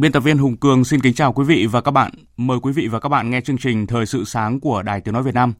Biên 0.00 0.12
tập 0.12 0.20
viên 0.20 0.38
Hùng 0.38 0.56
Cường 0.56 0.84
xin 0.84 1.00
kính 1.00 1.14
chào 1.14 1.32
quý 1.32 1.44
vị 1.44 1.66
và 1.66 1.80
các 1.80 1.90
bạn. 1.90 2.12
Mời 2.36 2.58
quý 2.62 2.72
vị 2.72 2.88
và 2.88 3.00
các 3.00 3.08
bạn 3.08 3.30
nghe 3.30 3.40
chương 3.40 3.58
trình 3.58 3.86
Thời 3.86 4.06
sự 4.06 4.24
sáng 4.24 4.60
của 4.60 4.82
Đài 4.82 5.00
Tiếng 5.00 5.14
Nói 5.14 5.22
Việt 5.22 5.34
Nam. 5.34 5.52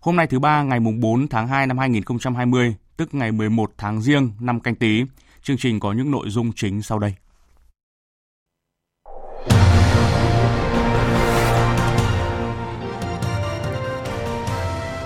Hôm 0.00 0.16
nay 0.16 0.26
thứ 0.26 0.38
ba 0.38 0.62
ngày 0.62 0.80
mùng 0.80 1.00
4 1.00 1.28
tháng 1.28 1.48
2 1.48 1.66
năm 1.66 1.78
2020, 1.78 2.74
tức 2.96 3.14
ngày 3.14 3.32
11 3.32 3.70
tháng 3.78 4.02
Giêng 4.02 4.30
năm 4.40 4.60
canh 4.60 4.74
tí. 4.74 5.04
Chương 5.42 5.56
trình 5.56 5.80
có 5.80 5.92
những 5.92 6.10
nội 6.10 6.30
dung 6.30 6.52
chính 6.52 6.82
sau 6.82 6.98
đây. 6.98 7.14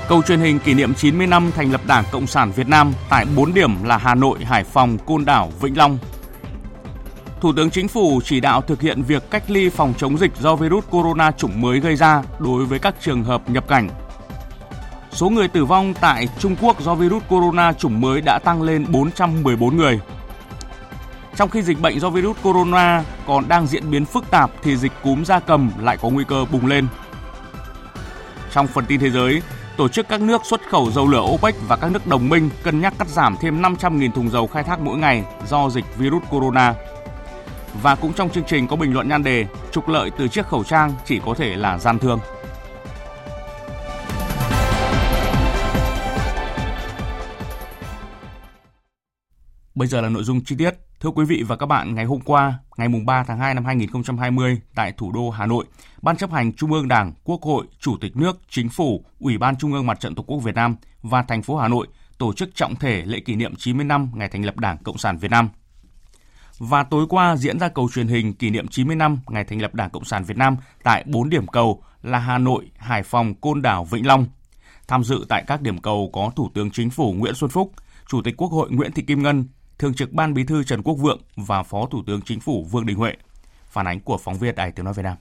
Câu 0.08 0.22
truyền 0.22 0.40
hình 0.40 0.58
kỷ 0.58 0.74
niệm 0.74 0.94
90 0.94 1.26
năm 1.26 1.50
thành 1.54 1.72
lập 1.72 1.80
Đảng 1.86 2.04
Cộng 2.12 2.26
sản 2.26 2.52
Việt 2.56 2.68
Nam 2.68 2.92
tại 3.10 3.26
4 3.36 3.54
điểm 3.54 3.84
là 3.84 3.96
Hà 3.96 4.14
Nội, 4.14 4.44
Hải 4.44 4.64
Phòng, 4.64 4.98
Côn 5.06 5.24
Đảo, 5.24 5.52
Vĩnh 5.60 5.76
Long, 5.76 5.98
Thủ 7.42 7.52
tướng 7.52 7.70
Chính 7.70 7.88
phủ 7.88 8.20
chỉ 8.24 8.40
đạo 8.40 8.62
thực 8.62 8.80
hiện 8.80 9.02
việc 9.02 9.30
cách 9.30 9.50
ly 9.50 9.68
phòng 9.68 9.94
chống 9.98 10.18
dịch 10.18 10.36
do 10.40 10.56
virus 10.56 10.84
corona 10.90 11.30
chủng 11.30 11.60
mới 11.60 11.80
gây 11.80 11.96
ra 11.96 12.22
đối 12.38 12.64
với 12.64 12.78
các 12.78 12.94
trường 13.00 13.24
hợp 13.24 13.50
nhập 13.50 13.68
cảnh. 13.68 13.88
Số 15.10 15.30
người 15.30 15.48
tử 15.48 15.64
vong 15.64 15.94
tại 16.00 16.28
Trung 16.38 16.56
Quốc 16.60 16.80
do 16.80 16.94
virus 16.94 17.22
corona 17.28 17.72
chủng 17.72 18.00
mới 18.00 18.20
đã 18.20 18.38
tăng 18.44 18.62
lên 18.62 18.86
414 18.88 19.76
người. 19.76 20.00
Trong 21.36 21.50
khi 21.50 21.62
dịch 21.62 21.80
bệnh 21.80 22.00
do 22.00 22.10
virus 22.10 22.36
corona 22.42 23.04
còn 23.26 23.48
đang 23.48 23.66
diễn 23.66 23.90
biến 23.90 24.04
phức 24.04 24.30
tạp 24.30 24.50
thì 24.62 24.76
dịch 24.76 24.92
cúm 25.02 25.24
gia 25.24 25.40
cầm 25.40 25.70
lại 25.80 25.96
có 25.96 26.08
nguy 26.08 26.24
cơ 26.28 26.44
bùng 26.52 26.66
lên. 26.66 26.86
Trong 28.52 28.66
phần 28.66 28.84
tin 28.86 29.00
thế 29.00 29.10
giới, 29.10 29.42
tổ 29.76 29.88
chức 29.88 30.08
các 30.08 30.20
nước 30.20 30.40
xuất 30.44 30.60
khẩu 30.70 30.90
dầu 30.90 31.08
lửa 31.08 31.22
OPEC 31.22 31.54
và 31.68 31.76
các 31.76 31.92
nước 31.92 32.06
đồng 32.06 32.28
minh 32.28 32.50
cân 32.62 32.80
nhắc 32.80 32.94
cắt 32.98 33.08
giảm 33.08 33.36
thêm 33.40 33.62
500.000 33.62 34.12
thùng 34.12 34.30
dầu 34.30 34.46
khai 34.46 34.62
thác 34.62 34.80
mỗi 34.80 34.98
ngày 34.98 35.24
do 35.48 35.70
dịch 35.70 35.84
virus 35.98 36.22
corona. 36.30 36.74
Và 37.74 37.94
cũng 37.94 38.12
trong 38.12 38.30
chương 38.30 38.44
trình 38.46 38.66
có 38.66 38.76
bình 38.76 38.92
luận 38.92 39.08
nhan 39.08 39.22
đề 39.22 39.46
Trục 39.72 39.88
lợi 39.88 40.10
từ 40.18 40.28
chiếc 40.28 40.46
khẩu 40.46 40.64
trang 40.64 40.92
chỉ 41.04 41.20
có 41.26 41.34
thể 41.34 41.56
là 41.56 41.78
gian 41.78 41.98
thương. 41.98 42.18
Bây 49.74 49.88
giờ 49.88 50.00
là 50.00 50.08
nội 50.08 50.22
dung 50.22 50.44
chi 50.44 50.56
tiết. 50.58 50.70
Thưa 51.00 51.10
quý 51.10 51.24
vị 51.24 51.42
và 51.48 51.56
các 51.56 51.66
bạn, 51.66 51.94
ngày 51.94 52.04
hôm 52.04 52.20
qua, 52.20 52.58
ngày 52.76 52.88
3 53.06 53.24
tháng 53.24 53.38
2 53.38 53.54
năm 53.54 53.64
2020, 53.64 54.60
tại 54.74 54.92
thủ 54.96 55.12
đô 55.12 55.30
Hà 55.30 55.46
Nội, 55.46 55.64
Ban 56.02 56.16
chấp 56.16 56.32
hành 56.32 56.52
Trung 56.52 56.72
ương 56.72 56.88
Đảng, 56.88 57.12
Quốc 57.24 57.42
hội, 57.42 57.66
Chủ 57.80 57.96
tịch 58.00 58.16
nước, 58.16 58.40
Chính 58.48 58.68
phủ, 58.68 59.04
Ủy 59.20 59.38
ban 59.38 59.56
Trung 59.56 59.72
ương 59.72 59.86
Mặt 59.86 60.00
trận 60.00 60.14
Tổ 60.14 60.22
quốc 60.22 60.38
Việt 60.38 60.54
Nam 60.54 60.76
và 61.02 61.22
thành 61.22 61.42
phố 61.42 61.56
Hà 61.56 61.68
Nội 61.68 61.86
tổ 62.18 62.32
chức 62.32 62.54
trọng 62.54 62.76
thể 62.76 63.02
lễ 63.06 63.20
kỷ 63.20 63.34
niệm 63.34 63.54
90 63.56 63.84
năm 63.84 64.10
ngày 64.14 64.28
thành 64.28 64.44
lập 64.44 64.56
Đảng 64.56 64.78
Cộng 64.78 64.98
sản 64.98 65.18
Việt 65.18 65.30
Nam– 65.30 65.48
và 66.58 66.82
tối 66.82 67.06
qua 67.08 67.36
diễn 67.36 67.58
ra 67.58 67.68
cầu 67.68 67.88
truyền 67.94 68.08
hình 68.08 68.34
kỷ 68.34 68.50
niệm 68.50 68.68
90 68.68 68.96
năm 68.96 69.18
ngày 69.28 69.44
thành 69.44 69.62
lập 69.62 69.74
Đảng 69.74 69.90
Cộng 69.90 70.04
sản 70.04 70.24
Việt 70.24 70.36
Nam 70.36 70.56
tại 70.82 71.04
4 71.06 71.30
điểm 71.30 71.46
cầu 71.46 71.82
là 72.02 72.18
Hà 72.18 72.38
Nội, 72.38 72.70
Hải 72.76 73.02
Phòng, 73.02 73.34
Côn 73.34 73.62
Đảo, 73.62 73.84
Vĩnh 73.84 74.06
Long. 74.06 74.26
Tham 74.88 75.04
dự 75.04 75.24
tại 75.28 75.44
các 75.46 75.62
điểm 75.62 75.78
cầu 75.78 76.10
có 76.12 76.30
Thủ 76.36 76.50
tướng 76.54 76.70
Chính 76.70 76.90
phủ 76.90 77.12
Nguyễn 77.12 77.34
Xuân 77.34 77.50
Phúc, 77.50 77.72
Chủ 78.08 78.22
tịch 78.22 78.34
Quốc 78.36 78.48
hội 78.48 78.70
Nguyễn 78.70 78.92
Thị 78.92 79.02
Kim 79.02 79.22
Ngân, 79.22 79.44
Thường 79.78 79.94
trực 79.94 80.12
Ban 80.12 80.34
Bí 80.34 80.44
thư 80.44 80.64
Trần 80.64 80.82
Quốc 80.82 80.94
Vượng 80.94 81.20
và 81.36 81.62
Phó 81.62 81.86
Thủ 81.86 82.02
tướng 82.06 82.22
Chính 82.22 82.40
phủ 82.40 82.66
Vương 82.70 82.86
Đình 82.86 82.96
Huệ. 82.96 83.12
Phản 83.66 83.86
ánh 83.86 84.00
của 84.00 84.18
phóng 84.18 84.38
viên 84.38 84.54
Đài 84.54 84.72
Tiếng 84.72 84.84
Nói 84.84 84.94
Việt 84.94 85.02
Nam. 85.02 85.16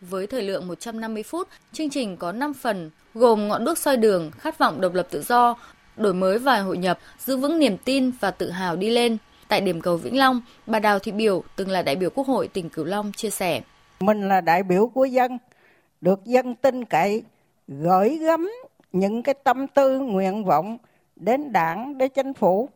Với 0.00 0.26
thời 0.26 0.42
lượng 0.42 0.68
150 0.68 1.22
phút, 1.22 1.48
chương 1.72 1.90
trình 1.90 2.16
có 2.16 2.32
5 2.32 2.54
phần 2.54 2.90
gồm 3.14 3.48
ngọn 3.48 3.64
đuốc 3.64 3.78
soi 3.78 3.96
đường, 3.96 4.30
khát 4.30 4.58
vọng 4.58 4.80
độc 4.80 4.94
lập 4.94 5.06
tự 5.10 5.22
do, 5.22 5.54
đổi 5.96 6.14
mới 6.14 6.38
và 6.38 6.60
hội 6.60 6.78
nhập, 6.78 6.98
giữ 7.18 7.36
vững 7.36 7.58
niềm 7.58 7.76
tin 7.84 8.10
và 8.20 8.30
tự 8.30 8.50
hào 8.50 8.76
đi 8.76 8.90
lên– 8.90 9.16
Tại 9.50 9.60
điểm 9.60 9.80
cầu 9.80 9.96
Vĩnh 9.96 10.18
Long, 10.18 10.40
bà 10.66 10.78
Đào 10.78 10.98
Thị 10.98 11.12
Biểu, 11.12 11.42
từng 11.56 11.68
là 11.68 11.82
đại 11.82 11.96
biểu 11.96 12.10
Quốc 12.10 12.26
hội 12.26 12.48
tỉnh 12.48 12.68
Cửu 12.68 12.84
Long 12.84 13.12
chia 13.12 13.30
sẻ. 13.30 13.60
Mình 14.00 14.28
là 14.28 14.40
đại 14.40 14.62
biểu 14.62 14.86
của 14.86 15.04
dân, 15.04 15.38
được 16.00 16.24
dân 16.24 16.54
tin 16.54 16.84
cậy, 16.84 17.22
gửi 17.68 18.18
gắm 18.18 18.50
những 18.92 19.22
cái 19.22 19.34
tâm 19.44 19.66
tư 19.66 19.98
nguyện 19.98 20.44
vọng 20.44 20.78
đến 21.16 21.52
đảng, 21.52 21.98
đến 21.98 22.10
chính 22.14 22.34
phủ. 22.34 22.68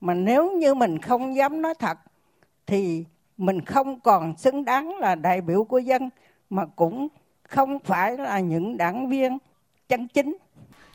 Mà 0.00 0.14
nếu 0.14 0.52
như 0.52 0.74
mình 0.74 0.98
không 0.98 1.36
dám 1.36 1.62
nói 1.62 1.74
thật, 1.78 1.98
thì 2.66 3.04
mình 3.36 3.60
không 3.60 4.00
còn 4.00 4.36
xứng 4.36 4.64
đáng 4.64 4.98
là 4.98 5.14
đại 5.14 5.40
biểu 5.40 5.64
của 5.64 5.78
dân, 5.78 6.10
mà 6.50 6.66
cũng 6.76 7.08
không 7.42 7.78
phải 7.78 8.18
là 8.18 8.40
những 8.40 8.76
đảng 8.76 9.08
viên 9.08 9.38
chân 9.88 10.08
chính. 10.08 10.36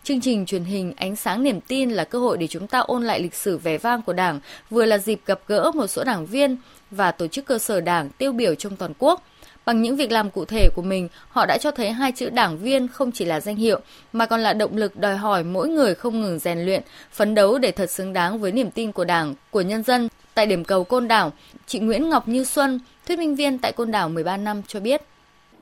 Chương 0.04 0.22
trình 0.22 0.46
truyền 0.46 0.64
hình 0.64 0.94
Ánh 0.98 1.16
sáng 1.16 1.44
niềm 1.44 1.62
tin 1.62 1.90
là 1.90 2.04
cơ 2.04 2.20
hội 2.20 2.38
để 2.38 2.48
chúng 2.48 2.68
ta 2.68 2.80
ôn 2.80 3.04
lại 3.04 3.20
lịch 3.20 3.36
sử 3.36 3.58
vẻ 3.58 3.78
vang 3.78 4.02
của 4.02 4.14
Đảng, 4.14 4.40
vừa 4.70 4.86
là 4.86 4.98
dịp 4.98 5.20
gặp 5.26 5.40
gỡ 5.48 5.72
một 5.76 5.88
số 5.88 6.04
đảng 6.04 6.26
viên 6.26 6.58
và 6.92 7.12
tổ 7.12 7.28
chức 7.28 7.46
cơ 7.46 7.60
sở 7.60 7.82
Đảng 7.82 8.10
tiêu 8.10 8.32
biểu 8.32 8.56
trong 8.56 8.76
toàn 8.76 8.94
quốc. 9.00 9.24
Bằng 9.66 9.82
những 9.82 9.96
việc 9.96 10.12
làm 10.12 10.32
cụ 10.32 10.46
thể 10.46 10.70
của 10.76 10.82
mình, 10.82 11.08
họ 11.30 11.46
đã 11.46 11.58
cho 11.62 11.72
thấy 11.72 11.92
hai 11.92 12.12
chữ 12.12 12.30
đảng 12.30 12.58
viên 12.58 12.88
không 12.88 13.12
chỉ 13.12 13.26
là 13.26 13.40
danh 13.40 13.56
hiệu, 13.56 13.80
mà 14.14 14.26
còn 14.26 14.40
là 14.40 14.54
động 14.54 14.78
lực 14.78 14.98
đòi 14.98 15.18
hỏi 15.18 15.44
mỗi 15.44 15.70
người 15.70 15.96
không 15.96 16.22
ngừng 16.22 16.40
rèn 16.40 16.60
luyện, 16.60 16.84
phấn 17.12 17.36
đấu 17.36 17.58
để 17.58 17.72
thật 17.72 17.90
xứng 17.90 18.14
đáng 18.14 18.40
với 18.40 18.52
niềm 18.52 18.72
tin 18.72 18.92
của 18.92 19.06
Đảng, 19.06 19.36
của 19.50 19.62
nhân 19.62 19.84
dân. 19.84 20.08
Tại 20.34 20.46
điểm 20.46 20.64
cầu 20.64 20.84
Côn 20.84 21.08
Đảo, 21.08 21.32
chị 21.68 21.80
Nguyễn 21.80 22.10
Ngọc 22.10 22.28
Như 22.28 22.44
Xuân, 22.44 22.80
thuyết 23.08 23.20
minh 23.20 23.36
viên 23.36 23.58
tại 23.58 23.72
Côn 23.72 23.92
Đảo 23.92 24.10
13 24.10 24.38
năm 24.38 24.62
cho 24.68 24.80
biết 24.80 25.02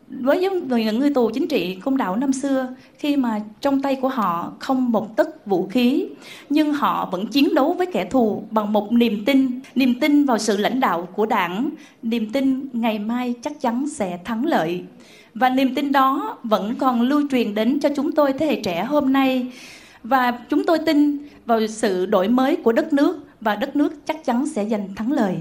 với 0.10 0.50
những 0.70 1.00
người 1.00 1.10
tù 1.10 1.30
chính 1.34 1.48
trị 1.48 1.76
công 1.76 1.98
đảo 1.98 2.16
năm 2.16 2.34
xưa 2.34 2.68
khi 2.98 3.16
mà 3.16 3.42
trong 3.62 3.82
tay 3.82 3.98
của 4.02 4.08
họ 4.08 4.54
không 4.60 4.92
một 4.92 5.18
tấc 5.18 5.46
vũ 5.46 5.68
khí 5.68 6.08
nhưng 6.50 6.74
họ 6.74 7.10
vẫn 7.12 7.28
chiến 7.28 7.56
đấu 7.56 7.74
với 7.74 7.86
kẻ 7.86 8.06
thù 8.06 8.44
bằng 8.52 8.74
một 8.74 8.92
niềm 8.92 9.26
tin 9.26 9.60
niềm 9.76 10.00
tin 10.00 10.26
vào 10.26 10.38
sự 10.38 10.58
lãnh 10.58 10.80
đạo 10.80 11.08
của 11.16 11.26
đảng. 11.26 11.70
Niềm 12.04 12.32
tin 12.32 12.68
ngày 12.74 13.00
mai 13.00 13.36
chắc 13.42 13.62
chắn 13.62 13.90
sẽ 13.90 14.20
thắng 14.26 14.46
lợi. 14.46 14.84
Và 15.34 15.50
niềm 15.50 15.76
tin 15.76 15.92
đó 15.92 16.38
vẫn 16.44 16.76
còn 16.76 17.02
lưu 17.02 17.22
truyền 17.32 17.56
đến 17.56 17.80
cho 17.80 17.90
chúng 17.96 18.12
tôi 18.12 18.34
thế 18.34 18.46
hệ 18.46 18.62
trẻ 18.62 18.84
hôm 18.84 19.14
nay. 19.14 19.48
Và 20.04 20.32
chúng 20.50 20.66
tôi 20.66 20.80
tin 20.86 21.18
vào 21.46 21.68
sự 21.68 22.06
đổi 22.06 22.28
mới 22.28 22.56
của 22.56 22.72
đất 22.72 22.94
nước 22.94 23.20
và 23.42 23.56
đất 23.56 23.76
nước 23.76 24.06
chắc 24.06 24.26
chắn 24.26 24.48
sẽ 24.48 24.66
giành 24.66 24.96
thắng 24.96 25.12
lợi. 25.12 25.38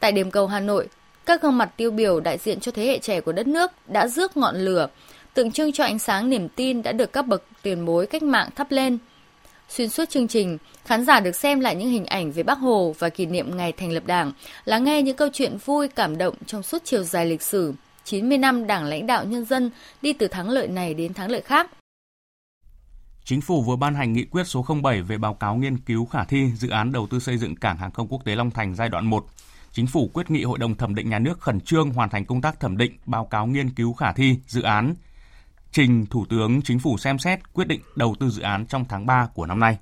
Tại 0.00 0.12
điểm 0.12 0.30
cầu 0.30 0.46
Hà 0.46 0.60
Nội, 0.60 0.88
các 1.26 1.42
gương 1.42 1.58
mặt 1.58 1.72
tiêu 1.76 1.90
biểu 1.90 2.20
đại 2.20 2.38
diện 2.38 2.60
cho 2.60 2.72
thế 2.72 2.86
hệ 2.86 2.98
trẻ 2.98 3.20
của 3.20 3.32
đất 3.32 3.46
nước 3.46 3.70
đã 3.86 4.08
rước 4.08 4.36
ngọn 4.36 4.56
lửa, 4.56 4.88
tượng 5.34 5.52
trưng 5.52 5.72
cho 5.72 5.84
ánh 5.84 5.98
sáng 5.98 6.30
niềm 6.30 6.48
tin 6.48 6.82
đã 6.82 6.92
được 6.92 7.12
các 7.12 7.26
bậc 7.26 7.42
tiền 7.62 7.84
bối 7.84 8.06
cách 8.06 8.22
mạng 8.22 8.48
thắp 8.54 8.70
lên. 8.70 8.98
Xuyên 9.68 9.88
suốt 9.88 10.10
chương 10.10 10.28
trình, 10.28 10.58
khán 10.84 11.04
giả 11.04 11.20
được 11.20 11.36
xem 11.36 11.60
lại 11.60 11.74
những 11.74 11.88
hình 11.88 12.06
ảnh 12.06 12.32
về 12.32 12.42
Bác 12.42 12.58
Hồ 12.58 12.94
và 12.98 13.08
kỷ 13.08 13.26
niệm 13.26 13.56
ngày 13.56 13.72
thành 13.72 13.92
lập 13.92 14.06
Đảng, 14.06 14.32
lắng 14.64 14.84
nghe 14.84 15.02
những 15.02 15.16
câu 15.16 15.28
chuyện 15.32 15.56
vui 15.64 15.88
cảm 15.88 16.18
động 16.18 16.34
trong 16.46 16.62
suốt 16.62 16.82
chiều 16.84 17.02
dài 17.02 17.26
lịch 17.26 17.42
sử, 17.42 17.74
90 18.04 18.38
năm 18.38 18.66
Đảng 18.66 18.84
lãnh 18.84 19.06
đạo 19.06 19.24
nhân 19.24 19.44
dân 19.44 19.70
đi 20.02 20.12
từ 20.12 20.28
thắng 20.28 20.50
lợi 20.50 20.68
này 20.68 20.94
đến 20.94 21.14
thắng 21.14 21.30
lợi 21.30 21.40
khác. 21.40 21.70
Chính 23.24 23.40
phủ 23.40 23.62
vừa 23.62 23.76
ban 23.76 23.94
hành 23.94 24.12
nghị 24.12 24.24
quyết 24.24 24.44
số 24.46 24.66
07 24.82 25.02
về 25.02 25.18
báo 25.18 25.34
cáo 25.34 25.56
nghiên 25.56 25.78
cứu 25.78 26.06
khả 26.06 26.24
thi 26.24 26.50
dự 26.56 26.68
án 26.68 26.92
đầu 26.92 27.06
tư 27.10 27.18
xây 27.18 27.38
dựng 27.38 27.56
cảng 27.56 27.76
hàng 27.76 27.90
không 27.90 28.08
quốc 28.08 28.24
tế 28.24 28.34
Long 28.34 28.50
Thành 28.50 28.74
giai 28.74 28.88
đoạn 28.88 29.06
1 29.06 29.26
Chính 29.76 29.86
phủ 29.86 30.10
quyết 30.14 30.30
nghị 30.30 30.44
Hội 30.44 30.58
đồng 30.58 30.74
thẩm 30.74 30.94
định 30.94 31.10
nhà 31.10 31.18
nước 31.18 31.40
khẩn 31.40 31.60
trương 31.60 31.90
hoàn 31.90 32.10
thành 32.10 32.24
công 32.24 32.40
tác 32.40 32.60
thẩm 32.60 32.76
định 32.76 32.98
báo 33.06 33.24
cáo 33.24 33.46
nghiên 33.46 33.70
cứu 33.70 33.92
khả 33.92 34.12
thi 34.12 34.38
dự 34.46 34.62
án 34.62 34.94
trình 35.72 36.06
Thủ 36.06 36.26
tướng 36.30 36.62
Chính 36.62 36.78
phủ 36.78 36.98
xem 36.98 37.18
xét 37.18 37.52
quyết 37.52 37.68
định 37.68 37.80
đầu 37.96 38.14
tư 38.20 38.30
dự 38.30 38.42
án 38.42 38.66
trong 38.66 38.84
tháng 38.88 39.06
3 39.06 39.28
của 39.34 39.46
năm 39.46 39.60
nay. 39.60 39.78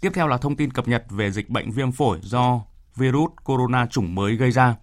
Tiếp 0.00 0.12
theo 0.14 0.28
là 0.28 0.36
thông 0.36 0.56
tin 0.56 0.70
cập 0.70 0.88
nhật 0.88 1.04
về 1.10 1.30
dịch 1.30 1.50
bệnh 1.50 1.70
viêm 1.70 1.92
phổi 1.92 2.18
do 2.22 2.60
virus 2.96 3.30
corona 3.44 3.86
chủng 3.86 4.14
mới 4.14 4.36
gây 4.36 4.50
ra. 4.50 4.74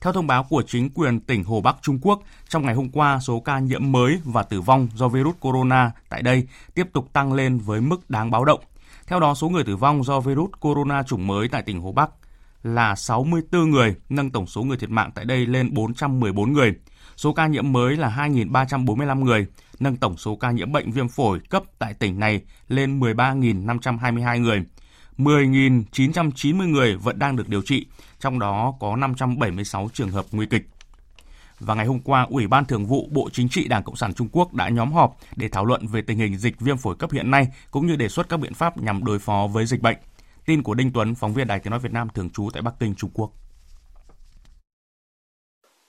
Theo 0.00 0.12
thông 0.12 0.26
báo 0.26 0.44
của 0.44 0.62
chính 0.66 0.90
quyền 0.90 1.20
tỉnh 1.20 1.44
Hồ 1.44 1.60
Bắc 1.60 1.76
Trung 1.82 1.98
Quốc, 2.02 2.22
trong 2.48 2.66
ngày 2.66 2.74
hôm 2.74 2.88
qua, 2.90 3.20
số 3.20 3.40
ca 3.40 3.58
nhiễm 3.58 3.92
mới 3.92 4.20
và 4.24 4.42
tử 4.42 4.60
vong 4.60 4.88
do 4.94 5.08
virus 5.08 5.34
corona 5.40 5.92
tại 6.08 6.22
đây 6.22 6.46
tiếp 6.74 6.86
tục 6.92 7.12
tăng 7.12 7.32
lên 7.32 7.58
với 7.58 7.80
mức 7.80 8.10
đáng 8.10 8.30
báo 8.30 8.44
động. 8.44 8.60
Theo 9.06 9.20
đó, 9.20 9.34
số 9.34 9.48
người 9.48 9.64
tử 9.64 9.76
vong 9.76 10.04
do 10.04 10.20
virus 10.20 10.50
corona 10.60 11.02
chủng 11.02 11.26
mới 11.26 11.48
tại 11.48 11.62
tỉnh 11.62 11.80
Hồ 11.80 11.92
Bắc 11.92 12.10
là 12.66 12.94
64 12.94 13.70
người, 13.70 13.94
nâng 14.08 14.30
tổng 14.30 14.46
số 14.46 14.62
người 14.62 14.76
thiệt 14.76 14.90
mạng 14.90 15.10
tại 15.14 15.24
đây 15.24 15.46
lên 15.46 15.74
414 15.74 16.52
người. 16.52 16.74
Số 17.16 17.32
ca 17.32 17.46
nhiễm 17.46 17.72
mới 17.72 17.96
là 17.96 18.28
2.345 18.28 19.24
người, 19.24 19.46
nâng 19.78 19.96
tổng 19.96 20.16
số 20.16 20.36
ca 20.36 20.50
nhiễm 20.50 20.72
bệnh 20.72 20.92
viêm 20.92 21.08
phổi 21.08 21.40
cấp 21.50 21.62
tại 21.78 21.94
tỉnh 21.94 22.20
này 22.20 22.40
lên 22.68 23.00
13.522 23.00 24.40
người. 24.40 24.62
10.990 25.18 26.68
người 26.68 26.96
vẫn 26.96 27.18
đang 27.18 27.36
được 27.36 27.48
điều 27.48 27.62
trị, 27.62 27.86
trong 28.20 28.38
đó 28.38 28.74
có 28.80 28.96
576 28.96 29.90
trường 29.92 30.10
hợp 30.10 30.24
nguy 30.32 30.46
kịch. 30.46 30.68
Và 31.60 31.74
ngày 31.74 31.86
hôm 31.86 32.00
qua, 32.00 32.26
Ủy 32.30 32.46
ban 32.46 32.64
Thường 32.64 32.86
vụ 32.86 33.08
Bộ 33.10 33.28
Chính 33.32 33.48
trị 33.48 33.68
Đảng 33.68 33.82
Cộng 33.82 33.96
sản 33.96 34.14
Trung 34.14 34.28
Quốc 34.32 34.54
đã 34.54 34.68
nhóm 34.68 34.92
họp 34.92 35.16
để 35.36 35.48
thảo 35.48 35.64
luận 35.64 35.86
về 35.86 36.02
tình 36.02 36.18
hình 36.18 36.38
dịch 36.38 36.60
viêm 36.60 36.76
phổi 36.76 36.96
cấp 36.96 37.10
hiện 37.12 37.30
nay 37.30 37.48
cũng 37.70 37.86
như 37.86 37.96
đề 37.96 38.08
xuất 38.08 38.28
các 38.28 38.40
biện 38.40 38.54
pháp 38.54 38.78
nhằm 38.78 39.04
đối 39.04 39.18
phó 39.18 39.46
với 39.52 39.66
dịch 39.66 39.82
bệnh. 39.82 39.96
Tin 40.46 40.62
của 40.62 40.74
Đinh 40.74 40.90
Tuấn, 40.94 41.14
phóng 41.14 41.34
viên 41.34 41.46
Đài 41.46 41.60
Tiếng 41.60 41.70
nói 41.70 41.80
Việt 41.80 41.92
Nam 41.92 42.08
thường 42.14 42.30
trú 42.30 42.48
tại 42.52 42.62
Bắc 42.62 42.74
Kinh, 42.80 42.94
Trung 42.94 43.10
Quốc. 43.14 43.30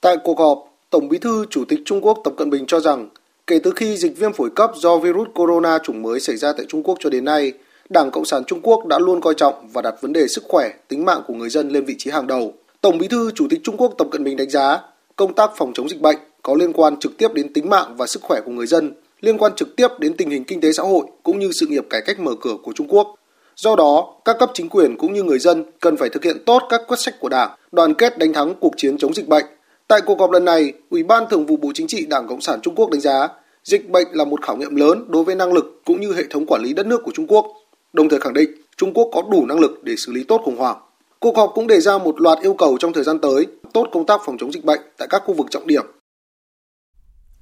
Tại 0.00 0.16
cuộc 0.24 0.38
họp, 0.38 0.58
Tổng 0.90 1.08
Bí 1.08 1.18
thư 1.18 1.44
Chủ 1.50 1.64
tịch 1.68 1.80
Trung 1.84 2.00
Quốc 2.00 2.18
Tập 2.24 2.32
Cận 2.36 2.50
Bình 2.50 2.64
cho 2.66 2.80
rằng 2.80 3.08
kể 3.46 3.60
từ 3.64 3.72
khi 3.76 3.96
dịch 3.96 4.18
viêm 4.18 4.32
phổi 4.32 4.50
cấp 4.56 4.70
do 4.76 4.98
virus 4.98 5.28
corona 5.34 5.78
chủng 5.78 6.02
mới 6.02 6.20
xảy 6.20 6.36
ra 6.36 6.52
tại 6.52 6.66
Trung 6.68 6.82
Quốc 6.82 6.98
cho 7.00 7.10
đến 7.10 7.24
nay, 7.24 7.52
Đảng 7.88 8.10
Cộng 8.10 8.24
sản 8.24 8.42
Trung 8.46 8.60
Quốc 8.62 8.86
đã 8.86 8.98
luôn 8.98 9.20
coi 9.20 9.34
trọng 9.34 9.68
và 9.72 9.82
đặt 9.82 9.94
vấn 10.00 10.12
đề 10.12 10.28
sức 10.28 10.44
khỏe, 10.48 10.70
tính 10.88 11.04
mạng 11.04 11.22
của 11.26 11.34
người 11.34 11.50
dân 11.50 11.68
lên 11.68 11.84
vị 11.84 11.94
trí 11.98 12.10
hàng 12.10 12.26
đầu. 12.26 12.52
Tổng 12.80 12.98
Bí 12.98 13.08
thư 13.08 13.30
Chủ 13.30 13.46
tịch 13.50 13.60
Trung 13.64 13.76
Quốc 13.76 13.94
Tập 13.98 14.06
Cận 14.10 14.24
Bình 14.24 14.36
đánh 14.36 14.50
giá, 14.50 14.80
công 15.16 15.34
tác 15.34 15.50
phòng 15.56 15.72
chống 15.74 15.88
dịch 15.88 16.00
bệnh 16.00 16.18
có 16.42 16.54
liên 16.54 16.72
quan 16.72 16.96
trực 17.00 17.18
tiếp 17.18 17.28
đến 17.34 17.52
tính 17.52 17.70
mạng 17.70 17.96
và 17.96 18.06
sức 18.06 18.22
khỏe 18.22 18.40
của 18.44 18.52
người 18.52 18.66
dân, 18.66 18.92
liên 19.20 19.38
quan 19.38 19.52
trực 19.56 19.76
tiếp 19.76 19.88
đến 19.98 20.16
tình 20.16 20.30
hình 20.30 20.44
kinh 20.44 20.60
tế 20.60 20.72
xã 20.72 20.82
hội 20.82 21.06
cũng 21.22 21.38
như 21.38 21.50
sự 21.60 21.66
nghiệp 21.66 21.86
cải 21.90 22.00
cách 22.06 22.20
mở 22.20 22.32
cửa 22.40 22.56
của 22.62 22.72
Trung 22.72 22.88
Quốc. 22.88 23.17
Do 23.62 23.76
đó, 23.76 24.14
các 24.24 24.36
cấp 24.38 24.50
chính 24.54 24.68
quyền 24.68 24.96
cũng 24.96 25.12
như 25.12 25.22
người 25.22 25.38
dân 25.38 25.64
cần 25.80 25.96
phải 25.96 26.08
thực 26.08 26.24
hiện 26.24 26.36
tốt 26.46 26.62
các 26.68 26.80
quyết 26.88 27.00
sách 27.00 27.14
của 27.20 27.28
Đảng, 27.28 27.50
đoàn 27.72 27.94
kết 27.94 28.18
đánh 28.18 28.32
thắng 28.32 28.54
cuộc 28.60 28.72
chiến 28.76 28.98
chống 28.98 29.14
dịch 29.14 29.28
bệnh. 29.28 29.44
Tại 29.88 30.00
cuộc 30.06 30.20
họp 30.20 30.30
lần 30.30 30.44
này, 30.44 30.72
Ủy 30.90 31.02
ban 31.02 31.24
Thường 31.30 31.46
vụ 31.46 31.56
Bộ 31.56 31.70
Chính 31.74 31.86
trị 31.86 32.06
Đảng 32.06 32.26
Cộng 32.28 32.40
sản 32.40 32.60
Trung 32.62 32.74
Quốc 32.74 32.90
đánh 32.90 33.00
giá 33.00 33.28
dịch 33.64 33.88
bệnh 33.88 34.06
là 34.12 34.24
một 34.24 34.42
khảo 34.42 34.56
nghiệm 34.56 34.76
lớn 34.76 35.04
đối 35.08 35.24
với 35.24 35.34
năng 35.34 35.52
lực 35.52 35.80
cũng 35.84 36.00
như 36.00 36.12
hệ 36.12 36.22
thống 36.30 36.46
quản 36.46 36.62
lý 36.62 36.72
đất 36.72 36.86
nước 36.86 37.00
của 37.04 37.10
Trung 37.14 37.26
Quốc, 37.26 37.46
đồng 37.92 38.08
thời 38.08 38.20
khẳng 38.20 38.34
định 38.34 38.50
Trung 38.76 38.94
Quốc 38.94 39.08
có 39.12 39.22
đủ 39.30 39.46
năng 39.46 39.60
lực 39.60 39.84
để 39.84 39.94
xử 39.96 40.12
lý 40.12 40.24
tốt 40.24 40.40
khủng 40.44 40.56
hoảng. 40.56 40.76
Cuộc 41.20 41.36
họp 41.36 41.52
cũng 41.54 41.66
đề 41.66 41.80
ra 41.80 41.98
một 41.98 42.20
loạt 42.20 42.38
yêu 42.42 42.54
cầu 42.54 42.76
trong 42.80 42.92
thời 42.92 43.04
gian 43.04 43.18
tới 43.18 43.46
tốt 43.72 43.88
công 43.92 44.06
tác 44.06 44.20
phòng 44.24 44.36
chống 44.40 44.52
dịch 44.52 44.64
bệnh 44.64 44.80
tại 44.98 45.08
các 45.10 45.22
khu 45.26 45.34
vực 45.34 45.46
trọng 45.50 45.66
điểm. 45.66 45.84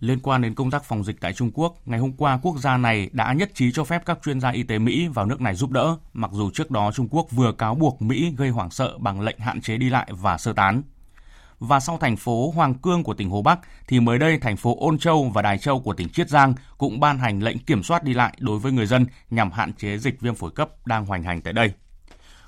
Liên 0.00 0.20
quan 0.20 0.42
đến 0.42 0.54
công 0.54 0.70
tác 0.70 0.84
phòng 0.84 1.04
dịch 1.04 1.20
tại 1.20 1.32
Trung 1.32 1.50
Quốc, 1.54 1.76
ngày 1.84 2.00
hôm 2.00 2.12
qua 2.12 2.38
quốc 2.42 2.58
gia 2.58 2.76
này 2.76 3.10
đã 3.12 3.32
nhất 3.32 3.50
trí 3.54 3.72
cho 3.72 3.84
phép 3.84 4.02
các 4.06 4.18
chuyên 4.24 4.40
gia 4.40 4.50
y 4.50 4.62
tế 4.62 4.78
Mỹ 4.78 5.08
vào 5.08 5.26
nước 5.26 5.40
này 5.40 5.54
giúp 5.54 5.70
đỡ, 5.70 5.96
mặc 6.12 6.30
dù 6.34 6.50
trước 6.50 6.70
đó 6.70 6.92
Trung 6.92 7.08
Quốc 7.10 7.26
vừa 7.30 7.52
cáo 7.52 7.74
buộc 7.74 8.02
Mỹ 8.02 8.34
gây 8.36 8.48
hoảng 8.48 8.70
sợ 8.70 8.98
bằng 8.98 9.20
lệnh 9.20 9.38
hạn 9.38 9.60
chế 9.60 9.76
đi 9.76 9.90
lại 9.90 10.06
và 10.10 10.38
sơ 10.38 10.52
tán. 10.52 10.82
Và 11.58 11.80
sau 11.80 11.98
thành 11.98 12.16
phố 12.16 12.50
Hoàng 12.50 12.74
Cương 12.74 13.02
của 13.02 13.14
tỉnh 13.14 13.30
Hồ 13.30 13.42
Bắc, 13.42 13.58
thì 13.88 14.00
mới 14.00 14.18
đây 14.18 14.38
thành 14.38 14.56
phố 14.56 14.76
Ôn 14.80 14.98
Châu 14.98 15.30
và 15.34 15.42
Đài 15.42 15.58
Châu 15.58 15.80
của 15.80 15.94
tỉnh 15.94 16.08
Chiết 16.08 16.28
Giang 16.28 16.54
cũng 16.78 17.00
ban 17.00 17.18
hành 17.18 17.42
lệnh 17.42 17.58
kiểm 17.58 17.82
soát 17.82 18.04
đi 18.04 18.14
lại 18.14 18.34
đối 18.38 18.58
với 18.58 18.72
người 18.72 18.86
dân 18.86 19.06
nhằm 19.30 19.52
hạn 19.52 19.72
chế 19.72 19.98
dịch 19.98 20.20
viêm 20.20 20.34
phổi 20.34 20.50
cấp 20.50 20.68
đang 20.86 21.06
hoành 21.06 21.22
hành 21.22 21.40
tại 21.40 21.52
đây. 21.52 21.72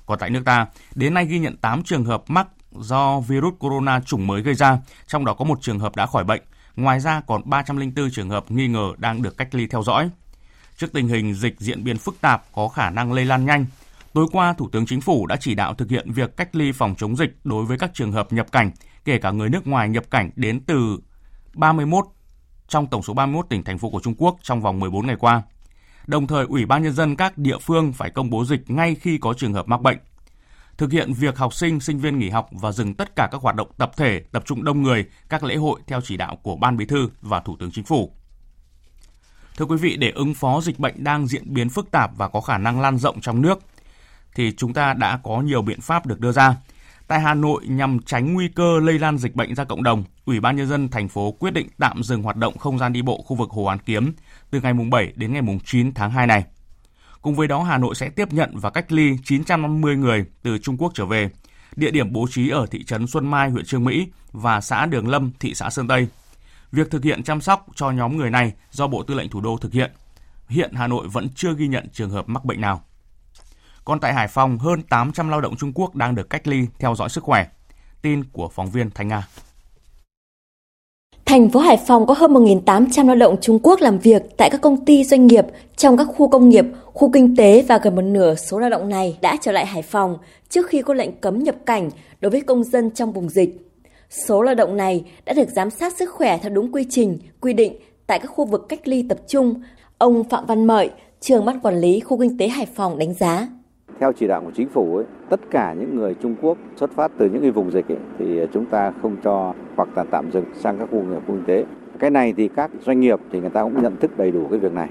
Còn 0.05 0.19
tại 0.19 0.29
nước 0.29 0.41
ta, 0.45 0.67
đến 0.95 1.13
nay 1.13 1.25
ghi 1.25 1.39
nhận 1.39 1.57
8 1.57 1.83
trường 1.83 2.05
hợp 2.05 2.23
mắc 2.27 2.47
do 2.71 3.19
virus 3.19 3.53
corona 3.59 3.99
chủng 3.99 4.27
mới 4.27 4.41
gây 4.41 4.55
ra, 4.55 4.77
trong 5.07 5.25
đó 5.25 5.33
có 5.33 5.45
một 5.45 5.61
trường 5.61 5.79
hợp 5.79 5.95
đã 5.95 6.05
khỏi 6.05 6.23
bệnh. 6.23 6.41
Ngoài 6.75 6.99
ra 6.99 7.21
còn 7.27 7.41
304 7.45 8.11
trường 8.11 8.29
hợp 8.29 8.51
nghi 8.51 8.67
ngờ 8.67 8.93
đang 8.97 9.21
được 9.21 9.37
cách 9.37 9.55
ly 9.55 9.67
theo 9.67 9.83
dõi. 9.83 10.09
Trước 10.77 10.93
tình 10.93 11.07
hình 11.07 11.33
dịch 11.33 11.55
diễn 11.59 11.83
biến 11.83 11.97
phức 11.97 12.21
tạp 12.21 12.43
có 12.53 12.67
khả 12.67 12.89
năng 12.89 13.13
lây 13.13 13.25
lan 13.25 13.45
nhanh, 13.45 13.65
tối 14.13 14.27
qua 14.31 14.53
Thủ 14.53 14.69
tướng 14.71 14.85
Chính 14.85 15.01
phủ 15.01 15.25
đã 15.25 15.35
chỉ 15.35 15.55
đạo 15.55 15.73
thực 15.73 15.89
hiện 15.89 16.11
việc 16.11 16.37
cách 16.37 16.55
ly 16.55 16.71
phòng 16.71 16.95
chống 16.97 17.17
dịch 17.17 17.37
đối 17.43 17.65
với 17.65 17.77
các 17.77 17.91
trường 17.93 18.11
hợp 18.11 18.33
nhập 18.33 18.51
cảnh, 18.51 18.71
kể 19.05 19.17
cả 19.17 19.31
người 19.31 19.49
nước 19.49 19.67
ngoài 19.67 19.89
nhập 19.89 20.03
cảnh 20.11 20.29
đến 20.35 20.59
từ 20.59 20.99
31 21.53 22.05
trong 22.67 22.87
tổng 22.87 23.03
số 23.03 23.13
31 23.13 23.45
tỉnh 23.49 23.63
thành 23.63 23.77
phố 23.77 23.89
của 23.89 23.99
Trung 23.99 24.15
Quốc 24.17 24.37
trong 24.41 24.61
vòng 24.61 24.79
14 24.79 25.07
ngày 25.07 25.15
qua. 25.19 25.41
Đồng 26.07 26.27
thời, 26.27 26.45
Ủy 26.45 26.65
ban 26.65 26.83
nhân 26.83 26.93
dân 26.93 27.15
các 27.15 27.37
địa 27.37 27.57
phương 27.57 27.93
phải 27.93 28.09
công 28.09 28.29
bố 28.29 28.45
dịch 28.45 28.69
ngay 28.69 28.95
khi 28.95 29.17
có 29.17 29.33
trường 29.33 29.53
hợp 29.53 29.67
mắc 29.67 29.81
bệnh 29.81 29.97
thực 30.79 30.91
hiện 30.91 31.13
việc 31.13 31.37
học 31.37 31.53
sinh, 31.53 31.79
sinh 31.79 31.99
viên 31.99 32.19
nghỉ 32.19 32.29
học 32.29 32.49
và 32.51 32.71
dừng 32.71 32.93
tất 32.93 33.15
cả 33.15 33.27
các 33.31 33.41
hoạt 33.41 33.55
động 33.55 33.67
tập 33.77 33.91
thể, 33.97 34.21
tập 34.31 34.43
trung 34.45 34.63
đông 34.63 34.81
người, 34.81 35.05
các 35.29 35.43
lễ 35.43 35.55
hội 35.55 35.79
theo 35.87 36.01
chỉ 36.01 36.17
đạo 36.17 36.35
của 36.43 36.55
Ban 36.55 36.77
Bí 36.77 36.85
thư 36.85 37.09
và 37.21 37.39
Thủ 37.39 37.55
tướng 37.59 37.71
Chính 37.71 37.83
phủ. 37.83 38.11
Thưa 39.57 39.65
quý 39.65 39.77
vị, 39.77 39.95
để 39.97 40.11
ứng 40.15 40.33
phó 40.33 40.61
dịch 40.61 40.79
bệnh 40.79 41.03
đang 41.03 41.27
diễn 41.27 41.53
biến 41.53 41.69
phức 41.69 41.91
tạp 41.91 42.11
và 42.17 42.27
có 42.27 42.41
khả 42.41 42.57
năng 42.57 42.81
lan 42.81 42.97
rộng 42.97 43.21
trong 43.21 43.41
nước, 43.41 43.59
thì 44.35 44.53
chúng 44.57 44.73
ta 44.73 44.93
đã 44.93 45.19
có 45.23 45.41
nhiều 45.41 45.61
biện 45.61 45.81
pháp 45.81 46.05
được 46.05 46.19
đưa 46.19 46.31
ra. 46.31 46.55
Tại 47.07 47.19
Hà 47.19 47.33
Nội, 47.33 47.65
nhằm 47.67 47.99
tránh 47.99 48.33
nguy 48.33 48.47
cơ 48.47 48.79
lây 48.83 48.99
lan 48.99 49.17
dịch 49.17 49.35
bệnh 49.35 49.55
ra 49.55 49.63
cộng 49.63 49.83
đồng, 49.83 50.03
Ủy 50.25 50.39
ban 50.39 50.55
nhân 50.55 50.67
dân 50.67 50.89
thành 50.89 51.07
phố 51.07 51.31
quyết 51.31 51.53
định 51.53 51.67
tạm 51.77 52.03
dừng 52.03 52.23
hoạt 52.23 52.35
động 52.35 52.57
không 52.57 52.77
gian 52.77 52.93
đi 52.93 53.01
bộ 53.01 53.23
khu 53.27 53.35
vực 53.35 53.49
Hồ 53.49 53.63
Hoàn 53.63 53.79
Kiếm 53.79 54.13
từ 54.51 54.61
ngày 54.61 54.73
mùng 54.73 54.89
7 54.89 55.13
đến 55.15 55.33
ngày 55.33 55.41
mùng 55.41 55.59
9 55.65 55.93
tháng 55.93 56.11
2 56.11 56.27
này. 56.27 56.43
Cùng 57.21 57.35
với 57.35 57.47
đó, 57.47 57.63
Hà 57.63 57.77
Nội 57.77 57.95
sẽ 57.95 58.09
tiếp 58.09 58.33
nhận 58.33 58.57
và 58.57 58.69
cách 58.69 58.91
ly 58.91 59.17
950 59.25 59.95
người 59.95 60.25
từ 60.41 60.57
Trung 60.57 60.77
Quốc 60.77 60.91
trở 60.95 61.05
về. 61.05 61.29
Địa 61.75 61.91
điểm 61.91 62.13
bố 62.13 62.27
trí 62.31 62.49
ở 62.49 62.65
thị 62.65 62.83
trấn 62.83 63.07
Xuân 63.07 63.27
Mai, 63.27 63.49
huyện 63.49 63.65
Trương 63.65 63.83
Mỹ 63.83 64.07
và 64.31 64.61
xã 64.61 64.85
Đường 64.85 65.07
Lâm, 65.07 65.31
thị 65.39 65.53
xã 65.53 65.69
Sơn 65.69 65.87
Tây. 65.87 66.07
Việc 66.71 66.91
thực 66.91 67.03
hiện 67.03 67.23
chăm 67.23 67.41
sóc 67.41 67.65
cho 67.75 67.91
nhóm 67.91 68.17
người 68.17 68.29
này 68.29 68.53
do 68.71 68.87
Bộ 68.87 69.03
Tư 69.03 69.13
lệnh 69.13 69.29
Thủ 69.29 69.41
đô 69.41 69.57
thực 69.57 69.73
hiện. 69.73 69.91
Hiện 70.47 70.73
Hà 70.73 70.87
Nội 70.87 71.07
vẫn 71.07 71.27
chưa 71.35 71.53
ghi 71.53 71.67
nhận 71.67 71.89
trường 71.93 72.09
hợp 72.09 72.29
mắc 72.29 72.45
bệnh 72.45 72.61
nào. 72.61 72.81
Còn 73.85 73.99
tại 73.99 74.13
Hải 74.13 74.27
Phòng, 74.27 74.57
hơn 74.57 74.81
800 74.81 75.29
lao 75.29 75.41
động 75.41 75.55
Trung 75.55 75.71
Quốc 75.75 75.95
đang 75.95 76.15
được 76.15 76.29
cách 76.29 76.47
ly 76.47 76.67
theo 76.79 76.95
dõi 76.95 77.09
sức 77.09 77.23
khỏe. 77.23 77.47
Tin 78.01 78.23
của 78.23 78.49
phóng 78.49 78.71
viên 78.71 78.89
Thanh 78.91 79.07
Nga. 79.07 79.27
Thành 81.29 81.49
phố 81.49 81.59
Hải 81.59 81.77
Phòng 81.77 82.05
có 82.05 82.13
hơn 82.13 82.33
1.800 82.33 83.07
lao 83.07 83.15
động 83.15 83.35
Trung 83.41 83.59
Quốc 83.63 83.81
làm 83.81 83.99
việc 83.99 84.37
tại 84.37 84.49
các 84.49 84.61
công 84.61 84.85
ty 84.85 85.03
doanh 85.03 85.27
nghiệp 85.27 85.45
trong 85.77 85.97
các 85.97 86.03
khu 86.03 86.29
công 86.29 86.49
nghiệp, 86.49 86.65
khu 86.85 87.11
kinh 87.11 87.35
tế 87.35 87.65
và 87.67 87.77
gần 87.77 87.95
một 87.95 88.01
nửa 88.01 88.35
số 88.35 88.59
lao 88.59 88.69
động 88.69 88.89
này 88.89 89.17
đã 89.21 89.37
trở 89.41 89.51
lại 89.51 89.65
Hải 89.65 89.81
Phòng 89.81 90.17
trước 90.49 90.67
khi 90.67 90.81
có 90.81 90.93
lệnh 90.93 91.11
cấm 91.21 91.39
nhập 91.39 91.55
cảnh 91.65 91.89
đối 92.21 92.29
với 92.29 92.41
công 92.41 92.63
dân 92.63 92.91
trong 92.91 93.11
vùng 93.11 93.29
dịch. 93.29 93.71
Số 94.09 94.41
lao 94.41 94.55
động 94.55 94.77
này 94.77 95.03
đã 95.25 95.33
được 95.33 95.49
giám 95.49 95.69
sát 95.69 95.97
sức 95.97 96.09
khỏe 96.09 96.37
theo 96.37 96.51
đúng 96.51 96.71
quy 96.71 96.85
trình, 96.89 97.19
quy 97.41 97.53
định 97.53 97.73
tại 98.07 98.19
các 98.19 98.27
khu 98.27 98.45
vực 98.45 98.65
cách 98.69 98.87
ly 98.87 99.05
tập 99.09 99.17
trung. 99.27 99.61
Ông 99.97 100.23
Phạm 100.23 100.45
Văn 100.45 100.67
Mợi, 100.67 100.89
trường 101.21 101.45
ban 101.45 101.59
quản 101.59 101.79
lý 101.79 101.99
khu 101.99 102.19
kinh 102.19 102.37
tế 102.37 102.47
Hải 102.47 102.65
Phòng 102.65 102.97
đánh 102.97 103.13
giá. 103.13 103.47
Theo 103.99 104.13
chỉ 104.13 104.27
đạo 104.27 104.41
của 104.41 104.51
chính 104.55 104.69
phủ, 104.69 104.95
ấy, 104.95 105.05
tất 105.29 105.39
cả 105.51 105.73
những 105.73 105.95
người 105.95 106.15
Trung 106.21 106.35
Quốc 106.41 106.57
xuất 106.75 106.91
phát 106.95 107.11
từ 107.17 107.29
những 107.29 107.41
cái 107.41 107.51
vùng 107.51 107.71
dịch 107.71 107.87
ấy, 107.91 107.97
thì 108.19 108.39
ờ, 108.39 108.47
chúng 108.53 108.65
ta 108.65 108.91
không 109.01 109.15
cho 109.23 109.53
hoặc 109.75 109.89
là 109.95 110.03
tạm 110.11 110.31
dừng 110.31 110.45
sang 110.53 110.77
các 110.77 110.89
khu 110.91 111.03
nghiệp 111.03 111.21
kinh 111.27 111.43
tế. 111.47 111.65
Cái 111.99 112.09
này 112.09 112.33
thì 112.37 112.49
các 112.55 112.71
doanh 112.85 112.99
nghiệp 112.99 113.19
thì 113.31 113.39
người 113.39 113.49
ta 113.49 113.63
cũng 113.63 113.83
nhận 113.83 113.97
thức 113.97 114.17
đầy 114.17 114.31
đủ 114.31 114.47
cái 114.49 114.59
việc 114.59 114.73
này. 114.73 114.89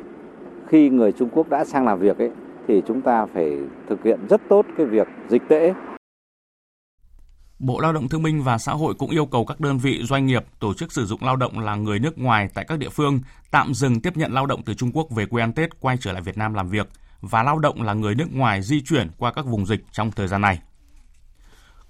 Khi 0.67 0.91
người 0.91 1.13
Trung 1.13 1.29
Quốc 1.33 1.49
đã 1.49 1.65
sang 1.65 1.85
làm 1.85 1.99
việc 1.99 2.19
ấy, 2.19 2.31
thì 2.69 2.83
chúng 2.87 3.01
ta 3.01 3.27
phải 3.27 3.59
thực 3.89 4.05
hiện 4.05 4.21
rất 4.31 4.41
tốt 4.49 4.67
cái 4.77 4.87
việc 4.87 5.09
dịch 5.29 5.43
tễ. 5.49 5.75
Bộ 7.59 7.81
Lao 7.81 7.93
động 7.93 8.09
Thương 8.09 8.23
binh 8.23 8.43
và 8.43 8.59
Xã 8.59 8.73
hội 8.73 8.95
cũng 8.99 9.11
yêu 9.11 9.27
cầu 9.27 9.45
các 9.45 9.61
đơn 9.61 9.79
vị 9.79 10.01
doanh 10.03 10.27
nghiệp 10.27 10.45
tổ 10.61 10.75
chức 10.75 10.93
sử 10.93 11.05
dụng 11.05 11.21
lao 11.23 11.37
động 11.37 11.59
là 11.59 11.77
người 11.77 11.99
nước 11.99 12.19
ngoài 12.19 12.49
tại 12.55 12.65
các 12.69 12.79
địa 12.79 12.89
phương 12.89 13.21
tạm 13.51 13.75
dừng 13.75 14.01
tiếp 14.01 14.17
nhận 14.17 14.33
lao 14.33 14.47
động 14.47 14.63
từ 14.67 14.75
Trung 14.75 14.91
Quốc 14.95 15.07
về 15.11 15.27
quê 15.27 15.43
ăn 15.43 15.53
Tết 15.53 15.81
quay 15.81 15.97
trở 16.01 16.13
lại 16.13 16.23
Việt 16.23 16.39
Nam 16.39 16.55
làm 16.55 16.69
việc 16.69 16.89
và 17.21 17.43
lao 17.43 17.59
động 17.59 17.83
là 17.83 17.95
người 17.95 18.15
nước 18.15 18.29
ngoài 18.33 18.63
di 18.63 18.83
chuyển 18.83 19.11
qua 19.19 19.33
các 19.33 19.47
vùng 19.47 19.67
dịch 19.67 19.85
trong 19.93 20.11
thời 20.11 20.29
gian 20.29 20.41
này. 20.41 20.61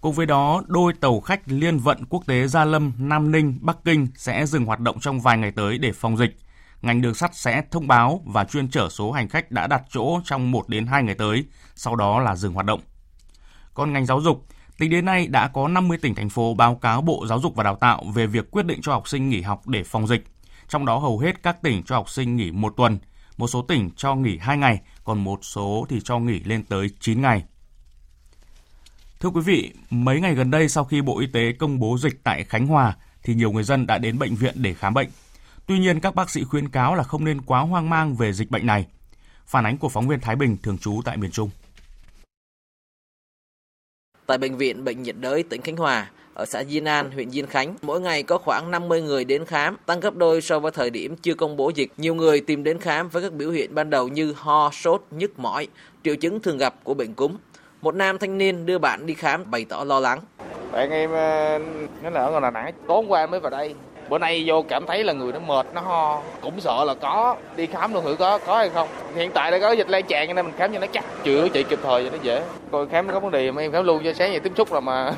Cùng 0.00 0.12
với 0.12 0.26
đó, 0.26 0.62
đôi 0.66 0.92
tàu 0.92 1.20
khách 1.20 1.40
liên 1.47 1.78
vận 1.78 2.04
quốc 2.08 2.23
tế 2.26 2.47
Gia 2.47 2.64
Lâm, 2.64 2.92
Nam 2.99 3.32
Ninh, 3.32 3.58
Bắc 3.61 3.76
Kinh 3.85 4.06
sẽ 4.16 4.47
dừng 4.47 4.64
hoạt 4.64 4.80
động 4.80 5.00
trong 5.00 5.20
vài 5.20 5.38
ngày 5.38 5.50
tới 5.50 5.78
để 5.78 5.92
phòng 5.92 6.16
dịch. 6.16 6.37
Ngành 6.82 7.00
đường 7.00 7.14
sắt 7.14 7.35
sẽ 7.35 7.62
thông 7.70 7.87
báo 7.87 8.23
và 8.26 8.44
chuyên 8.44 8.70
chở 8.70 8.88
số 8.88 9.12
hành 9.12 9.28
khách 9.28 9.50
đã 9.50 9.66
đặt 9.66 9.82
chỗ 9.90 10.20
trong 10.25 10.50
1 10.50 10.68
đến 10.68 10.87
2 10.87 11.02
ngày 11.02 11.14
tới, 11.14 11.44
sau 11.75 11.97
đó 11.97 12.20
là 12.20 12.37
dừng 12.37 12.52
hoạt 12.52 12.66
động. 12.66 12.80
Còn 13.75 13.92
ngành 13.92 14.06
giáo 14.06 14.20
dục, 14.20 14.47
tính 14.78 14.90
đến 14.90 15.04
nay 15.04 15.26
đã 15.26 15.49
có 15.49 15.68
50 15.68 15.99
tỉnh 15.99 16.14
thành 16.14 16.28
phố 16.28 16.54
báo 16.54 16.75
cáo 16.75 17.02
Bộ 17.02 17.26
Giáo 17.28 17.40
dục 17.40 17.56
và 17.56 17.64
Đào 17.64 17.76
tạo 17.76 18.04
về 18.14 18.26
việc 18.26 18.50
quyết 18.50 18.66
định 18.66 18.80
cho 18.82 18.92
học 18.92 19.08
sinh 19.08 19.28
nghỉ 19.28 19.42
học 19.42 19.68
để 19.68 19.85
phòng 19.85 20.06
dịch. 20.06 20.25
Trong 20.68 20.87
đó 20.87 20.99
hầu 20.99 21.18
hết 21.18 21.42
các 21.42 21.62
tỉnh 21.62 21.82
cho 21.82 21.94
học 21.94 22.11
sinh 22.11 22.37
nghỉ 22.37 22.50
một 22.50 22.75
tuần, 22.76 22.99
một 23.37 23.47
số 23.47 23.62
tỉnh 23.62 23.90
cho 23.97 24.14
nghỉ 24.14 24.38
2 24.38 24.58
ngày, 24.58 24.80
còn 25.08 25.24
một 25.24 25.38
số 25.42 25.86
thì 25.88 26.00
cho 26.04 26.18
nghỉ 26.18 26.40
lên 26.40 26.64
tới 26.64 26.90
9 27.00 27.22
ngày. 27.22 27.44
Thưa 29.20 29.28
quý 29.28 29.40
vị, 29.40 29.72
mấy 29.90 30.20
ngày 30.20 30.34
gần 30.34 30.50
đây 30.50 30.68
sau 30.68 30.84
khi 30.84 31.02
Bộ 31.02 31.20
Y 31.20 31.26
tế 31.26 31.52
công 31.52 31.78
bố 31.78 31.98
dịch 31.98 32.24
tại 32.24 32.44
Khánh 32.44 32.66
Hòa 32.66 32.96
thì 33.22 33.34
nhiều 33.34 33.52
người 33.52 33.62
dân 33.62 33.86
đã 33.86 33.98
đến 33.98 34.18
bệnh 34.18 34.34
viện 34.34 34.54
để 34.56 34.74
khám 34.74 34.94
bệnh. 34.94 35.08
Tuy 35.66 35.78
nhiên 35.78 36.00
các 36.00 36.14
bác 36.14 36.30
sĩ 36.30 36.44
khuyến 36.44 36.68
cáo 36.68 36.94
là 36.94 37.02
không 37.02 37.24
nên 37.24 37.40
quá 37.40 37.60
hoang 37.60 37.90
mang 37.90 38.14
về 38.14 38.32
dịch 38.32 38.50
bệnh 38.50 38.66
này. 38.66 38.86
Phản 39.46 39.66
ánh 39.66 39.78
của 39.78 39.88
phóng 39.88 40.08
viên 40.08 40.20
Thái 40.20 40.36
Bình 40.36 40.56
thường 40.62 40.78
trú 40.78 41.00
tại 41.04 41.16
miền 41.16 41.30
Trung. 41.30 41.50
Tại 44.26 44.38
bệnh 44.38 44.56
viện 44.56 44.84
Bệnh 44.84 45.02
nhiệt 45.02 45.16
đới 45.18 45.42
tỉnh 45.42 45.62
Khánh 45.62 45.76
Hòa, 45.76 46.10
ở 46.38 46.45
xã 46.45 46.64
Diên 46.64 46.85
An, 46.85 47.11
huyện 47.11 47.30
Diên 47.30 47.47
Khánh. 47.47 47.75
Mỗi 47.83 48.00
ngày 48.00 48.23
có 48.23 48.38
khoảng 48.38 48.71
50 48.71 49.02
người 49.02 49.25
đến 49.25 49.45
khám, 49.45 49.76
tăng 49.87 50.00
gấp 50.00 50.16
đôi 50.16 50.40
so 50.40 50.59
với 50.59 50.73
thời 50.73 50.90
điểm 50.90 51.16
chưa 51.23 51.35
công 51.35 51.57
bố 51.57 51.71
dịch. 51.75 51.88
Nhiều 51.97 52.14
người 52.14 52.40
tìm 52.40 52.64
đến 52.64 52.78
khám 52.78 53.09
với 53.09 53.23
các 53.23 53.33
biểu 53.33 53.50
hiện 53.50 53.75
ban 53.75 53.90
đầu 53.90 54.09
như 54.09 54.35
ho, 54.37 54.71
sốt, 54.73 55.02
nhức 55.11 55.38
mỏi, 55.38 55.66
triệu 56.04 56.16
chứng 56.16 56.40
thường 56.40 56.59
gặp 56.59 56.75
của 56.85 56.95
bệnh 56.95 57.14
cúm. 57.14 57.37
Một 57.83 57.95
nam 57.95 58.18
thanh 58.18 58.38
niên 58.38 58.66
đưa 58.66 58.78
bạn 58.78 59.07
đi 59.07 59.14
khám 59.14 59.50
bày 59.50 59.66
tỏ 59.68 59.85
lo 59.85 60.00
lắng. 60.00 60.21
Bạn 60.73 60.90
em 60.90 61.12
ờ, 61.12 61.59
nó 62.02 62.11
là 62.11 62.21
ở 62.21 62.40
Đà 62.40 62.50
Nẵng, 62.50 62.73
tối 62.88 63.04
qua 63.09 63.26
mới 63.26 63.40
vào 63.40 63.50
đây. 63.50 63.75
Bữa 64.09 64.18
nay 64.18 64.45
vô 64.47 64.62
cảm 64.68 64.87
thấy 64.87 65.04
là 65.04 65.12
người 65.12 65.33
nó 65.33 65.38
mệt, 65.38 65.66
nó 65.75 65.80
ho, 65.80 66.23
cũng 66.40 66.61
sợ 66.61 66.85
là 66.87 66.95
có 66.95 67.37
đi 67.57 67.66
khám 67.66 67.95
luôn 67.95 68.04
thử 68.04 68.16
có 68.18 68.38
có 68.38 68.59
hay 68.59 68.68
không. 68.68 68.88
Hiện 69.14 69.30
tại 69.35 69.50
đã 69.50 69.59
có 69.59 69.73
dịch 69.73 69.90
lan 69.90 70.04
tràn 70.09 70.35
nên 70.35 70.47
mình 70.47 70.54
khám 70.59 70.73
cho 70.73 70.78
nó 70.78 70.87
chắc, 70.87 71.04
chữa 71.25 71.49
trị 71.49 71.62
kịp 71.62 71.78
thời 71.83 72.04
cho 72.04 72.11
nó 72.11 72.18
dễ. 72.23 72.42
Coi 72.71 72.87
khám 72.87 73.07
nó 73.07 73.12
có 73.14 73.21
vấn 73.21 73.30
đề 73.30 73.50
mà 73.50 73.62
em 73.62 73.73
khám 73.73 73.85
luôn 73.85 74.00
cho 74.04 74.12
sáng 74.12 74.33
giờ 74.33 74.38
tiếp 74.42 74.52
xúc 74.57 74.73
là 74.73 74.80
mà. 74.80 75.14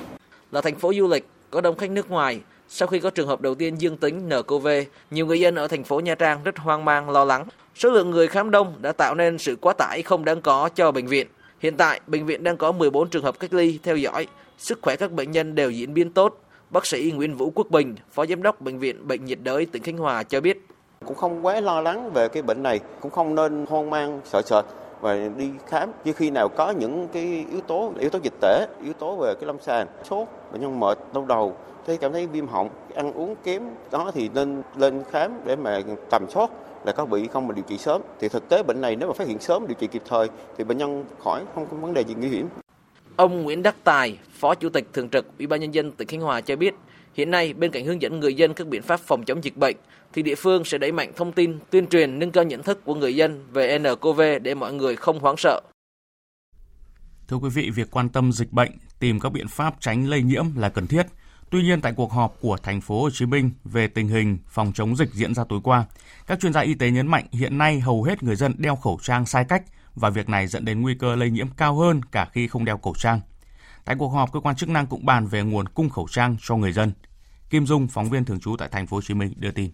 Là 0.53 0.61
thành 0.61 0.79
phố 0.79 0.93
du 0.95 1.09
lịch 1.09 1.27
có 1.51 1.61
đông 1.61 1.77
khách 1.77 1.91
nước 1.91 2.11
ngoài, 2.11 2.41
sau 2.69 2.89
khi 2.89 2.99
có 2.99 3.11
trường 3.11 3.29
hợp 3.29 3.41
đầu 3.41 3.55
tiên 3.55 3.81
dương 3.81 3.97
tính 3.97 4.29
nCoV, 4.29 4.69
nhiều 5.11 5.27
người 5.27 5.41
dân 5.41 5.55
ở 5.55 5.69
thành 5.69 5.85
phố 5.85 6.01
Nha 6.01 6.15
Trang 6.15 6.41
rất 6.45 6.59
hoang 6.59 6.85
mang 6.85 7.11
lo 7.11 7.25
lắng. 7.25 7.45
Số 7.75 7.91
lượng 7.91 8.11
người 8.11 8.29
khám 8.29 8.51
đông 8.51 8.75
đã 8.81 8.93
tạo 8.93 9.15
nên 9.15 9.39
sự 9.39 9.57
quá 9.61 9.73
tải 9.79 10.03
không 10.03 10.25
đáng 10.25 10.41
có 10.41 10.69
cho 10.75 10.93
bệnh 10.93 11.07
viện. 11.07 11.27
Hiện 11.61 11.77
tại, 11.77 12.01
bệnh 12.07 12.27
viện 12.27 12.45
đang 12.45 12.57
có 12.57 12.73
14 12.73 13.09
trường 13.09 13.25
hợp 13.25 13.39
cách 13.41 13.53
ly 13.53 13.79
theo 13.83 13.97
dõi, 13.97 14.27
sức 14.59 14.79
khỏe 14.83 14.97
các 14.97 15.13
bệnh 15.13 15.31
nhân 15.31 15.55
đều 15.55 15.71
diễn 15.71 15.95
biến 15.95 16.13
tốt. 16.13 16.41
Bác 16.71 16.87
sĩ 16.87 17.13
Nguyễn 17.15 17.37
Vũ 17.37 17.53
Quốc 17.55 17.71
Bình, 17.71 17.97
Phó 18.13 18.27
Giám 18.27 18.43
đốc 18.43 18.61
Bệnh 18.61 18.79
viện 18.79 19.09
Bệnh 19.09 19.25
nhiệt 19.25 19.39
đới 19.43 19.67
tỉnh 19.67 19.83
Khánh 19.83 19.99
Hòa 19.99 20.23
cho 20.23 20.41
biết. 20.41 20.67
Cũng 21.07 21.17
không 21.17 21.47
quá 21.47 21.61
lo 21.61 21.81
lắng 21.81 22.13
về 22.13 22.29
cái 22.29 22.43
bệnh 22.43 22.63
này, 22.63 22.81
cũng 23.01 23.11
không 23.11 23.35
nên 23.35 23.67
hoang 23.69 23.91
mang, 23.91 24.21
sợ 24.25 24.43
sệt 24.43 24.65
và 25.01 25.19
đi 25.37 25.51
khám. 25.67 25.93
Chỉ 26.05 26.13
khi 26.13 26.31
nào 26.31 26.49
có 26.49 26.71
những 26.71 27.09
cái 27.13 27.47
yếu 27.51 27.61
tố 27.61 27.93
yếu 27.99 28.11
tố 28.11 28.19
dịch 28.23 28.35
tễ 28.41 28.67
yếu 28.85 28.93
tố 28.93 29.17
về 29.17 29.35
cái 29.35 29.47
lâm 29.47 29.57
sàng 29.61 29.87
sốt 30.05 30.29
bệnh 30.53 30.61
nhân 30.61 30.81
mệt 30.81 30.99
đau 31.15 31.25
đầu 31.25 31.57
thấy 31.87 31.97
cảm 31.97 32.13
thấy 32.13 32.27
viêm 32.27 32.47
họng 32.47 32.69
ăn 32.95 33.13
uống 33.13 33.35
kém 33.45 33.63
đó 33.91 34.11
thì 34.15 34.31
nên 34.35 34.63
lên 34.77 35.03
khám 35.11 35.33
để 35.45 35.57
mà 35.57 35.81
tầm 36.11 36.27
soát 36.31 36.51
là 36.85 36.93
có 36.93 37.05
bị 37.05 37.29
không 37.29 37.49
mà 37.49 37.55
điều 37.55 37.65
trị 37.69 37.79
sớm. 37.79 38.03
Thì 38.21 38.29
thực 38.29 38.49
tế 38.49 38.63
bệnh 38.63 38.81
này 38.81 38.97
nếu 38.97 39.09
mà 39.09 39.15
phát 39.15 39.29
hiện 39.29 39.39
sớm 39.39 39.67
điều 39.67 39.75
trị 39.75 39.87
kịp 39.87 40.03
thời 40.09 40.29
thì 40.59 40.65
bệnh 40.65 40.79
nhân 40.79 41.05
khỏi 41.25 41.45
không 41.55 41.67
có 41.71 41.77
vấn 41.77 41.95
đề 41.95 42.05
gì 42.05 42.15
nguy 42.15 42.29
hiểm. 42.29 42.49
Ông 43.17 43.43
Nguyễn 43.43 43.63
Đắc 43.63 43.77
Tài, 43.85 44.19
Phó 44.33 44.55
Chủ 44.55 44.69
tịch 44.69 44.89
Thường 44.93 45.09
trực 45.09 45.27
Ủy 45.39 45.47
ban 45.47 45.61
nhân 45.61 45.75
dân 45.75 45.93
tỉnh 45.93 46.09
Khánh 46.09 46.21
Hòa 46.21 46.41
cho 46.41 46.57
biết, 46.57 46.75
hiện 47.15 47.31
nay 47.31 47.53
bên 47.53 47.71
cạnh 47.71 47.85
hướng 47.85 48.03
dẫn 48.03 48.21
người 48.21 48.35
dân 48.35 48.55
các 48.55 48.67
biện 48.67 48.83
pháp 48.83 49.01
phòng 49.01 49.25
chống 49.25 49.45
dịch 49.45 49.57
bệnh 49.57 49.77
thì 50.13 50.23
địa 50.23 50.35
phương 50.35 50.65
sẽ 50.65 50.79
đẩy 50.79 50.93
mạnh 50.93 51.13
thông 51.17 51.33
tin, 51.33 51.59
tuyên 51.71 51.87
truyền 51.87 52.19
nâng 52.19 52.33
cao 52.33 52.45
nhận 52.45 52.63
thức 52.63 52.85
của 52.85 52.95
người 52.95 53.17
dân 53.17 53.47
về 53.53 53.79
nCoV 53.79 54.21
để 54.43 54.55
mọi 54.55 54.73
người 54.73 54.97
không 54.97 55.19
hoảng 55.19 55.37
sợ. 55.37 55.61
Thưa 57.29 57.37
quý 57.37 57.49
vị, 57.49 57.71
việc 57.71 57.91
quan 57.91 58.09
tâm 58.09 58.33
dịch 58.33 58.53
bệnh, 58.53 58.71
tìm 58.99 59.21
các 59.21 59.33
biện 59.33 59.49
pháp 59.49 59.75
tránh 59.81 60.09
lây 60.09 60.23
nhiễm 60.23 60.45
là 60.57 60.69
cần 60.69 60.87
thiết. 60.87 61.07
Tuy 61.51 61.63
nhiên 61.63 61.81
tại 61.81 61.93
cuộc 61.97 62.13
họp 62.13 62.37
của 62.41 62.57
thành 62.63 62.81
phố 62.81 63.03
Hồ 63.03 63.11
Chí 63.11 63.27
Minh 63.27 63.51
về 63.65 63.87
tình 63.87 64.09
hình 64.09 64.39
phòng 64.47 64.73
chống 64.75 64.97
dịch 64.97 65.13
diễn 65.13 65.35
ra 65.35 65.45
tối 65.49 65.61
qua, 65.65 65.85
các 66.27 66.41
chuyên 66.41 66.53
gia 66.53 66.61
y 66.61 66.75
tế 66.75 66.91
nhấn 66.91 67.07
mạnh 67.07 67.25
hiện 67.33 67.59
nay 67.59 67.81
hầu 67.81 68.03
hết 68.03 68.23
người 68.23 68.37
dân 68.37 68.55
đeo 68.59 68.77
khẩu 68.77 68.99
trang 69.03 69.27
sai 69.27 69.45
cách 69.45 69.63
và 69.95 70.11
việc 70.11 70.29
này 70.29 70.47
dẫn 70.47 70.65
đến 70.65 70.83
nguy 70.83 70.95
cơ 70.95 71.17
lây 71.17 71.31
nhiễm 71.31 71.47
cao 71.57 71.75
hơn 71.75 72.01
cả 72.13 72.29
khi 72.33 72.49
không 72.49 72.65
đeo 72.65 72.79
khẩu 72.79 72.95
trang. 72.99 73.21
Tại 73.91 73.97
cuộc 73.99 74.09
họp, 74.09 74.33
cơ 74.33 74.41
quan 74.41 74.57
chức 74.57 74.69
năng 74.69 74.87
cũng 74.87 75.07
bàn 75.07 75.27
về 75.27 75.43
nguồn 75.43 75.69
cung 75.69 75.91
khẩu 75.91 76.09
trang 76.11 76.37
cho 76.43 76.57
người 76.57 76.73
dân. 76.73 76.93
Kim 77.51 77.67
Dung, 77.67 77.89
phóng 77.89 78.11
viên 78.11 78.25
thường 78.25 78.41
trú 78.41 78.57
tại 78.59 78.69
thành 78.73 78.87
phố 78.87 78.97
Hồ 78.97 79.01
Chí 79.01 79.15
Minh 79.15 79.33
đưa 79.37 79.51
tin. 79.51 79.71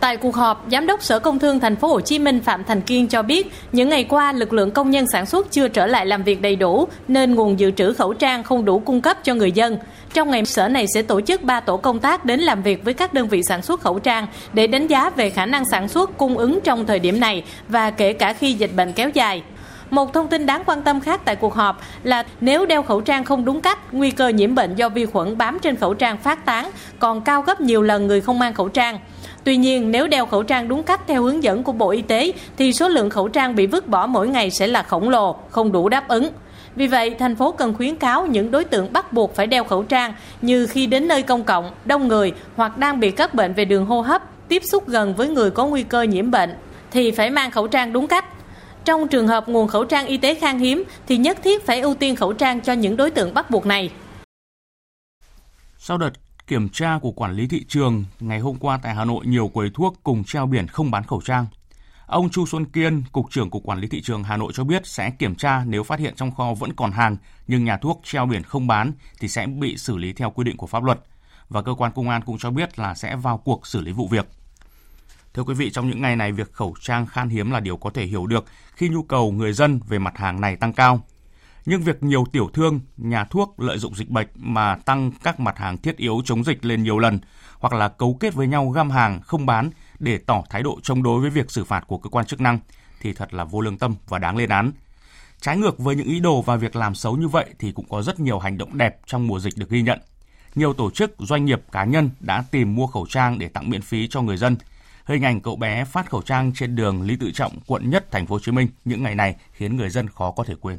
Tại 0.00 0.16
cuộc 0.16 0.34
họp, 0.34 0.66
Giám 0.70 0.86
đốc 0.86 1.02
Sở 1.02 1.18
Công 1.18 1.38
Thương 1.38 1.60
Thành 1.60 1.76
phố 1.76 1.88
Hồ 1.88 2.00
Chí 2.00 2.18
Minh 2.18 2.40
Phạm 2.40 2.64
Thành 2.64 2.80
Kiên 2.80 3.08
cho 3.08 3.22
biết, 3.22 3.52
những 3.72 3.88
ngày 3.88 4.04
qua 4.04 4.32
lực 4.32 4.52
lượng 4.52 4.70
công 4.70 4.90
nhân 4.90 5.06
sản 5.12 5.26
xuất 5.26 5.50
chưa 5.50 5.68
trở 5.68 5.86
lại 5.86 6.06
làm 6.06 6.22
việc 6.22 6.42
đầy 6.42 6.56
đủ 6.56 6.88
nên 7.08 7.34
nguồn 7.34 7.58
dự 7.58 7.70
trữ 7.70 7.92
khẩu 7.92 8.14
trang 8.14 8.42
không 8.42 8.64
đủ 8.64 8.78
cung 8.78 9.00
cấp 9.00 9.18
cho 9.24 9.34
người 9.34 9.52
dân. 9.52 9.78
Trong 10.12 10.30
ngày 10.30 10.44
sở 10.44 10.68
này 10.68 10.86
sẽ 10.94 11.02
tổ 11.02 11.20
chức 11.20 11.42
3 11.42 11.60
tổ 11.60 11.76
công 11.76 11.98
tác 11.98 12.24
đến 12.24 12.40
làm 12.40 12.62
việc 12.62 12.84
với 12.84 12.94
các 12.94 13.14
đơn 13.14 13.28
vị 13.28 13.42
sản 13.42 13.62
xuất 13.62 13.80
khẩu 13.80 13.98
trang 13.98 14.26
để 14.52 14.66
đánh 14.66 14.86
giá 14.86 15.10
về 15.10 15.30
khả 15.30 15.46
năng 15.46 15.64
sản 15.70 15.88
xuất 15.88 16.18
cung 16.18 16.38
ứng 16.38 16.58
trong 16.64 16.86
thời 16.86 16.98
điểm 16.98 17.20
này 17.20 17.44
và 17.68 17.90
kể 17.90 18.12
cả 18.12 18.32
khi 18.32 18.52
dịch 18.52 18.70
bệnh 18.76 18.92
kéo 18.92 19.08
dài. 19.08 19.42
Một 19.90 20.12
thông 20.12 20.28
tin 20.28 20.46
đáng 20.46 20.62
quan 20.66 20.82
tâm 20.82 21.00
khác 21.00 21.20
tại 21.24 21.36
cuộc 21.36 21.54
họp 21.54 21.80
là 22.02 22.24
nếu 22.40 22.66
đeo 22.66 22.82
khẩu 22.82 23.00
trang 23.00 23.24
không 23.24 23.44
đúng 23.44 23.60
cách, 23.60 23.78
nguy 23.92 24.10
cơ 24.10 24.28
nhiễm 24.28 24.54
bệnh 24.54 24.74
do 24.74 24.88
vi 24.88 25.06
khuẩn 25.06 25.38
bám 25.38 25.58
trên 25.58 25.76
khẩu 25.76 25.94
trang 25.94 26.16
phát 26.16 26.44
tán 26.44 26.70
còn 26.98 27.20
cao 27.20 27.42
gấp 27.42 27.60
nhiều 27.60 27.82
lần 27.82 28.06
người 28.06 28.20
không 28.20 28.38
mang 28.38 28.54
khẩu 28.54 28.68
trang. 28.68 28.98
Tuy 29.44 29.56
nhiên, 29.56 29.90
nếu 29.90 30.06
đeo 30.06 30.26
khẩu 30.26 30.42
trang 30.42 30.68
đúng 30.68 30.82
cách 30.82 31.00
theo 31.06 31.22
hướng 31.22 31.42
dẫn 31.42 31.62
của 31.62 31.72
Bộ 31.72 31.90
Y 31.90 32.02
tế 32.02 32.32
thì 32.58 32.72
số 32.72 32.88
lượng 32.88 33.10
khẩu 33.10 33.28
trang 33.28 33.56
bị 33.56 33.66
vứt 33.66 33.88
bỏ 33.88 34.06
mỗi 34.06 34.28
ngày 34.28 34.50
sẽ 34.50 34.66
là 34.66 34.82
khổng 34.82 35.08
lồ, 35.08 35.36
không 35.50 35.72
đủ 35.72 35.88
đáp 35.88 36.08
ứng. 36.08 36.28
Vì 36.76 36.86
vậy, 36.86 37.14
thành 37.18 37.36
phố 37.36 37.52
cần 37.52 37.74
khuyến 37.74 37.96
cáo 37.96 38.26
những 38.26 38.50
đối 38.50 38.64
tượng 38.64 38.92
bắt 38.92 39.12
buộc 39.12 39.34
phải 39.34 39.46
đeo 39.46 39.64
khẩu 39.64 39.82
trang 39.82 40.14
như 40.42 40.66
khi 40.66 40.86
đến 40.86 41.08
nơi 41.08 41.22
công 41.22 41.44
cộng, 41.44 41.70
đông 41.84 42.08
người 42.08 42.32
hoặc 42.56 42.78
đang 42.78 43.00
bị 43.00 43.10
các 43.10 43.34
bệnh 43.34 43.54
về 43.54 43.64
đường 43.64 43.86
hô 43.86 44.00
hấp, 44.00 44.22
tiếp 44.48 44.62
xúc 44.72 44.88
gần 44.88 45.14
với 45.14 45.28
người 45.28 45.50
có 45.50 45.66
nguy 45.66 45.82
cơ 45.82 46.02
nhiễm 46.02 46.30
bệnh 46.30 46.54
thì 46.90 47.10
phải 47.10 47.30
mang 47.30 47.50
khẩu 47.50 47.66
trang 47.68 47.92
đúng 47.92 48.06
cách. 48.06 48.24
Trong 48.88 49.08
trường 49.08 49.28
hợp 49.28 49.48
nguồn 49.48 49.68
khẩu 49.68 49.84
trang 49.84 50.06
y 50.06 50.16
tế 50.16 50.34
khan 50.34 50.58
hiếm 50.58 50.84
thì 51.06 51.16
nhất 51.16 51.38
thiết 51.44 51.66
phải 51.66 51.80
ưu 51.80 51.94
tiên 51.94 52.16
khẩu 52.16 52.32
trang 52.32 52.60
cho 52.60 52.72
những 52.72 52.96
đối 52.96 53.10
tượng 53.10 53.34
bắt 53.34 53.50
buộc 53.50 53.66
này. 53.66 53.90
Sau 55.78 55.98
đợt 55.98 56.10
kiểm 56.46 56.68
tra 56.68 56.98
của 57.02 57.10
quản 57.10 57.32
lý 57.32 57.46
thị 57.46 57.64
trường, 57.68 58.04
ngày 58.20 58.38
hôm 58.38 58.56
qua 58.58 58.78
tại 58.82 58.94
Hà 58.94 59.04
Nội 59.04 59.26
nhiều 59.26 59.48
quầy 59.48 59.70
thuốc 59.74 59.94
cùng 60.02 60.24
treo 60.24 60.46
biển 60.46 60.66
không 60.66 60.90
bán 60.90 61.04
khẩu 61.04 61.20
trang. 61.24 61.46
Ông 62.06 62.30
Chu 62.30 62.46
Xuân 62.46 62.64
Kiên, 62.64 63.02
Cục 63.12 63.30
trưởng 63.30 63.50
Cục 63.50 63.62
Quản 63.64 63.80
lý 63.80 63.88
Thị 63.88 64.02
trường 64.02 64.24
Hà 64.24 64.36
Nội 64.36 64.52
cho 64.54 64.64
biết 64.64 64.86
sẽ 64.86 65.10
kiểm 65.10 65.34
tra 65.34 65.64
nếu 65.66 65.82
phát 65.82 66.00
hiện 66.00 66.14
trong 66.16 66.30
kho 66.30 66.54
vẫn 66.54 66.72
còn 66.72 66.90
hàng 66.90 67.16
nhưng 67.48 67.64
nhà 67.64 67.76
thuốc 67.76 68.00
treo 68.04 68.26
biển 68.26 68.42
không 68.42 68.66
bán 68.66 68.92
thì 69.20 69.28
sẽ 69.28 69.46
bị 69.46 69.76
xử 69.76 69.96
lý 69.96 70.12
theo 70.12 70.30
quy 70.30 70.44
định 70.44 70.56
của 70.56 70.66
pháp 70.66 70.84
luật. 70.84 71.00
Và 71.48 71.62
cơ 71.62 71.74
quan 71.74 71.92
công 71.94 72.08
an 72.08 72.22
cũng 72.26 72.38
cho 72.38 72.50
biết 72.50 72.78
là 72.78 72.94
sẽ 72.94 73.16
vào 73.16 73.38
cuộc 73.38 73.66
xử 73.66 73.80
lý 73.80 73.92
vụ 73.92 74.08
việc. 74.08 74.26
Thưa 75.38 75.44
quý 75.44 75.54
vị, 75.54 75.70
trong 75.70 75.88
những 75.88 76.02
ngày 76.02 76.16
này, 76.16 76.32
việc 76.32 76.52
khẩu 76.52 76.74
trang 76.80 77.06
khan 77.06 77.28
hiếm 77.28 77.50
là 77.50 77.60
điều 77.60 77.76
có 77.76 77.90
thể 77.90 78.04
hiểu 78.04 78.26
được 78.26 78.44
khi 78.74 78.88
nhu 78.88 79.02
cầu 79.02 79.32
người 79.32 79.52
dân 79.52 79.80
về 79.88 79.98
mặt 79.98 80.18
hàng 80.18 80.40
này 80.40 80.56
tăng 80.56 80.72
cao. 80.72 81.00
Nhưng 81.66 81.82
việc 81.82 82.02
nhiều 82.02 82.24
tiểu 82.32 82.50
thương, 82.54 82.80
nhà 82.96 83.24
thuốc 83.24 83.60
lợi 83.60 83.78
dụng 83.78 83.94
dịch 83.94 84.10
bệnh 84.10 84.26
mà 84.34 84.76
tăng 84.76 85.12
các 85.22 85.40
mặt 85.40 85.58
hàng 85.58 85.78
thiết 85.78 85.96
yếu 85.96 86.20
chống 86.24 86.44
dịch 86.44 86.64
lên 86.64 86.82
nhiều 86.82 86.98
lần 86.98 87.18
hoặc 87.58 87.72
là 87.72 87.88
cấu 87.88 88.16
kết 88.20 88.34
với 88.34 88.46
nhau 88.46 88.70
găm 88.70 88.90
hàng 88.90 89.20
không 89.20 89.46
bán 89.46 89.70
để 89.98 90.18
tỏ 90.18 90.42
thái 90.50 90.62
độ 90.62 90.78
chống 90.82 91.02
đối 91.02 91.20
với 91.20 91.30
việc 91.30 91.50
xử 91.50 91.64
phạt 91.64 91.84
của 91.86 91.98
cơ 91.98 92.10
quan 92.10 92.26
chức 92.26 92.40
năng 92.40 92.58
thì 93.00 93.12
thật 93.12 93.34
là 93.34 93.44
vô 93.44 93.60
lương 93.60 93.78
tâm 93.78 93.94
và 94.08 94.18
đáng 94.18 94.36
lên 94.36 94.48
án. 94.48 94.72
Trái 95.40 95.56
ngược 95.56 95.78
với 95.78 95.96
những 95.96 96.06
ý 96.06 96.20
đồ 96.20 96.42
và 96.42 96.56
việc 96.56 96.76
làm 96.76 96.94
xấu 96.94 97.16
như 97.16 97.28
vậy 97.28 97.46
thì 97.58 97.72
cũng 97.72 97.88
có 97.88 98.02
rất 98.02 98.20
nhiều 98.20 98.38
hành 98.38 98.58
động 98.58 98.78
đẹp 98.78 99.00
trong 99.06 99.26
mùa 99.26 99.40
dịch 99.40 99.56
được 99.56 99.70
ghi 99.70 99.82
nhận. 99.82 100.00
Nhiều 100.54 100.72
tổ 100.72 100.90
chức, 100.90 101.14
doanh 101.18 101.44
nghiệp, 101.44 101.62
cá 101.72 101.84
nhân 101.84 102.10
đã 102.20 102.44
tìm 102.50 102.74
mua 102.74 102.86
khẩu 102.86 103.06
trang 103.06 103.38
để 103.38 103.48
tặng 103.48 103.70
miễn 103.70 103.82
phí 103.82 104.08
cho 104.08 104.22
người 104.22 104.36
dân. 104.36 104.56
Hình 105.08 105.22
ảnh 105.22 105.40
cậu 105.40 105.56
bé 105.56 105.84
phát 105.84 106.10
khẩu 106.10 106.22
trang 106.22 106.52
trên 106.54 106.76
đường 106.76 107.02
Lý 107.02 107.16
Tự 107.16 107.30
Trọng, 107.30 107.52
quận 107.66 107.90
Nhất, 107.90 108.10
thành 108.10 108.26
phố 108.26 108.34
Hồ 108.34 108.40
Chí 108.40 108.52
Minh 108.52 108.68
những 108.84 109.02
ngày 109.02 109.14
này 109.14 109.36
khiến 109.52 109.76
người 109.76 109.90
dân 109.90 110.08
khó 110.08 110.30
có 110.30 110.44
thể 110.44 110.54
quên. 110.60 110.78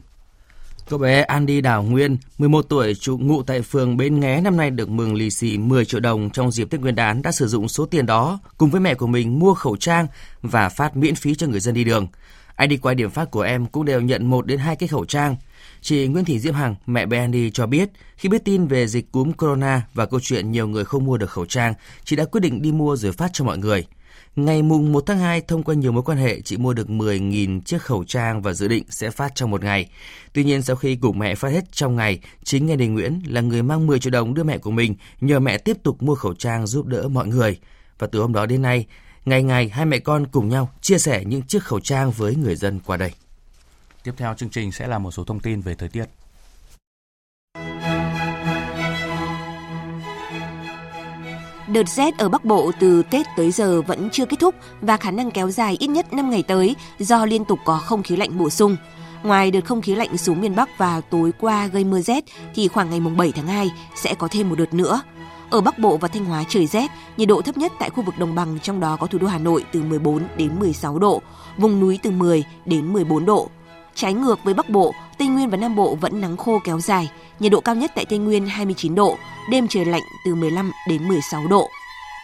Cậu 0.89 0.99
bé 0.99 1.21
Andy 1.21 1.61
Đào 1.61 1.83
Nguyên, 1.83 2.17
11 2.37 2.65
tuổi, 2.69 2.95
trụ 2.95 3.17
ngụ 3.17 3.43
tại 3.43 3.61
phường 3.61 3.97
Bến 3.97 4.19
Nghé 4.19 4.41
năm 4.41 4.57
nay 4.57 4.69
được 4.69 4.89
mừng 4.89 5.15
lì 5.15 5.29
xì 5.29 5.57
10 5.57 5.85
triệu 5.85 5.99
đồng 5.99 6.29
trong 6.29 6.51
dịp 6.51 6.69
Tết 6.69 6.81
Nguyên 6.81 6.95
đán 6.95 7.21
đã 7.21 7.31
sử 7.31 7.47
dụng 7.47 7.67
số 7.67 7.85
tiền 7.85 8.05
đó 8.05 8.39
cùng 8.57 8.69
với 8.69 8.81
mẹ 8.81 8.93
của 8.93 9.07
mình 9.07 9.39
mua 9.39 9.53
khẩu 9.53 9.75
trang 9.77 10.07
và 10.41 10.69
phát 10.69 10.97
miễn 10.97 11.15
phí 11.15 11.35
cho 11.35 11.47
người 11.47 11.59
dân 11.59 11.73
đi 11.73 11.83
đường. 11.83 12.07
Ai 12.55 12.67
đi 12.67 12.77
qua 12.77 12.93
điểm 12.93 13.09
phát 13.09 13.31
của 13.31 13.41
em 13.41 13.65
cũng 13.65 13.85
đều 13.85 14.01
nhận 14.01 14.25
một 14.25 14.45
đến 14.45 14.59
hai 14.59 14.75
cái 14.75 14.87
khẩu 14.87 15.05
trang. 15.05 15.35
Chị 15.81 16.07
Nguyễn 16.07 16.25
Thị 16.25 16.39
Diễm 16.39 16.53
Hằng, 16.53 16.75
mẹ 16.85 17.05
bé 17.05 17.19
Andy 17.19 17.51
cho 17.51 17.67
biết, 17.67 17.89
khi 18.17 18.29
biết 18.29 18.45
tin 18.45 18.67
về 18.67 18.87
dịch 18.87 19.11
cúm 19.11 19.31
corona 19.31 19.81
và 19.93 20.05
câu 20.05 20.19
chuyện 20.19 20.51
nhiều 20.51 20.67
người 20.67 20.85
không 20.85 21.05
mua 21.05 21.17
được 21.17 21.29
khẩu 21.29 21.45
trang, 21.45 21.73
chị 22.03 22.15
đã 22.15 22.25
quyết 22.25 22.41
định 22.41 22.61
đi 22.61 22.71
mua 22.71 22.95
rồi 22.95 23.11
phát 23.11 23.29
cho 23.33 23.45
mọi 23.45 23.57
người. 23.57 23.85
Ngày 24.35 24.61
mùng 24.61 24.91
1 24.91 25.03
tháng 25.05 25.19
2, 25.19 25.41
thông 25.41 25.63
qua 25.63 25.75
nhiều 25.75 25.91
mối 25.91 26.03
quan 26.03 26.17
hệ, 26.17 26.41
chị 26.41 26.57
mua 26.57 26.73
được 26.73 26.87
10.000 26.87 27.61
chiếc 27.61 27.81
khẩu 27.81 28.03
trang 28.03 28.41
và 28.41 28.53
dự 28.53 28.67
định 28.67 28.83
sẽ 28.89 29.11
phát 29.11 29.31
trong 29.35 29.51
một 29.51 29.63
ngày. 29.63 29.89
Tuy 30.33 30.43
nhiên, 30.43 30.61
sau 30.61 30.75
khi 30.75 30.95
cùng 30.95 31.19
mẹ 31.19 31.35
phát 31.35 31.49
hết 31.49 31.71
trong 31.71 31.95
ngày, 31.95 32.19
chính 32.43 32.65
Nghe 32.65 32.75
Đình 32.75 32.93
Nguyễn 32.93 33.21
là 33.25 33.41
người 33.41 33.63
mang 33.63 33.87
10 33.87 33.99
triệu 33.99 34.11
đồng 34.11 34.33
đưa 34.33 34.43
mẹ 34.43 34.57
của 34.57 34.71
mình, 34.71 34.95
nhờ 35.21 35.39
mẹ 35.39 35.57
tiếp 35.57 35.77
tục 35.83 36.03
mua 36.03 36.15
khẩu 36.15 36.33
trang 36.33 36.67
giúp 36.67 36.85
đỡ 36.85 37.07
mọi 37.07 37.27
người. 37.27 37.59
Và 37.99 38.07
từ 38.07 38.21
hôm 38.21 38.33
đó 38.33 38.45
đến 38.45 38.61
nay, 38.61 38.85
ngày 39.25 39.43
ngày 39.43 39.69
hai 39.69 39.85
mẹ 39.85 39.99
con 39.99 40.27
cùng 40.27 40.49
nhau 40.49 40.69
chia 40.81 40.97
sẻ 40.97 41.23
những 41.25 41.41
chiếc 41.41 41.63
khẩu 41.63 41.79
trang 41.79 42.11
với 42.11 42.35
người 42.35 42.55
dân 42.55 42.79
qua 42.85 42.97
đây. 42.97 43.11
Tiếp 44.03 44.13
theo 44.17 44.33
chương 44.33 44.49
trình 44.49 44.71
sẽ 44.71 44.87
là 44.87 44.99
một 44.99 45.11
số 45.11 45.23
thông 45.23 45.39
tin 45.39 45.61
về 45.61 45.75
thời 45.75 45.89
tiết. 45.89 46.05
Đợt 51.73 51.89
rét 51.89 52.17
ở 52.17 52.29
Bắc 52.29 52.45
Bộ 52.45 52.71
từ 52.79 53.03
Tết 53.03 53.25
tới 53.37 53.51
giờ 53.51 53.81
vẫn 53.81 54.09
chưa 54.09 54.25
kết 54.25 54.37
thúc 54.39 54.55
và 54.81 54.97
khả 54.97 55.11
năng 55.11 55.31
kéo 55.31 55.49
dài 55.49 55.77
ít 55.79 55.87
nhất 55.87 56.13
5 56.13 56.29
ngày 56.29 56.43
tới 56.43 56.75
do 56.99 57.25
liên 57.25 57.45
tục 57.45 57.59
có 57.65 57.77
không 57.77 58.03
khí 58.03 58.15
lạnh 58.15 58.37
bổ 58.37 58.49
sung. 58.49 58.75
Ngoài 59.23 59.51
đợt 59.51 59.65
không 59.65 59.81
khí 59.81 59.95
lạnh 59.95 60.17
xuống 60.17 60.41
miền 60.41 60.55
Bắc 60.55 60.77
vào 60.77 61.01
tối 61.01 61.31
qua 61.39 61.67
gây 61.67 61.83
mưa 61.83 62.01
rét 62.01 62.23
thì 62.55 62.67
khoảng 62.67 62.89
ngày 62.89 62.99
7 63.17 63.31
tháng 63.31 63.47
2 63.47 63.71
sẽ 63.95 64.13
có 64.13 64.27
thêm 64.31 64.49
một 64.49 64.55
đợt 64.57 64.73
nữa. 64.73 65.01
Ở 65.49 65.61
Bắc 65.61 65.79
Bộ 65.79 65.97
và 65.97 66.07
Thanh 66.07 66.25
Hóa 66.25 66.43
trời 66.49 66.67
rét, 66.67 66.91
nhiệt 67.17 67.27
độ 67.27 67.41
thấp 67.41 67.57
nhất 67.57 67.71
tại 67.79 67.89
khu 67.89 68.03
vực 68.03 68.17
đồng 68.17 68.35
bằng 68.35 68.59
trong 68.59 68.79
đó 68.79 68.97
có 68.99 69.07
thủ 69.07 69.17
đô 69.17 69.27
Hà 69.27 69.37
Nội 69.37 69.65
từ 69.71 69.83
14 69.83 70.23
đến 70.37 70.59
16 70.59 70.99
độ, 70.99 71.21
vùng 71.57 71.79
núi 71.79 71.99
từ 72.03 72.11
10 72.11 72.43
đến 72.65 72.93
14 72.93 73.25
độ. 73.25 73.49
Trái 73.99 74.13
ngược 74.13 74.43
với 74.43 74.53
Bắc 74.53 74.69
Bộ, 74.69 74.93
Tây 75.17 75.27
Nguyên 75.27 75.49
và 75.49 75.57
Nam 75.57 75.75
Bộ 75.75 75.95
vẫn 75.95 76.21
nắng 76.21 76.37
khô 76.37 76.59
kéo 76.63 76.79
dài, 76.79 77.11
nhiệt 77.39 77.51
độ 77.51 77.61
cao 77.61 77.75
nhất 77.75 77.91
tại 77.95 78.05
Tây 78.05 78.19
Nguyên 78.19 78.45
29 78.47 78.95
độ, 78.95 79.17
đêm 79.51 79.67
trời 79.67 79.85
lạnh 79.85 80.01
từ 80.25 80.35
15 80.35 80.71
đến 80.87 81.07
16 81.07 81.47
độ. 81.47 81.69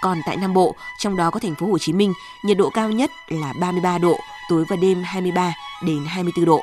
Còn 0.01 0.17
tại 0.25 0.37
Nam 0.37 0.53
Bộ, 0.53 0.75
trong 0.99 1.15
đó 1.15 1.29
có 1.29 1.39
thành 1.39 1.55
phố 1.55 1.67
Hồ 1.67 1.77
Chí 1.77 1.93
Minh, 1.93 2.13
nhiệt 2.45 2.57
độ 2.57 2.69
cao 2.69 2.91
nhất 2.91 3.11
là 3.27 3.53
33 3.59 3.97
độ, 3.97 4.17
tối 4.49 4.65
và 4.69 4.75
đêm 4.75 5.03
23 5.03 5.53
đến 5.85 6.05
24 6.07 6.45
độ. 6.45 6.61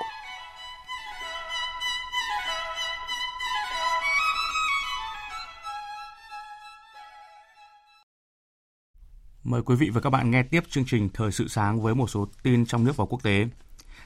Mời 9.44 9.62
quý 9.62 9.76
vị 9.76 9.90
và 9.90 10.00
các 10.00 10.10
bạn 10.10 10.30
nghe 10.30 10.42
tiếp 10.42 10.60
chương 10.70 10.84
trình 10.86 11.08
Thời 11.14 11.32
sự 11.32 11.48
sáng 11.48 11.82
với 11.82 11.94
một 11.94 12.10
số 12.10 12.28
tin 12.42 12.66
trong 12.66 12.84
nước 12.84 12.96
và 12.96 13.04
quốc 13.04 13.22
tế. 13.22 13.46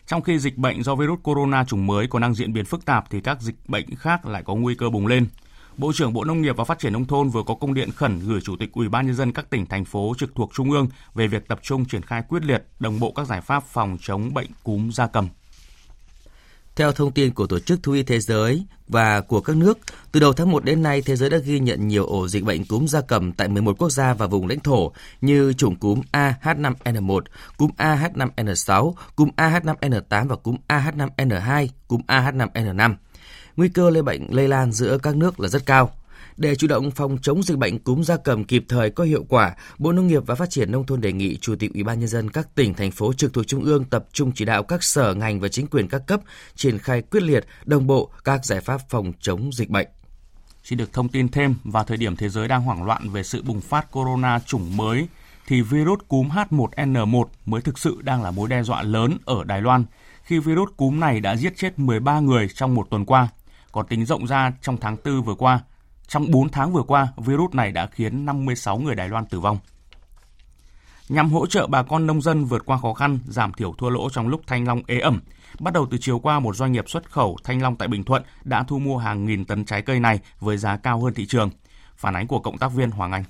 Trong 0.06 0.22
khi 0.22 0.38
dịch 0.38 0.58
bệnh 0.58 0.82
do 0.82 0.94
virus 0.94 1.18
corona 1.22 1.64
chủng 1.64 1.86
mới 1.86 2.06
còn 2.06 2.22
đang 2.22 2.34
diễn 2.34 2.52
biến 2.52 2.64
phức 2.64 2.84
tạp 2.84 3.10
thì 3.10 3.20
các 3.20 3.40
dịch 3.40 3.56
bệnh 3.68 3.96
khác 3.96 4.26
lại 4.26 4.42
có 4.42 4.54
nguy 4.54 4.74
cơ 4.74 4.90
bùng 4.90 5.06
lên. 5.06 5.26
Bộ 5.76 5.92
trưởng 5.92 6.12
Bộ 6.12 6.24
Nông 6.24 6.42
nghiệp 6.42 6.56
và 6.56 6.64
Phát 6.64 6.78
triển 6.78 6.92
nông 6.92 7.04
thôn 7.04 7.28
vừa 7.28 7.42
có 7.42 7.54
công 7.54 7.74
điện 7.74 7.90
khẩn 7.90 8.20
gửi 8.20 8.40
Chủ 8.40 8.56
tịch 8.56 8.72
Ủy 8.72 8.88
ban 8.88 9.06
nhân 9.06 9.14
dân 9.14 9.32
các 9.32 9.50
tỉnh, 9.50 9.66
thành 9.66 9.84
phố 9.84 10.14
trực 10.18 10.34
thuộc 10.34 10.50
trung 10.54 10.70
ương 10.70 10.88
về 11.14 11.26
việc 11.26 11.48
tập 11.48 11.58
trung 11.62 11.84
triển 11.84 12.02
khai 12.02 12.22
quyết 12.28 12.44
liệt 12.44 12.64
đồng 12.78 13.00
bộ 13.00 13.12
các 13.12 13.26
giải 13.26 13.40
pháp 13.40 13.64
phòng 13.64 13.96
chống 14.00 14.34
bệnh 14.34 14.48
cúm 14.64 14.90
gia 14.90 15.06
cầm. 15.06 15.28
Theo 16.76 16.92
thông 16.92 17.12
tin 17.12 17.34
của 17.34 17.46
Tổ 17.46 17.58
chức 17.58 17.82
Thú 17.82 17.92
y 17.92 18.02
Thế 18.02 18.20
giới 18.20 18.66
và 18.88 19.20
của 19.20 19.40
các 19.40 19.56
nước, 19.56 19.78
từ 20.12 20.20
đầu 20.20 20.32
tháng 20.32 20.50
1 20.50 20.64
đến 20.64 20.82
nay, 20.82 21.02
thế 21.02 21.16
giới 21.16 21.30
đã 21.30 21.38
ghi 21.38 21.58
nhận 21.58 21.88
nhiều 21.88 22.06
ổ 22.06 22.28
dịch 22.28 22.44
bệnh 22.44 22.64
cúm 22.64 22.86
gia 22.86 23.00
cầm 23.00 23.32
tại 23.32 23.48
11 23.48 23.78
quốc 23.78 23.90
gia 23.90 24.14
và 24.14 24.26
vùng 24.26 24.46
lãnh 24.46 24.60
thổ 24.60 24.92
như 25.20 25.52
chủng 25.52 25.76
cúm 25.76 26.00
AH5N1, 26.12 27.20
cúm 27.56 27.70
AH5N6, 27.78 28.92
cúm 29.16 29.28
AH5N8 29.36 30.28
và 30.28 30.36
cúm 30.36 30.56
AH5N2, 30.68 31.68
cúm 31.88 32.00
AH5N5. 32.06 32.94
Nguy 33.56 33.68
cơ 33.68 33.90
lây 33.90 34.02
bệnh 34.02 34.26
lây 34.30 34.48
lan 34.48 34.72
giữa 34.72 34.98
các 34.98 35.16
nước 35.16 35.40
là 35.40 35.48
rất 35.48 35.66
cao. 35.66 35.92
Để 36.36 36.54
chủ 36.54 36.66
động 36.66 36.90
phòng 36.90 37.18
chống 37.22 37.42
dịch 37.42 37.58
bệnh 37.58 37.78
cúm 37.78 38.02
gia 38.02 38.16
cầm 38.16 38.44
kịp 38.44 38.64
thời 38.68 38.90
có 38.90 39.04
hiệu 39.04 39.24
quả, 39.28 39.54
Bộ 39.78 39.92
Nông 39.92 40.06
nghiệp 40.06 40.22
và 40.26 40.34
Phát 40.34 40.50
triển 40.50 40.72
nông 40.72 40.86
thôn 40.86 41.00
đề 41.00 41.12
nghị 41.12 41.36
Chủ 41.36 41.54
tịch 41.56 41.74
Ủy 41.74 41.82
ban 41.82 41.98
nhân 41.98 42.08
dân 42.08 42.30
các 42.30 42.54
tỉnh 42.54 42.74
thành 42.74 42.90
phố 42.90 43.12
trực 43.12 43.32
thuộc 43.32 43.46
trung 43.46 43.64
ương 43.64 43.84
tập 43.84 44.06
trung 44.12 44.32
chỉ 44.34 44.44
đạo 44.44 44.62
các 44.62 44.82
sở 44.82 45.14
ngành 45.14 45.40
và 45.40 45.48
chính 45.48 45.66
quyền 45.66 45.88
các 45.88 46.06
cấp 46.06 46.20
triển 46.54 46.78
khai 46.78 47.02
quyết 47.02 47.22
liệt, 47.22 47.46
đồng 47.64 47.86
bộ 47.86 48.10
các 48.24 48.44
giải 48.44 48.60
pháp 48.60 48.80
phòng 48.88 49.12
chống 49.20 49.52
dịch 49.52 49.70
bệnh. 49.70 49.86
Xin 50.64 50.78
được 50.78 50.92
thông 50.92 51.08
tin 51.08 51.28
thêm, 51.28 51.54
vào 51.64 51.84
thời 51.84 51.96
điểm 51.96 52.16
thế 52.16 52.28
giới 52.28 52.48
đang 52.48 52.62
hoảng 52.62 52.84
loạn 52.84 53.10
về 53.10 53.22
sự 53.22 53.42
bùng 53.42 53.60
phát 53.60 53.92
corona 53.92 54.38
chủng 54.38 54.76
mới, 54.76 55.06
thì 55.46 55.62
virus 55.62 56.00
cúm 56.08 56.28
H1N1 56.28 57.24
mới 57.46 57.60
thực 57.60 57.78
sự 57.78 57.98
đang 58.02 58.22
là 58.22 58.30
mối 58.30 58.48
đe 58.48 58.62
dọa 58.62 58.82
lớn 58.82 59.18
ở 59.24 59.44
Đài 59.44 59.62
Loan, 59.62 59.84
khi 60.22 60.38
virus 60.38 60.68
cúm 60.76 61.00
này 61.00 61.20
đã 61.20 61.36
giết 61.36 61.56
chết 61.56 61.78
13 61.78 62.20
người 62.20 62.48
trong 62.48 62.74
một 62.74 62.86
tuần 62.90 63.04
qua. 63.04 63.28
Còn 63.72 63.86
tính 63.86 64.04
rộng 64.04 64.26
ra 64.26 64.52
trong 64.62 64.76
tháng 64.80 64.96
4 65.04 65.22
vừa 65.22 65.34
qua, 65.34 65.60
trong 66.08 66.30
4 66.30 66.48
tháng 66.48 66.72
vừa 66.72 66.82
qua, 66.82 67.08
virus 67.16 67.54
này 67.54 67.72
đã 67.72 67.86
khiến 67.86 68.26
56 68.26 68.78
người 68.78 68.94
Đài 68.94 69.08
Loan 69.08 69.26
tử 69.26 69.40
vong. 69.40 69.58
Nhằm 71.08 71.30
hỗ 71.30 71.46
trợ 71.46 71.66
bà 71.66 71.82
con 71.82 72.06
nông 72.06 72.22
dân 72.22 72.44
vượt 72.44 72.66
qua 72.66 72.78
khó 72.78 72.92
khăn, 72.92 73.18
giảm 73.28 73.52
thiểu 73.52 73.72
thua 73.78 73.90
lỗ 73.90 74.10
trong 74.10 74.28
lúc 74.28 74.40
thanh 74.46 74.66
long 74.66 74.82
ế 74.86 74.98
ẩm, 74.98 75.20
bắt 75.60 75.74
đầu 75.74 75.86
từ 75.90 75.98
chiều 76.00 76.18
qua 76.18 76.40
một 76.40 76.56
doanh 76.56 76.72
nghiệp 76.72 76.88
xuất 76.88 77.10
khẩu 77.10 77.36
thanh 77.44 77.62
long 77.62 77.76
tại 77.76 77.88
Bình 77.88 78.04
Thuận 78.04 78.22
đã 78.44 78.64
thu 78.68 78.78
mua 78.78 78.96
hàng 78.96 79.24
nghìn 79.24 79.44
tấn 79.44 79.64
trái 79.64 79.82
cây 79.82 80.00
này 80.00 80.20
với 80.40 80.56
giá 80.56 80.76
cao 80.76 81.00
hơn 81.00 81.14
thị 81.14 81.26
trường. 81.26 81.50
Phản 81.96 82.16
ánh 82.16 82.26
của 82.26 82.38
cộng 82.38 82.58
tác 82.58 82.68
viên 82.68 82.90
Hoàng 82.90 83.12
Anh. 83.12 83.24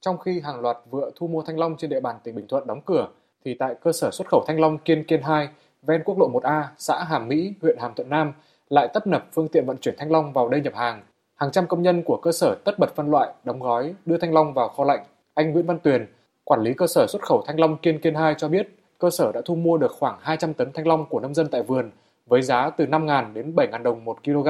Trong 0.00 0.18
khi 0.18 0.40
hàng 0.40 0.60
loạt 0.60 0.76
vựa 0.90 1.10
thu 1.16 1.28
mua 1.28 1.42
thanh 1.42 1.58
long 1.58 1.76
trên 1.78 1.90
địa 1.90 2.00
bàn 2.00 2.16
tỉnh 2.24 2.34
Bình 2.34 2.46
Thuận 2.48 2.66
đóng 2.66 2.80
cửa, 2.86 3.08
thì 3.44 3.56
tại 3.58 3.74
cơ 3.82 3.92
sở 3.92 4.10
xuất 4.12 4.28
khẩu 4.28 4.44
thanh 4.46 4.60
long 4.60 4.78
Kiên 4.78 5.04
Kiên 5.04 5.22
2, 5.22 5.48
ven 5.82 6.02
quốc 6.04 6.18
lộ 6.18 6.30
1A, 6.32 6.64
xã 6.78 7.04
Hàm 7.04 7.28
Mỹ, 7.28 7.54
huyện 7.62 7.76
Hàm 7.80 7.94
Thuận 7.94 8.10
Nam, 8.10 8.32
lại 8.68 8.88
tấp 8.94 9.06
nập 9.06 9.26
phương 9.32 9.48
tiện 9.48 9.66
vận 9.66 9.76
chuyển 9.80 9.94
thanh 9.98 10.10
long 10.10 10.32
vào 10.32 10.48
đây 10.48 10.60
nhập 10.60 10.72
hàng 10.76 11.02
hàng 11.34 11.50
trăm 11.52 11.66
công 11.66 11.82
nhân 11.82 12.02
của 12.02 12.16
cơ 12.16 12.32
sở 12.32 12.54
tất 12.64 12.78
bật 12.78 12.94
phân 12.96 13.10
loại, 13.10 13.32
đóng 13.44 13.60
gói, 13.60 13.94
đưa 14.06 14.18
thanh 14.18 14.34
long 14.34 14.54
vào 14.54 14.68
kho 14.68 14.84
lạnh. 14.84 15.04
Anh 15.34 15.52
Nguyễn 15.52 15.66
Văn 15.66 15.78
Tuyền, 15.78 16.06
quản 16.44 16.60
lý 16.62 16.74
cơ 16.74 16.86
sở 16.86 17.06
xuất 17.08 17.22
khẩu 17.22 17.44
thanh 17.46 17.60
long 17.60 17.76
Kiên 17.76 18.00
Kiên 18.00 18.14
2 18.14 18.34
cho 18.38 18.48
biết, 18.48 18.68
cơ 18.98 19.10
sở 19.10 19.32
đã 19.32 19.40
thu 19.44 19.54
mua 19.54 19.78
được 19.78 19.92
khoảng 19.98 20.18
200 20.20 20.54
tấn 20.54 20.72
thanh 20.72 20.86
long 20.86 21.06
của 21.08 21.20
nông 21.20 21.34
dân 21.34 21.48
tại 21.48 21.62
vườn 21.62 21.90
với 22.26 22.42
giá 22.42 22.70
từ 22.70 22.86
5.000 22.86 23.32
đến 23.32 23.54
7.000 23.54 23.82
đồng 23.82 24.04
một 24.04 24.24
kg. 24.24 24.48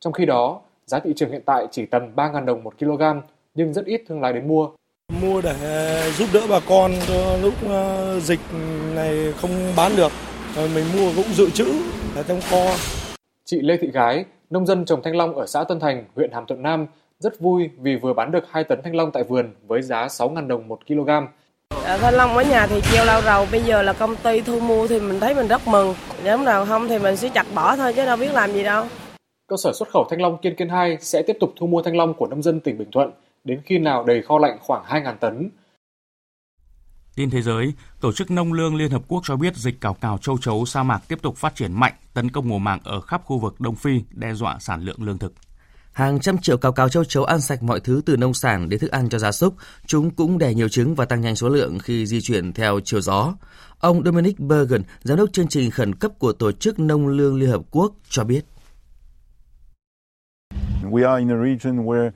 Trong 0.00 0.12
khi 0.12 0.26
đó, 0.26 0.60
giá 0.86 0.98
thị 0.98 1.12
trường 1.16 1.30
hiện 1.30 1.42
tại 1.46 1.66
chỉ 1.70 1.86
tầm 1.86 2.02
3.000 2.16 2.44
đồng 2.44 2.64
một 2.64 2.78
kg, 2.78 3.02
nhưng 3.54 3.72
rất 3.72 3.84
ít 3.84 4.02
thương 4.08 4.20
lái 4.20 4.32
đến 4.32 4.48
mua. 4.48 4.70
Mua 5.22 5.40
để 5.40 5.54
ờ, 5.62 6.10
giúp 6.10 6.28
đỡ 6.32 6.40
bà 6.50 6.60
con 6.68 6.92
lúc 7.42 7.54
ờ, 7.68 8.20
dịch 8.20 8.40
này 8.94 9.32
không 9.40 9.50
bán 9.76 9.92
được, 9.96 10.12
mình 10.74 10.84
mua 10.96 11.12
cũng 11.16 11.32
dự 11.32 11.50
trữ 11.50 11.66
ở 12.16 12.22
trong 12.22 12.40
kho. 12.50 12.74
Chị 13.44 13.60
Lê 13.60 13.76
Thị 13.76 13.90
Gái, 13.90 14.24
Nông 14.50 14.66
dân 14.66 14.84
trồng 14.84 15.02
thanh 15.02 15.16
long 15.16 15.36
ở 15.36 15.46
xã 15.46 15.64
Tân 15.64 15.80
Thành, 15.80 16.04
huyện 16.16 16.32
Hàm 16.32 16.46
Thuận 16.46 16.62
Nam 16.62 16.86
rất 17.18 17.40
vui 17.40 17.70
vì 17.78 17.96
vừa 17.96 18.12
bán 18.12 18.30
được 18.30 18.44
2 18.50 18.64
tấn 18.64 18.82
thanh 18.82 18.96
long 18.96 19.10
tại 19.10 19.24
vườn 19.24 19.54
với 19.66 19.82
giá 19.82 20.06
6.000 20.06 20.46
đồng 20.46 20.68
một 20.68 20.78
kg. 20.88 21.10
À, 21.84 21.96
thanh 21.96 22.14
long 22.14 22.36
ở 22.36 22.42
nhà 22.42 22.66
thì 22.66 22.80
chiều 22.92 23.04
lâu 23.04 23.20
rồi, 23.24 23.46
bây 23.52 23.62
giờ 23.62 23.82
là 23.82 23.92
công 23.92 24.16
ty 24.16 24.40
thu 24.40 24.60
mua 24.60 24.86
thì 24.86 25.00
mình 25.00 25.20
thấy 25.20 25.34
mình 25.34 25.48
rất 25.48 25.68
mừng. 25.68 25.94
Nếu 26.24 26.38
nào 26.38 26.66
không 26.66 26.88
thì 26.88 26.98
mình 26.98 27.16
sẽ 27.16 27.28
chặt 27.28 27.46
bỏ 27.54 27.76
thôi 27.76 27.92
chứ 27.92 28.06
đâu 28.06 28.16
biết 28.16 28.34
làm 28.34 28.52
gì 28.52 28.64
đâu. 28.64 28.84
Cơ 29.46 29.56
sở 29.56 29.72
xuất 29.72 29.88
khẩu 29.88 30.06
thanh 30.10 30.20
long 30.20 30.38
Kiên 30.38 30.54
Kiên 30.54 30.68
2 30.68 30.96
sẽ 31.00 31.22
tiếp 31.22 31.36
tục 31.40 31.52
thu 31.56 31.66
mua 31.66 31.82
thanh 31.82 31.96
long 31.96 32.14
của 32.14 32.26
nông 32.26 32.42
dân 32.42 32.60
tỉnh 32.60 32.78
Bình 32.78 32.90
Thuận 32.92 33.10
đến 33.44 33.60
khi 33.64 33.78
nào 33.78 34.04
đầy 34.04 34.22
kho 34.22 34.38
lạnh 34.38 34.58
khoảng 34.60 34.84
2.000 34.84 35.16
tấn. 35.20 35.50
Tin 37.18 37.30
thế 37.30 37.42
giới, 37.42 37.72
Tổ 38.00 38.12
chức 38.12 38.30
Nông 38.30 38.52
lương 38.52 38.74
Liên 38.74 38.90
Hợp 38.90 39.02
Quốc 39.08 39.22
cho 39.26 39.36
biết 39.36 39.56
dịch 39.56 39.80
cào 39.80 39.94
cào 39.94 40.18
châu 40.18 40.38
chấu 40.38 40.66
sa 40.66 40.82
mạc 40.82 41.02
tiếp 41.08 41.18
tục 41.22 41.36
phát 41.36 41.56
triển 41.56 41.72
mạnh, 41.72 41.92
tấn 42.14 42.30
công 42.30 42.48
mùa 42.48 42.58
màng 42.58 42.80
ở 42.84 43.00
khắp 43.00 43.22
khu 43.24 43.38
vực 43.38 43.60
Đông 43.60 43.74
Phi, 43.74 44.02
đe 44.10 44.34
dọa 44.34 44.56
sản 44.60 44.82
lượng 44.82 45.02
lương 45.02 45.18
thực. 45.18 45.32
Hàng 45.92 46.20
trăm 46.20 46.38
triệu 46.38 46.56
cào 46.56 46.72
cào 46.72 46.88
châu 46.88 47.04
chấu 47.04 47.24
ăn 47.24 47.40
sạch 47.40 47.62
mọi 47.62 47.80
thứ 47.80 48.02
từ 48.06 48.16
nông 48.16 48.34
sản 48.34 48.68
đến 48.68 48.80
thức 48.80 48.90
ăn 48.90 49.08
cho 49.08 49.18
gia 49.18 49.32
súc. 49.32 49.54
Chúng 49.86 50.10
cũng 50.10 50.38
đẻ 50.38 50.54
nhiều 50.54 50.68
trứng 50.68 50.94
và 50.94 51.04
tăng 51.04 51.20
nhanh 51.20 51.36
số 51.36 51.48
lượng 51.48 51.78
khi 51.78 52.06
di 52.06 52.20
chuyển 52.20 52.52
theo 52.52 52.80
chiều 52.84 53.00
gió. 53.00 53.34
Ông 53.78 54.04
Dominic 54.04 54.38
Bergen, 54.40 54.82
giám 55.02 55.18
đốc 55.18 55.32
chương 55.32 55.48
trình 55.48 55.70
khẩn 55.70 55.94
cấp 55.94 56.12
của 56.18 56.32
Tổ 56.32 56.52
chức 56.52 56.78
Nông 56.78 57.08
lương 57.08 57.38
Liên 57.38 57.50
Hợp 57.50 57.62
Quốc, 57.70 57.94
cho 58.08 58.24
biết. 58.24 58.44
We 60.82 61.10
are 61.10 61.18
in 61.18 61.30
a 61.30 61.36
region 61.44 61.86
where 61.86 62.10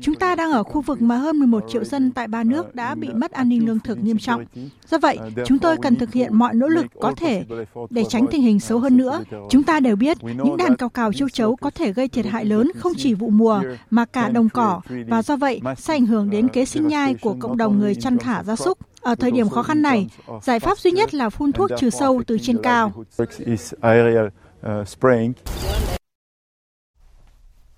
Chúng 0.00 0.14
ta 0.14 0.34
đang 0.34 0.52
ở 0.52 0.62
khu 0.62 0.80
vực 0.80 1.02
mà 1.02 1.16
hơn 1.16 1.38
11 1.38 1.64
triệu 1.68 1.84
dân 1.84 2.10
tại 2.10 2.28
ba 2.28 2.44
nước 2.44 2.74
đã 2.74 2.94
bị 2.94 3.08
mất 3.08 3.32
an 3.32 3.48
ninh 3.48 3.66
lương 3.66 3.78
thực 3.80 3.98
nghiêm 4.04 4.18
trọng. 4.18 4.44
Do 4.88 4.98
vậy, 4.98 5.18
chúng 5.46 5.58
tôi 5.58 5.76
cần 5.82 5.96
thực 5.96 6.12
hiện 6.12 6.34
mọi 6.34 6.54
nỗ 6.54 6.68
lực 6.68 6.86
có 7.00 7.12
thể 7.16 7.44
để 7.90 8.04
tránh 8.08 8.26
tình 8.30 8.42
hình 8.42 8.60
xấu 8.60 8.78
hơn 8.78 8.96
nữa. 8.96 9.22
Chúng 9.50 9.62
ta 9.62 9.80
đều 9.80 9.96
biết 9.96 10.18
những 10.24 10.56
đàn 10.56 10.76
cào 10.76 10.88
cào 10.88 11.12
châu 11.12 11.28
chấu 11.28 11.56
có 11.56 11.70
thể 11.70 11.92
gây 11.92 12.08
thiệt 12.08 12.26
hại 12.26 12.44
lớn 12.44 12.70
không 12.76 12.92
chỉ 12.96 13.14
vụ 13.14 13.30
mùa 13.30 13.62
mà 13.90 14.04
cả 14.04 14.28
đồng 14.28 14.48
cỏ 14.48 14.80
và 15.08 15.22
do 15.22 15.36
vậy 15.36 15.60
sẽ 15.76 15.94
ảnh 15.94 16.06
hưởng 16.06 16.30
đến 16.30 16.48
kế 16.48 16.64
sinh 16.64 16.88
nhai 16.88 17.14
của 17.14 17.36
cộng 17.40 17.56
đồng 17.56 17.78
người 17.78 17.94
chăn 17.94 18.18
thả 18.18 18.42
gia 18.42 18.56
súc. 18.56 18.78
Ở 19.00 19.14
thời 19.14 19.30
điểm 19.30 19.48
khó 19.48 19.62
khăn 19.62 19.82
này, 19.82 20.06
giải 20.42 20.60
pháp 20.60 20.78
duy 20.78 20.90
nhất 20.90 21.14
là 21.14 21.30
phun 21.30 21.52
thuốc 21.52 21.70
trừ 21.78 21.90
sâu 21.90 22.22
từ 22.26 22.38
trên 22.38 22.58
cao. 22.62 22.92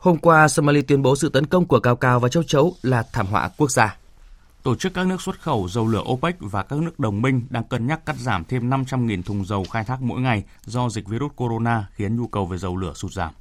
Hôm 0.00 0.16
qua, 0.16 0.48
Somalia 0.48 0.82
tuyên 0.82 1.02
bố 1.02 1.16
sự 1.16 1.28
tấn 1.28 1.46
công 1.46 1.66
của 1.66 1.80
Cao 1.80 1.96
Cao 1.96 2.20
và 2.20 2.28
Châu 2.28 2.42
Chấu 2.42 2.74
là 2.82 3.02
thảm 3.12 3.26
họa 3.26 3.50
quốc 3.56 3.70
gia. 3.70 3.96
Tổ 4.62 4.74
chức 4.74 4.94
các 4.94 5.06
nước 5.06 5.20
xuất 5.20 5.40
khẩu 5.40 5.68
dầu 5.68 5.86
lửa 5.86 6.02
OPEC 6.12 6.36
và 6.40 6.62
các 6.62 6.78
nước 6.78 7.00
đồng 7.00 7.22
minh 7.22 7.42
đang 7.50 7.64
cân 7.64 7.86
nhắc 7.86 8.06
cắt 8.06 8.16
giảm 8.18 8.44
thêm 8.44 8.70
500.000 8.70 9.22
thùng 9.22 9.44
dầu 9.44 9.64
khai 9.70 9.84
thác 9.84 10.02
mỗi 10.02 10.20
ngày 10.20 10.44
do 10.64 10.88
dịch 10.88 11.08
virus 11.08 11.32
corona 11.36 11.86
khiến 11.94 12.16
nhu 12.16 12.26
cầu 12.26 12.46
về 12.46 12.58
dầu 12.58 12.76
lửa 12.76 12.92
sụt 12.94 13.12
giảm. 13.12 13.34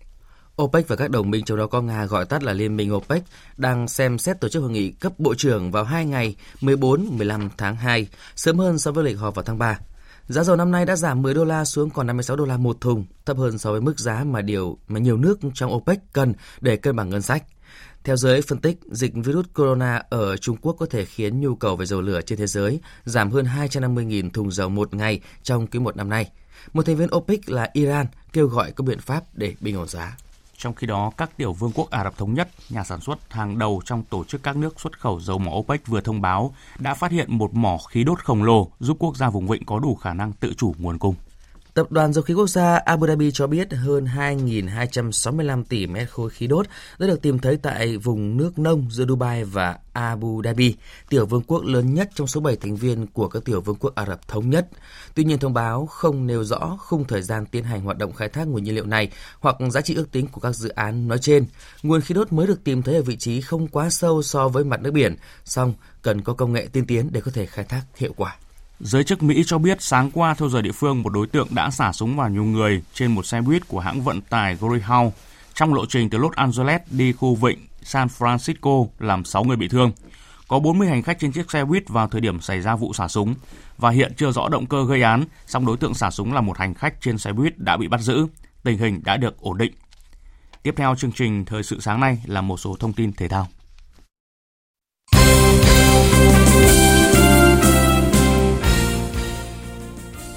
OPEC 0.61 0.87
và 0.87 0.95
các 0.95 1.09
đồng 1.09 1.31
minh 1.31 1.45
trong 1.45 1.57
đó 1.57 1.67
có 1.67 1.81
Nga 1.81 2.05
gọi 2.05 2.25
tắt 2.25 2.43
là 2.43 2.53
Liên 2.53 2.77
minh 2.77 2.95
OPEC 2.95 3.23
đang 3.57 3.87
xem 3.87 4.17
xét 4.17 4.41
tổ 4.41 4.49
chức 4.49 4.61
hội 4.61 4.71
nghị 4.71 4.91
cấp 4.91 5.13
bộ 5.17 5.35
trưởng 5.35 5.71
vào 5.71 5.83
hai 5.83 6.05
ngày 6.05 6.35
14-15 6.61 7.49
tháng 7.57 7.75
2, 7.75 8.07
sớm 8.35 8.57
hơn 8.59 8.79
so 8.79 8.91
với 8.91 9.03
lịch 9.03 9.19
họp 9.19 9.35
vào 9.35 9.43
tháng 9.43 9.57
3. 9.57 9.79
Giá 10.29 10.43
dầu 10.43 10.55
năm 10.55 10.71
nay 10.71 10.85
đã 10.85 10.95
giảm 10.95 11.21
10 11.21 11.33
đô 11.33 11.45
la 11.45 11.65
xuống 11.65 11.89
còn 11.89 12.07
56 12.07 12.37
đô 12.37 12.45
la 12.45 12.57
một 12.57 12.81
thùng, 12.81 13.05
thấp 13.25 13.37
hơn 13.37 13.57
so 13.57 13.71
với 13.71 13.81
mức 13.81 13.99
giá 13.99 14.23
mà 14.23 14.41
điều 14.41 14.77
mà 14.87 14.99
nhiều 14.99 15.17
nước 15.17 15.39
trong 15.53 15.73
OPEC 15.73 15.99
cần 16.13 16.33
để 16.61 16.75
cân 16.75 16.95
bằng 16.95 17.09
ngân 17.09 17.21
sách. 17.21 17.43
Theo 18.03 18.17
giới 18.17 18.41
phân 18.41 18.59
tích, 18.59 18.79
dịch 18.91 19.13
virus 19.15 19.45
corona 19.55 20.03
ở 20.09 20.37
Trung 20.37 20.57
Quốc 20.61 20.75
có 20.79 20.85
thể 20.85 21.05
khiến 21.05 21.41
nhu 21.41 21.55
cầu 21.55 21.75
về 21.75 21.85
dầu 21.85 22.01
lửa 22.01 22.21
trên 22.21 22.39
thế 22.39 22.47
giới 22.47 22.79
giảm 23.05 23.31
hơn 23.31 23.45
250.000 23.45 24.29
thùng 24.29 24.51
dầu 24.51 24.69
một 24.69 24.93
ngày 24.93 25.21
trong 25.43 25.67
quý 25.67 25.79
một 25.79 25.97
năm 25.97 26.09
nay. 26.09 26.31
Một 26.73 26.85
thành 26.85 26.95
viên 26.95 27.15
OPEC 27.15 27.49
là 27.49 27.69
Iran 27.73 28.05
kêu 28.33 28.47
gọi 28.47 28.71
có 28.71 28.83
biện 28.83 28.99
pháp 28.99 29.23
để 29.33 29.55
bình 29.59 29.75
ổn 29.75 29.87
giá. 29.87 30.17
Trong 30.59 30.73
khi 30.73 30.87
đó, 30.87 31.11
các 31.17 31.37
tiểu 31.37 31.53
vương 31.53 31.71
quốc 31.75 31.89
Ả 31.89 32.03
Rập 32.03 32.17
Thống 32.17 32.33
Nhất, 32.33 32.49
nhà 32.69 32.83
sản 32.83 33.01
xuất 33.01 33.33
hàng 33.33 33.59
đầu 33.59 33.81
trong 33.85 34.03
tổ 34.03 34.23
chức 34.23 34.43
các 34.43 34.57
nước 34.57 34.79
xuất 34.79 34.99
khẩu 34.99 35.19
dầu 35.19 35.37
mỏ 35.37 35.51
OPEC 35.51 35.87
vừa 35.87 36.01
thông 36.01 36.21
báo 36.21 36.53
đã 36.79 36.93
phát 36.93 37.11
hiện 37.11 37.37
một 37.37 37.53
mỏ 37.53 37.77
khí 37.89 38.03
đốt 38.03 38.19
khổng 38.19 38.43
lồ 38.43 38.67
giúp 38.79 38.97
quốc 38.99 39.17
gia 39.17 39.29
vùng 39.29 39.47
vịnh 39.47 39.65
có 39.65 39.79
đủ 39.79 39.95
khả 39.95 40.13
năng 40.13 40.33
tự 40.33 40.53
chủ 40.57 40.73
nguồn 40.77 40.97
cung. 40.97 41.15
Tập 41.73 41.91
đoàn 41.91 42.13
Dầu 42.13 42.23
khí 42.23 42.33
Quốc 42.33 42.47
gia 42.47 42.77
Abu 42.77 43.07
Dhabi 43.07 43.31
cho 43.31 43.47
biết 43.47 43.73
hơn 43.73 44.05
2.265 44.05 45.63
tỷ 45.63 45.87
mét 45.87 46.09
khối 46.09 46.29
khí 46.29 46.47
đốt 46.47 46.67
đã 46.99 47.07
được 47.07 47.21
tìm 47.21 47.39
thấy 47.39 47.57
tại 47.57 47.97
vùng 47.97 48.37
nước 48.37 48.59
nông 48.59 48.87
giữa 48.91 49.05
Dubai 49.05 49.43
và 49.43 49.77
Abu 49.93 50.41
Dhabi, 50.43 50.75
tiểu 51.09 51.25
vương 51.25 51.41
quốc 51.41 51.63
lớn 51.63 51.93
nhất 51.93 52.09
trong 52.15 52.27
số 52.27 52.41
7 52.41 52.55
thành 52.55 52.75
viên 52.75 53.07
của 53.07 53.27
các 53.27 53.45
tiểu 53.45 53.61
vương 53.61 53.75
quốc 53.75 53.95
Ả 53.95 54.05
Rập 54.05 54.27
Thống 54.27 54.49
Nhất. 54.49 54.67
Tuy 55.15 55.23
nhiên, 55.23 55.39
thông 55.39 55.53
báo 55.53 55.85
không 55.85 56.27
nêu 56.27 56.43
rõ 56.43 56.77
khung 56.79 57.03
thời 57.03 57.21
gian 57.21 57.45
tiến 57.45 57.63
hành 57.63 57.81
hoạt 57.81 57.97
động 57.97 58.13
khai 58.13 58.29
thác 58.29 58.47
nguồn 58.47 58.63
nhiên 58.63 58.75
liệu 58.75 58.85
này 58.85 59.11
hoặc 59.39 59.55
giá 59.71 59.81
trị 59.81 59.95
ước 59.95 60.11
tính 60.11 60.27
của 60.27 60.41
các 60.41 60.51
dự 60.51 60.69
án 60.69 61.07
nói 61.07 61.17
trên. 61.21 61.45
Nguồn 61.83 62.01
khí 62.01 62.15
đốt 62.15 62.33
mới 62.33 62.47
được 62.47 62.63
tìm 62.63 62.81
thấy 62.81 62.95
ở 62.95 63.01
vị 63.01 63.17
trí 63.17 63.41
không 63.41 63.67
quá 63.67 63.89
sâu 63.89 64.21
so 64.21 64.47
với 64.47 64.63
mặt 64.63 64.81
nước 64.81 64.91
biển, 64.91 65.15
song 65.45 65.73
cần 66.01 66.21
có 66.21 66.33
công 66.33 66.53
nghệ 66.53 66.67
tiên 66.73 66.85
tiến 66.85 67.09
để 67.11 67.21
có 67.21 67.31
thể 67.33 67.45
khai 67.45 67.65
thác 67.65 67.81
hiệu 67.95 68.13
quả. 68.17 68.37
Giới 68.79 69.03
chức 69.03 69.23
Mỹ 69.23 69.43
cho 69.45 69.57
biết 69.57 69.81
sáng 69.81 70.11
qua 70.11 70.33
theo 70.33 70.49
giờ 70.49 70.61
địa 70.61 70.71
phương 70.71 71.03
một 71.03 71.09
đối 71.09 71.27
tượng 71.27 71.47
đã 71.51 71.69
xả 71.69 71.91
súng 71.91 72.15
vào 72.15 72.29
nhiều 72.29 72.43
người 72.43 72.81
trên 72.93 73.15
một 73.15 73.25
xe 73.25 73.41
buýt 73.41 73.67
của 73.67 73.79
hãng 73.79 74.01
vận 74.01 74.21
tải 74.21 74.55
Greyhound 74.55 75.13
trong 75.53 75.73
lộ 75.73 75.85
trình 75.85 76.09
từ 76.09 76.17
Los 76.17 76.33
Angeles 76.33 76.81
đi 76.91 77.13
khu 77.13 77.35
vịnh 77.35 77.67
San 77.83 78.07
Francisco 78.17 78.87
làm 78.99 79.25
6 79.25 79.43
người 79.43 79.57
bị 79.57 79.67
thương. 79.67 79.91
Có 80.47 80.59
40 80.59 80.87
hành 80.87 81.01
khách 81.01 81.19
trên 81.19 81.31
chiếc 81.31 81.51
xe 81.51 81.65
buýt 81.65 81.89
vào 81.89 82.07
thời 82.07 82.21
điểm 82.21 82.41
xảy 82.41 82.61
ra 82.61 82.75
vụ 82.75 82.93
xả 82.93 83.07
súng 83.07 83.35
và 83.77 83.89
hiện 83.89 84.13
chưa 84.17 84.31
rõ 84.31 84.49
động 84.49 84.65
cơ 84.65 84.85
gây 84.85 85.01
án, 85.01 85.23
song 85.47 85.65
đối 85.65 85.77
tượng 85.77 85.93
xả 85.93 86.11
súng 86.11 86.33
là 86.33 86.41
một 86.41 86.57
hành 86.57 86.73
khách 86.73 87.01
trên 87.01 87.17
xe 87.17 87.33
buýt 87.33 87.57
đã 87.57 87.77
bị 87.77 87.87
bắt 87.87 88.01
giữ. 88.01 88.27
Tình 88.63 88.77
hình 88.77 89.01
đã 89.03 89.17
được 89.17 89.41
ổn 89.41 89.57
định. 89.57 89.73
Tiếp 90.63 90.73
theo 90.77 90.95
chương 90.95 91.11
trình 91.11 91.45
Thời 91.45 91.63
sự 91.63 91.79
sáng 91.79 91.99
nay 91.99 92.21
là 92.25 92.41
một 92.41 92.57
số 92.57 92.75
thông 92.79 92.93
tin 92.93 93.13
thể 93.13 93.27
thao. 93.27 93.47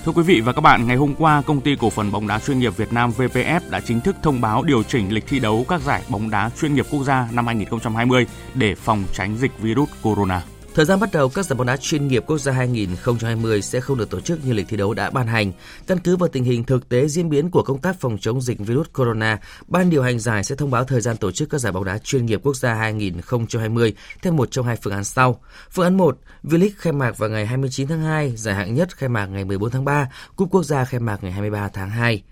Thưa 0.04 0.12
quý 0.12 0.22
vị 0.22 0.40
và 0.40 0.52
các 0.52 0.60
bạn, 0.60 0.86
ngày 0.86 0.96
hôm 0.96 1.14
qua, 1.18 1.42
công 1.46 1.60
ty 1.60 1.76
cổ 1.76 1.90
phần 1.90 2.12
bóng 2.12 2.26
đá 2.26 2.38
chuyên 2.38 2.58
nghiệp 2.58 2.76
Việt 2.76 2.92
Nam 2.92 3.10
VPF 3.16 3.60
đã 3.70 3.80
chính 3.80 4.00
thức 4.00 4.16
thông 4.22 4.40
báo 4.40 4.62
điều 4.62 4.82
chỉnh 4.82 5.12
lịch 5.12 5.26
thi 5.26 5.38
đấu 5.38 5.66
các 5.68 5.80
giải 5.80 6.02
bóng 6.08 6.30
đá 6.30 6.50
chuyên 6.60 6.74
nghiệp 6.74 6.86
quốc 6.90 7.04
gia 7.04 7.28
năm 7.32 7.46
2020 7.46 8.26
để 8.54 8.74
phòng 8.74 9.04
tránh 9.12 9.36
dịch 9.36 9.58
virus 9.58 9.90
corona. 10.02 10.42
Thời 10.74 10.84
gian 10.84 11.00
bắt 11.00 11.12
đầu 11.12 11.28
các 11.28 11.44
giải 11.44 11.56
bóng 11.56 11.66
đá 11.66 11.76
chuyên 11.76 12.08
nghiệp 12.08 12.24
quốc 12.26 12.38
gia 12.38 12.52
2020 12.52 13.62
sẽ 13.62 13.80
không 13.80 13.98
được 13.98 14.10
tổ 14.10 14.20
chức 14.20 14.44
như 14.44 14.52
lịch 14.52 14.68
thi 14.68 14.76
đấu 14.76 14.94
đã 14.94 15.10
ban 15.10 15.26
hành. 15.26 15.52
Căn 15.86 15.98
cứ 15.98 16.16
vào 16.16 16.28
tình 16.28 16.44
hình 16.44 16.64
thực 16.64 16.88
tế 16.88 17.08
diễn 17.08 17.28
biến 17.28 17.50
của 17.50 17.62
công 17.62 17.78
tác 17.78 18.00
phòng 18.00 18.18
chống 18.20 18.42
dịch 18.42 18.58
virus 18.58 18.86
corona, 18.92 19.38
ban 19.66 19.90
điều 19.90 20.02
hành 20.02 20.18
giải 20.18 20.44
sẽ 20.44 20.56
thông 20.56 20.70
báo 20.70 20.84
thời 20.84 21.00
gian 21.00 21.16
tổ 21.16 21.32
chức 21.32 21.50
các 21.50 21.58
giải 21.58 21.72
bóng 21.72 21.84
đá 21.84 21.98
chuyên 21.98 22.26
nghiệp 22.26 22.40
quốc 22.42 22.56
gia 22.56 22.74
2020 22.74 23.94
theo 24.22 24.32
một 24.32 24.50
trong 24.50 24.66
hai 24.66 24.76
phương 24.76 24.92
án 24.92 25.04
sau. 25.04 25.40
Phương 25.70 25.84
án 25.84 25.96
1, 25.96 26.18
V-League 26.44 26.70
khai 26.76 26.92
mạc 26.92 27.18
vào 27.18 27.30
ngày 27.30 27.46
29 27.46 27.88
tháng 27.88 28.02
2, 28.02 28.36
giải 28.36 28.54
hạng 28.54 28.74
nhất 28.74 28.96
khai 28.96 29.08
mạc 29.08 29.26
ngày 29.26 29.44
14 29.44 29.70
tháng 29.70 29.84
3, 29.84 30.08
Cúp 30.36 30.48
quốc 30.50 30.62
gia 30.62 30.84
khai 30.84 31.00
mạc 31.00 31.22
ngày 31.22 31.32
23 31.32 31.68
tháng 31.68 31.90
2. 31.90 32.22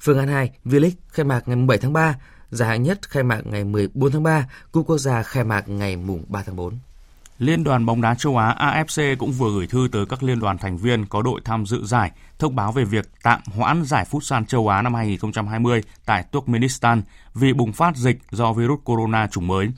Phương 0.00 0.18
án 0.18 0.28
2, 0.28 0.50
V-League 0.64 0.90
khai 1.08 1.24
mạc 1.24 1.48
ngày 1.48 1.56
7 1.66 1.78
tháng 1.78 1.92
3, 1.92 2.14
giải 2.50 2.68
hạng 2.68 2.82
nhất 2.82 3.10
khai 3.10 3.22
mạc 3.22 3.40
ngày 3.44 3.64
14 3.64 4.12
tháng 4.12 4.22
3, 4.22 4.48
Cúp 4.72 4.86
quốc 4.86 4.98
gia 4.98 5.22
khai 5.22 5.44
mạc 5.44 5.68
ngày 5.68 5.96
3 6.28 6.42
tháng 6.42 6.56
4. 6.56 6.78
Liên 7.38 7.64
đoàn 7.64 7.86
bóng 7.86 8.00
đá 8.00 8.14
châu 8.14 8.36
Á 8.36 8.54
AFC 8.58 9.16
cũng 9.16 9.32
vừa 9.32 9.50
gửi 9.50 9.66
thư 9.66 9.88
tới 9.92 10.06
các 10.06 10.22
liên 10.22 10.40
đoàn 10.40 10.58
thành 10.58 10.76
viên 10.76 11.06
có 11.06 11.22
đội 11.22 11.40
tham 11.44 11.66
dự 11.66 11.84
giải 11.84 12.10
thông 12.38 12.56
báo 12.56 12.72
về 12.72 12.84
việc 12.84 13.10
tạm 13.22 13.40
hoãn 13.56 13.84
giải 13.84 14.06
Futsal 14.10 14.44
châu 14.44 14.68
Á 14.68 14.82
năm 14.82 14.94
2020 14.94 15.82
tại 16.06 16.24
Turkmenistan 16.32 17.02
vì 17.34 17.52
bùng 17.52 17.72
phát 17.72 17.96
dịch 17.96 18.18
do 18.30 18.52
virus 18.52 18.80
corona 18.84 19.26
chủng 19.26 19.46
mới. 19.46 19.68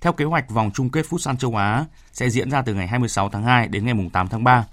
Theo 0.00 0.12
kế 0.12 0.24
hoạch, 0.24 0.50
vòng 0.50 0.70
chung 0.74 0.90
kết 0.90 1.06
Futsal 1.10 1.36
châu 1.36 1.56
Á 1.56 1.84
sẽ 2.12 2.30
diễn 2.30 2.50
ra 2.50 2.62
từ 2.62 2.74
ngày 2.74 2.86
26 2.86 3.28
tháng 3.28 3.44
2 3.44 3.68
đến 3.68 3.86
ngày 3.86 3.94
8 4.12 4.28
tháng 4.28 4.44
3. 4.44 4.64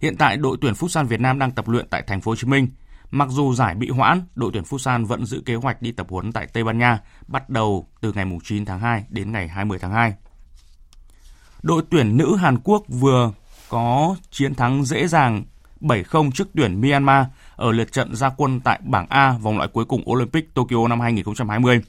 Hiện 0.00 0.16
tại, 0.16 0.36
đội 0.36 0.56
tuyển 0.60 0.74
Futsal 0.74 1.04
Việt 1.04 1.20
Nam 1.20 1.38
đang 1.38 1.50
tập 1.50 1.68
luyện 1.68 1.86
tại 1.90 2.02
thành 2.06 2.20
phố 2.20 2.30
Hồ 2.30 2.36
Chí 2.36 2.46
Minh. 2.46 2.68
Mặc 3.10 3.28
dù 3.30 3.54
giải 3.54 3.74
bị 3.74 3.90
hoãn, 3.90 4.22
đội 4.34 4.50
tuyển 4.52 4.64
Futsal 4.64 5.06
vẫn 5.06 5.26
giữ 5.26 5.42
kế 5.46 5.54
hoạch 5.54 5.82
đi 5.82 5.92
tập 5.92 6.06
huấn 6.10 6.32
tại 6.32 6.46
Tây 6.46 6.64
Ban 6.64 6.78
Nha 6.78 6.98
bắt 7.26 7.50
đầu 7.50 7.86
từ 8.00 8.12
ngày 8.12 8.24
9 8.44 8.64
tháng 8.64 8.80
2 8.80 9.04
đến 9.08 9.32
ngày 9.32 9.48
20 9.48 9.78
tháng 9.78 9.92
2 9.92 10.14
đội 11.62 11.82
tuyển 11.90 12.16
nữ 12.16 12.36
Hàn 12.36 12.58
Quốc 12.64 12.82
vừa 12.88 13.32
có 13.68 14.16
chiến 14.30 14.54
thắng 14.54 14.84
dễ 14.84 15.06
dàng 15.06 15.44
7-0 15.80 16.30
trước 16.30 16.48
tuyển 16.54 16.80
Myanmar 16.80 17.26
ở 17.56 17.72
lượt 17.72 17.92
trận 17.92 18.14
gia 18.14 18.28
quân 18.28 18.60
tại 18.60 18.80
bảng 18.84 19.06
A 19.08 19.32
vòng 19.32 19.56
loại 19.56 19.68
cuối 19.72 19.84
cùng 19.84 20.10
Olympic 20.10 20.54
Tokyo 20.54 20.88
năm 20.88 21.00
2020. 21.00 21.80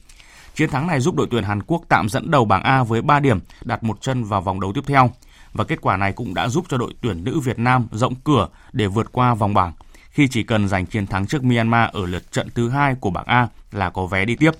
Chiến 0.54 0.70
thắng 0.70 0.86
này 0.86 1.00
giúp 1.00 1.14
đội 1.14 1.26
tuyển 1.30 1.44
Hàn 1.44 1.62
Quốc 1.62 1.82
tạm 1.88 2.08
dẫn 2.08 2.30
đầu 2.30 2.44
bảng 2.44 2.62
A 2.62 2.82
với 2.82 3.02
3 3.02 3.20
điểm, 3.20 3.38
đặt 3.64 3.84
một 3.84 4.00
chân 4.00 4.24
vào 4.24 4.40
vòng 4.40 4.60
đấu 4.60 4.72
tiếp 4.72 4.84
theo. 4.86 5.10
Và 5.52 5.64
kết 5.64 5.80
quả 5.80 5.96
này 5.96 6.12
cũng 6.12 6.34
đã 6.34 6.48
giúp 6.48 6.64
cho 6.68 6.78
đội 6.78 6.94
tuyển 7.00 7.24
nữ 7.24 7.40
Việt 7.40 7.58
Nam 7.58 7.86
rộng 7.92 8.14
cửa 8.14 8.48
để 8.72 8.86
vượt 8.86 9.12
qua 9.12 9.34
vòng 9.34 9.54
bảng, 9.54 9.72
khi 10.10 10.28
chỉ 10.28 10.42
cần 10.42 10.68
giành 10.68 10.86
chiến 10.86 11.06
thắng 11.06 11.26
trước 11.26 11.44
Myanmar 11.44 11.90
ở 11.90 12.06
lượt 12.06 12.32
trận 12.32 12.48
thứ 12.54 12.68
hai 12.68 12.94
của 12.94 13.10
bảng 13.10 13.26
A 13.26 13.48
là 13.72 13.90
có 13.90 14.06
vé 14.06 14.24
đi 14.24 14.36
tiếp. 14.36 14.50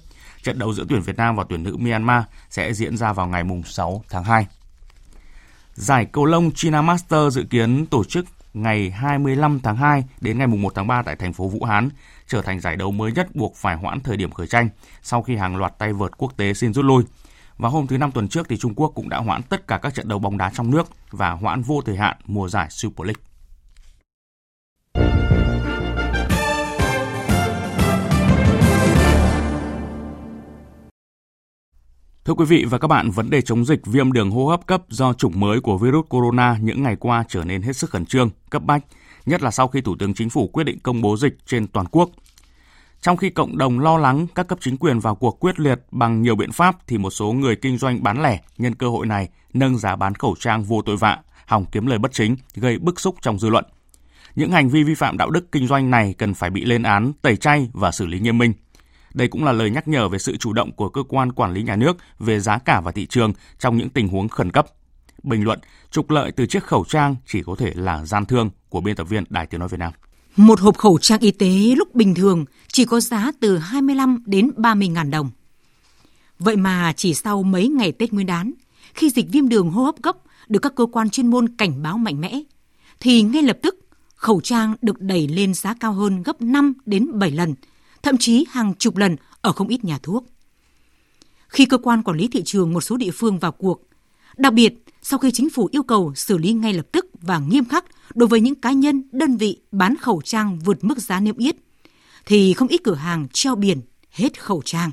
Trận 0.43 0.59
đấu 0.59 0.75
giữa 0.75 0.85
tuyển 0.89 1.01
Việt 1.01 1.17
Nam 1.17 1.37
và 1.37 1.45
tuyển 1.49 1.63
nữ 1.63 1.77
Myanmar 1.77 2.23
sẽ 2.51 2.73
diễn 2.73 2.97
ra 2.97 3.13
vào 3.13 3.27
ngày 3.27 3.43
6 3.65 4.05
tháng 4.11 4.25
2. 4.25 4.47
Giải 5.75 6.05
cầu 6.05 6.25
lông 6.25 6.51
China 6.51 6.83
Master 6.83 7.35
dự 7.35 7.45
kiến 7.51 7.87
tổ 7.87 8.05
chức 8.05 8.25
ngày 8.55 8.91
25 8.91 9.61
tháng 9.61 9.77
2 9.77 10.05
đến 10.21 10.39
ngày 10.39 10.47
1 10.47 10.73
tháng 10.75 10.87
3 10.87 11.03
tại 11.03 11.17
thành 11.17 11.33
phố 11.33 11.49
Vũ 11.49 11.65
Hán, 11.65 11.89
trở 12.27 12.43
thành 12.43 12.61
giải 12.61 12.77
đấu 12.77 12.91
mới 12.91 13.13
nhất 13.13 13.35
buộc 13.35 13.57
phải 13.57 13.77
hoãn 13.77 14.01
thời 14.01 14.17
điểm 14.17 14.31
khởi 14.31 14.47
tranh 14.47 14.69
sau 15.03 15.23
khi 15.23 15.37
hàng 15.37 15.57
loạt 15.57 15.79
tay 15.79 15.93
vợt 15.93 16.19
quốc 16.19 16.37
tế 16.37 16.55
xin 16.55 16.73
rút 16.73 16.85
lui. 16.85 17.03
Và 17.57 17.69
hôm 17.69 17.87
thứ 17.87 17.99
Năm 17.99 18.13
tuần 18.13 18.29
trước 18.29 18.49
thì 18.49 18.57
Trung 18.57 18.75
Quốc 18.75 18.93
cũng 18.95 19.09
đã 19.09 19.19
hoãn 19.19 19.43
tất 19.43 19.67
cả 19.67 19.79
các 19.79 19.95
trận 19.95 20.09
đấu 20.09 20.19
bóng 20.19 20.39
đá 20.39 20.51
trong 20.55 20.71
nước 20.71 20.87
và 21.11 21.31
hoãn 21.31 21.63
vô 21.63 21.83
thời 21.87 21.97
hạn 21.97 22.17
mùa 22.27 22.49
giải 22.49 22.67
Super 22.71 23.07
League. 23.07 23.32
Thưa 32.25 32.35
quý 32.35 32.45
vị 32.45 32.65
và 32.65 32.79
các 32.79 32.89
bạn, 32.89 33.11
vấn 33.11 33.31
đề 33.31 33.43
chống 33.43 33.65
dịch 33.65 33.87
viêm 33.87 34.13
đường 34.13 34.31
hô 34.31 34.47
hấp 34.47 34.67
cấp 34.67 34.83
do 34.89 35.13
chủng 35.13 35.41
mới 35.41 35.61
của 35.61 35.79
virus 35.79 36.07
corona 36.09 36.57
những 36.61 36.83
ngày 36.83 36.97
qua 36.97 37.25
trở 37.29 37.45
nên 37.45 37.63
hết 37.63 37.77
sức 37.77 37.91
khẩn 37.91 38.07
trương, 38.07 38.31
cấp 38.51 38.63
bách, 38.63 38.85
nhất 39.27 39.43
là 39.43 39.51
sau 39.51 39.69
khi 39.69 39.81
Thủ 39.81 39.97
tướng 39.99 40.15
Chính 40.15 40.31
phủ 40.31 40.49
quyết 40.49 40.65
định 40.65 40.79
công 40.79 41.01
bố 41.01 41.17
dịch 41.17 41.37
trên 41.47 41.67
toàn 41.67 41.87
quốc. 41.87 42.11
Trong 43.01 43.17
khi 43.17 43.31
cộng 43.31 43.59
đồng 43.59 43.81
lo 43.81 43.99
lắng 43.99 44.27
các 44.35 44.49
cấp 44.49 44.59
chính 44.61 44.77
quyền 44.77 44.99
vào 44.99 45.15
cuộc 45.15 45.41
quyết 45.41 45.61
liệt 45.61 45.81
bằng 45.91 46.23
nhiều 46.23 46.37
biện 46.37 46.53
pháp 46.53 46.77
thì 46.87 46.99
một 46.99 47.11
số 47.11 47.33
người 47.33 47.57
kinh 47.57 47.79
doanh 47.79 48.03
bán 48.03 48.23
lẻ 48.23 48.41
nhân 48.59 48.75
cơ 48.75 48.89
hội 48.89 49.07
này 49.07 49.29
nâng 49.55 49.79
giá 49.79 49.97
bán 49.97 50.15
khẩu 50.15 50.35
trang 50.39 50.65
vô 50.65 50.83
tội 50.83 50.97
vạ, 50.97 51.19
hòng 51.47 51.65
kiếm 51.73 51.87
lời 51.87 51.99
bất 51.99 52.13
chính, 52.13 52.37
gây 52.55 52.79
bức 52.79 53.01
xúc 53.01 53.17
trong 53.23 53.39
dư 53.39 53.49
luận. 53.49 53.65
Những 54.35 54.53
hành 54.53 54.69
vi 54.69 54.83
vi 54.85 54.95
phạm 54.95 55.19
đạo 55.19 55.31
đức 55.31 55.53
kinh 55.53 55.67
doanh 55.67 55.91
này 55.91 56.15
cần 56.19 56.35
phải 56.35 56.51
bị 56.51 56.65
lên 56.65 56.83
án, 56.83 57.13
tẩy 57.23 57.37
chay 57.37 57.69
và 57.73 57.91
xử 57.91 58.07
lý 58.07 58.21
nghiêm 58.21 58.39
minh. 58.39 58.53
Đây 59.15 59.29
cũng 59.29 59.45
là 59.45 59.53
lời 59.53 59.71
nhắc 59.71 59.89
nhở 59.89 60.09
về 60.09 60.19
sự 60.19 60.37
chủ 60.37 60.53
động 60.53 60.73
của 60.73 60.89
cơ 60.89 61.03
quan 61.09 61.33
quản 61.33 61.53
lý 61.53 61.63
nhà 61.63 61.77
nước 61.77 61.97
về 62.19 62.41
giá 62.41 62.59
cả 62.59 62.81
và 62.81 62.93
thị 62.93 63.07
trường 63.07 63.33
trong 63.59 63.77
những 63.77 63.91
tình 63.91 64.09
huống 64.09 64.29
khẩn 64.29 64.51
cấp. 64.51 64.67
Bình 65.23 65.45
luận, 65.45 65.59
trục 65.91 66.11
lợi 66.11 66.33
từ 66.33 66.47
chiếc 66.47 66.65
khẩu 66.65 66.85
trang 66.89 67.17
chỉ 67.27 67.43
có 67.43 67.55
thể 67.59 67.73
là 67.75 68.05
gian 68.05 68.27
thương 68.27 68.51
của 68.69 68.81
biên 68.81 68.97
tập 68.97 69.05
viên 69.05 69.25
Đài 69.29 69.47
Tiếng 69.47 69.61
Nói 69.61 69.69
Việt 69.69 69.81
Nam. 69.81 69.93
Một 70.37 70.61
hộp 70.61 70.79
khẩu 70.79 70.99
trang 70.99 71.21
y 71.21 71.31
tế 71.31 71.75
lúc 71.77 71.95
bình 71.95 72.15
thường 72.15 72.45
chỉ 72.73 72.85
có 72.85 73.01
giá 73.01 73.33
từ 73.41 73.59
25 73.59 74.23
đến 74.27 74.51
30 74.57 74.89
ngàn 74.89 75.11
đồng. 75.11 75.31
Vậy 76.39 76.57
mà 76.57 76.93
chỉ 76.97 77.15
sau 77.15 77.43
mấy 77.43 77.69
ngày 77.69 77.93
Tết 77.93 78.13
Nguyên 78.13 78.27
đán, 78.27 78.53
khi 78.95 79.11
dịch 79.11 79.27
viêm 79.29 79.49
đường 79.49 79.71
hô 79.71 79.85
hấp 79.85 79.95
cấp 80.03 80.17
được 80.49 80.61
các 80.61 80.73
cơ 80.77 80.87
quan 80.93 81.11
chuyên 81.11 81.27
môn 81.27 81.57
cảnh 81.57 81.83
báo 81.83 81.99
mạnh 81.99 82.21
mẽ, 82.21 82.43
thì 83.01 83.23
ngay 83.23 83.43
lập 83.43 83.59
tức 83.63 83.79
khẩu 84.15 84.41
trang 84.41 84.75
được 84.83 85.01
đẩy 85.01 85.29
lên 85.29 85.55
giá 85.55 85.75
cao 85.81 85.93
hơn 85.93 86.23
gấp 86.23 86.43
5 86.43 86.75
đến 86.87 87.19
7 87.19 87.31
lần– 87.31 87.55
thậm 88.03 88.17
chí 88.19 88.47
hàng 88.51 88.75
chục 88.75 88.97
lần 88.97 89.17
ở 89.41 89.53
không 89.53 89.69
ít 89.69 89.85
nhà 89.85 89.99
thuốc. 90.03 90.27
Khi 91.49 91.67
cơ 91.67 91.79
quan 91.79 92.03
quản 92.03 92.17
lý 92.17 92.29
thị 92.29 92.43
trường 92.45 92.73
một 92.73 92.81
số 92.81 92.97
địa 92.97 93.11
phương 93.11 93.39
vào 93.39 93.53
cuộc, 93.53 93.83
đặc 94.37 94.53
biệt 94.53 94.75
sau 95.03 95.19
khi 95.19 95.31
chính 95.31 95.51
phủ 95.51 95.69
yêu 95.73 95.83
cầu 95.83 96.15
xử 96.15 96.39
lý 96.39 96.53
ngay 96.53 96.73
lập 96.73 96.87
tức 96.93 97.07
và 97.21 97.39
nghiêm 97.39 97.65
khắc 97.65 97.85
đối 98.15 98.29
với 98.29 98.41
những 98.41 98.55
cá 98.55 98.73
nhân, 98.73 99.03
đơn 99.13 99.37
vị 99.37 99.61
bán 99.73 99.97
khẩu 99.97 100.23
trang 100.25 100.59
vượt 100.59 100.85
mức 100.85 100.99
giá 100.99 101.21
niêm 101.21 101.37
yết, 101.37 101.57
thì 102.27 102.53
không 102.53 102.69
ít 102.69 102.81
cửa 102.85 102.95
hàng 102.95 103.29
treo 103.33 103.55
biển 103.55 103.81
hết 104.11 104.41
khẩu 104.41 104.63
trang. 104.65 104.91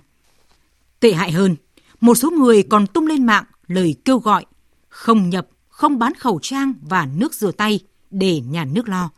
Tệ 0.99 1.13
hại 1.13 1.31
hơn, 1.31 1.55
một 2.01 2.15
số 2.15 2.31
người 2.31 2.63
còn 2.63 2.87
tung 2.87 3.07
lên 3.07 3.25
mạng 3.25 3.43
lời 3.67 3.95
kêu 4.05 4.17
gọi 4.17 4.45
không 4.89 5.29
nhập, 5.29 5.47
không 5.69 5.99
bán 5.99 6.13
khẩu 6.13 6.39
trang 6.41 6.73
và 6.81 7.07
nước 7.15 7.33
rửa 7.33 7.51
tay 7.51 7.79
để 8.11 8.39
nhà 8.39 8.65
nước 8.65 8.89
lo, 8.89 9.09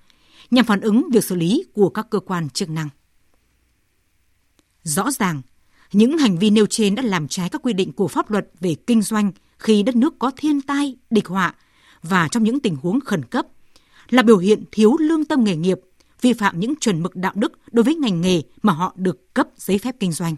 nhằm 0.52 0.66
phản 0.66 0.82
ứng 0.82 1.10
việc 1.12 1.24
xử 1.24 1.36
lý 1.36 1.64
của 1.74 1.90
các 1.90 2.10
cơ 2.10 2.20
quan 2.20 2.50
chức 2.50 2.70
năng. 2.70 2.90
Rõ 4.84 5.12
ràng, 5.12 5.42
những 5.92 6.18
hành 6.18 6.38
vi 6.38 6.50
nêu 6.50 6.66
trên 6.66 6.96
đã 6.96 7.04
làm 7.04 7.28
trái 7.28 7.50
các 7.50 7.62
quy 7.64 7.74
định 7.74 7.92
của 7.92 8.08
pháp 8.08 8.32
luật 8.32 8.48
về 8.60 8.76
kinh 8.88 9.02
doanh 9.02 9.32
khi 9.60 9.84
đất 9.84 9.96
nước 9.96 10.20
có 10.20 10.32
thiên 10.38 10.62
tai, 10.62 10.96
địch 11.10 11.28
họa 11.28 11.56
và 12.04 12.28
trong 12.28 12.44
những 12.44 12.60
tình 12.60 12.76
huống 12.76 13.00
khẩn 13.00 13.26
cấp, 13.26 13.46
là 14.10 14.24
biểu 14.24 14.38
hiện 14.38 14.64
thiếu 14.72 14.98
lương 15.00 15.26
tâm 15.26 15.44
nghề 15.44 15.56
nghiệp, 15.56 15.80
vi 16.22 16.34
phạm 16.34 16.60
những 16.60 16.76
chuẩn 16.76 17.04
mực 17.04 17.16
đạo 17.16 17.34
đức 17.36 17.60
đối 17.72 17.84
với 17.84 17.96
ngành 17.96 18.22
nghề 18.22 18.42
mà 18.62 18.74
họ 18.74 18.94
được 18.96 19.34
cấp 19.34 19.48
giấy 19.58 19.78
phép 19.78 19.96
kinh 20.00 20.12
doanh. 20.12 20.36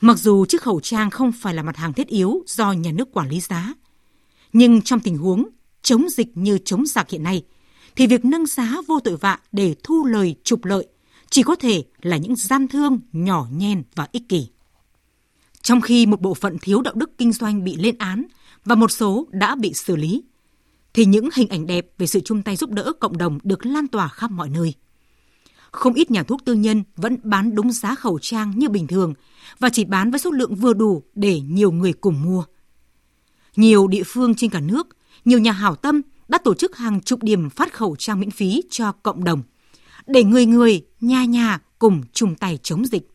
Mặc 0.00 0.18
dù 0.18 0.46
chiếc 0.46 0.62
khẩu 0.62 0.80
trang 0.80 1.10
không 1.10 1.32
phải 1.32 1.54
là 1.54 1.62
mặt 1.62 1.76
hàng 1.76 1.92
thiết 1.92 2.08
yếu 2.08 2.42
do 2.46 2.72
nhà 2.72 2.92
nước 2.92 3.12
quản 3.12 3.28
lý 3.28 3.40
giá, 3.40 3.74
nhưng 4.52 4.82
trong 4.82 5.00
tình 5.00 5.18
huống 5.18 5.48
chống 5.82 6.08
dịch 6.10 6.28
như 6.34 6.58
chống 6.64 6.86
giặc 6.86 7.10
hiện 7.10 7.22
nay, 7.22 7.44
thì 7.96 8.06
việc 8.06 8.24
nâng 8.24 8.46
giá 8.46 8.76
vô 8.86 9.00
tội 9.00 9.16
vạ 9.16 9.38
để 9.52 9.74
thu 9.82 10.04
lời 10.04 10.34
trục 10.44 10.64
lợi 10.64 10.86
chỉ 11.32 11.42
có 11.42 11.54
thể 11.54 11.84
là 12.02 12.16
những 12.16 12.36
gian 12.36 12.68
thương 12.68 13.00
nhỏ 13.12 13.46
nhen 13.52 13.82
và 13.94 14.08
ích 14.12 14.28
kỷ. 14.28 14.48
Trong 15.62 15.80
khi 15.80 16.06
một 16.06 16.20
bộ 16.20 16.34
phận 16.34 16.58
thiếu 16.58 16.82
đạo 16.82 16.94
đức 16.96 17.18
kinh 17.18 17.32
doanh 17.32 17.64
bị 17.64 17.76
lên 17.76 17.98
án 17.98 18.24
và 18.64 18.74
một 18.74 18.90
số 18.90 19.26
đã 19.30 19.54
bị 19.54 19.74
xử 19.74 19.96
lý, 19.96 20.22
thì 20.94 21.04
những 21.04 21.28
hình 21.34 21.48
ảnh 21.48 21.66
đẹp 21.66 21.86
về 21.98 22.06
sự 22.06 22.20
chung 22.20 22.42
tay 22.42 22.56
giúp 22.56 22.70
đỡ 22.70 22.92
cộng 23.00 23.18
đồng 23.18 23.38
được 23.42 23.66
lan 23.66 23.88
tỏa 23.88 24.08
khắp 24.08 24.30
mọi 24.30 24.48
nơi. 24.48 24.74
Không 25.70 25.94
ít 25.94 26.10
nhà 26.10 26.22
thuốc 26.22 26.44
tư 26.44 26.54
nhân 26.54 26.82
vẫn 26.96 27.16
bán 27.22 27.54
đúng 27.54 27.72
giá 27.72 27.94
khẩu 27.94 28.18
trang 28.18 28.58
như 28.58 28.68
bình 28.68 28.86
thường 28.86 29.14
và 29.58 29.68
chỉ 29.68 29.84
bán 29.84 30.10
với 30.10 30.20
số 30.20 30.30
lượng 30.30 30.54
vừa 30.54 30.72
đủ 30.72 31.02
để 31.14 31.40
nhiều 31.40 31.72
người 31.72 31.92
cùng 31.92 32.22
mua. 32.22 32.44
Nhiều 33.56 33.86
địa 33.86 34.02
phương 34.06 34.34
trên 34.34 34.50
cả 34.50 34.60
nước, 34.60 34.88
nhiều 35.24 35.38
nhà 35.38 35.52
hảo 35.52 35.74
tâm 35.74 36.00
đã 36.28 36.38
tổ 36.38 36.54
chức 36.54 36.76
hàng 36.76 37.00
chục 37.00 37.22
điểm 37.22 37.50
phát 37.50 37.72
khẩu 37.72 37.96
trang 37.96 38.20
miễn 38.20 38.30
phí 38.30 38.62
cho 38.70 38.92
cộng 38.92 39.24
đồng, 39.24 39.42
để 40.06 40.24
người 40.24 40.46
người, 40.46 40.86
nhà 41.00 41.24
nhà 41.24 41.58
cùng 41.78 42.02
chung 42.12 42.34
tay 42.34 42.58
chống 42.62 42.84
dịch. 42.86 43.08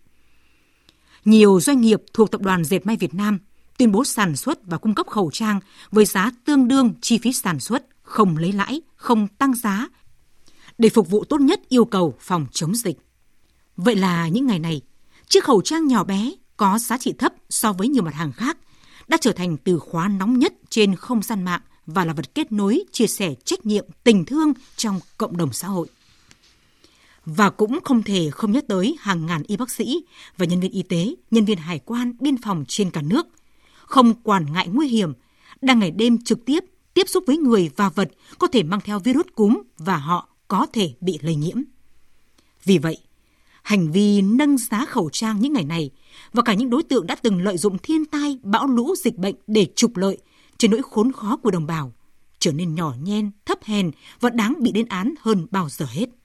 Nhiều 1.26 1.60
doanh 1.62 1.82
nghiệp 1.82 2.02
thuộc 2.13 2.32
Tập 2.32 2.41
đoàn 2.41 2.63
Dệt 2.63 2.86
may 2.86 2.97
Việt 2.97 3.13
Nam 3.13 3.39
tuyên 3.78 3.91
bố 3.91 4.04
sản 4.04 4.36
xuất 4.36 4.60
và 4.65 4.78
cung 4.78 4.95
cấp 4.95 5.08
khẩu 5.08 5.32
trang 5.34 5.60
với 5.91 6.06
giá 6.06 6.32
tương 6.45 6.67
đương 6.67 6.93
chi 7.02 7.17
phí 7.17 7.34
sản 7.34 7.60
xuất, 7.60 7.86
không 8.02 8.38
lấy 8.38 8.52
lãi, 8.52 8.82
không 8.95 9.28
tăng 9.28 9.56
giá, 9.56 9.88
để 10.78 10.89
phục 10.89 11.10
vụ 11.10 11.23
tốt 11.23 11.41
nhất 11.41 11.62
yêu 11.69 11.86
cầu 11.86 12.15
phòng 12.19 12.45
chống 12.52 12.76
dịch. 12.76 12.97
Vậy 13.78 13.95
là 13.95 14.28
những 14.28 14.45
ngày 14.45 14.60
này, 14.60 14.82
chiếc 15.28 15.43
khẩu 15.43 15.62
trang 15.62 15.88
nhỏ 15.88 16.04
bé 16.04 16.32
có 16.58 16.80
giá 16.80 16.97
trị 16.97 17.13
thấp 17.17 17.34
so 17.50 17.73
với 17.73 17.88
nhiều 17.88 18.04
mặt 18.04 18.13
hàng 18.13 18.32
khác 18.32 18.58
đã 19.08 19.17
trở 19.21 19.32
thành 19.32 19.58
từ 19.58 19.80
khóa 19.80 20.08
nóng 20.08 20.39
nhất 20.39 20.54
trên 20.69 20.95
không 20.95 21.21
gian 21.21 21.43
mạng 21.43 21.62
và 21.86 22.06
là 22.06 22.13
vật 22.13 22.36
kết 22.36 22.52
nối 22.52 22.84
chia 22.91 23.08
sẻ 23.08 23.34
trách 23.45 23.65
nhiệm 23.65 23.86
tình 24.04 24.26
thương 24.26 24.54
trong 24.76 25.00
cộng 25.17 25.38
đồng 25.38 25.54
xã 25.54 25.67
hội. 25.67 25.88
Và 27.29 27.49
cũng 27.49 27.79
không 27.83 28.03
thể 28.03 28.29
không 28.31 28.51
nhắc 28.51 28.63
tới 28.67 28.97
hàng 28.99 29.25
ngàn 29.25 29.43
y 29.47 29.57
bác 29.57 29.71
sĩ 29.71 30.03
và 30.37 30.45
nhân 30.45 30.59
viên 30.59 30.71
y 30.71 30.83
tế, 30.83 31.15
nhân 31.31 31.45
viên 31.45 31.57
hải 31.57 31.79
quan, 31.79 32.13
biên 32.19 32.41
phòng 32.41 32.65
trên 32.67 32.91
cả 32.91 33.01
nước, 33.01 33.27
không 33.85 34.13
quản 34.23 34.53
ngại 34.53 34.67
nguy 34.67 34.87
hiểm, 34.87 35.13
đang 35.61 35.79
ngày 35.79 35.91
đêm 35.91 36.17
trực 36.23 36.45
tiếp 36.45 36.59
tiếp 36.93 37.09
xúc 37.09 37.23
với 37.27 37.37
người 37.37 37.69
và 37.75 37.89
vật 37.89 38.11
có 38.39 38.47
thể 38.47 38.63
mang 38.63 38.81
theo 38.81 38.99
virus 38.99 39.25
cúm 39.35 39.61
và 39.77 39.97
họ 39.97 40.29
có 40.47 40.65
thể 40.73 40.93
bị 41.01 41.19
lây 41.21 41.35
nhiễm. 41.35 41.57
Vì 42.63 42.77
vậy, 42.77 42.97
hành 43.63 43.91
vi 43.91 44.21
nâng 44.21 44.57
giá 44.57 44.85
khẩu 44.85 45.09
trang 45.09 45.39
những 45.39 45.53
ngày 45.53 45.65
này 45.65 45.89
và 46.33 46.43
cả 46.43 46.53
những 46.53 46.69
đối 46.69 46.83
tượng 46.83 47.07
đã 47.07 47.15
từng 47.15 47.41
lợi 47.41 47.57
dụng 47.57 47.77
thiên 47.83 48.05
tai, 48.05 48.39
bão 48.43 48.67
lũ, 48.67 48.95
dịch 48.95 49.15
bệnh 49.15 49.35
để 49.47 49.67
trục 49.75 49.97
lợi 49.97 50.17
trên 50.57 50.71
nỗi 50.71 50.81
khốn 50.83 51.11
khó 51.11 51.37
của 51.37 51.51
đồng 51.51 51.65
bào 51.65 51.93
trở 52.39 52.51
nên 52.51 52.75
nhỏ 52.75 52.93
nhen, 53.01 53.31
thấp 53.45 53.63
hèn 53.63 53.91
và 54.19 54.29
đáng 54.29 54.55
bị 54.59 54.71
lên 54.75 54.87
án 54.87 55.13
hơn 55.21 55.47
bao 55.51 55.69
giờ 55.69 55.85
hết. 55.89 56.16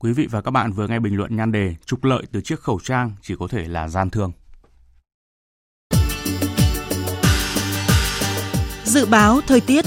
Quý 0.00 0.12
vị 0.12 0.26
và 0.30 0.40
các 0.40 0.50
bạn 0.50 0.72
vừa 0.72 0.86
nghe 0.86 1.00
bình 1.00 1.16
luận 1.16 1.36
nhan 1.36 1.52
đề 1.52 1.74
trục 1.86 2.04
lợi 2.04 2.22
từ 2.32 2.40
chiếc 2.40 2.60
khẩu 2.60 2.80
trang 2.82 3.12
chỉ 3.22 3.34
có 3.38 3.48
thể 3.48 3.68
là 3.68 3.88
gian 3.88 4.10
thương. 4.10 4.32
Dự 8.84 9.06
báo 9.06 9.40
thời 9.46 9.60
tiết 9.60 9.84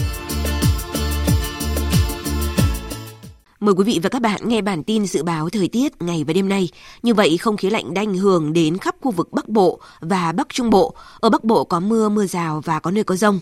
Mời 3.59 3.75
quý 3.75 3.83
vị 3.83 3.99
và 4.03 4.09
các 4.09 4.21
bạn 4.21 4.41
nghe 4.43 4.61
bản 4.61 4.83
tin 4.83 5.05
dự 5.05 5.23
báo 5.23 5.49
thời 5.49 5.67
tiết 5.67 6.01
ngày 6.01 6.23
và 6.23 6.33
đêm 6.33 6.49
nay. 6.49 6.69
Như 7.03 7.13
vậy, 7.13 7.37
không 7.37 7.57
khí 7.57 7.69
lạnh 7.69 7.93
đã 7.93 8.01
ảnh 8.01 8.17
hưởng 8.17 8.53
đến 8.53 8.77
khắp 8.77 8.95
khu 9.01 9.11
vực 9.11 9.31
Bắc 9.31 9.49
Bộ 9.49 9.79
và 9.99 10.31
Bắc 10.31 10.49
Trung 10.49 10.69
Bộ. 10.69 10.95
Ở 11.19 11.29
Bắc 11.29 11.43
Bộ 11.43 11.63
có 11.63 11.79
mưa, 11.79 12.09
mưa 12.09 12.25
rào 12.25 12.61
và 12.65 12.79
có 12.79 12.91
nơi 12.91 13.03
có 13.03 13.15
rông. 13.15 13.39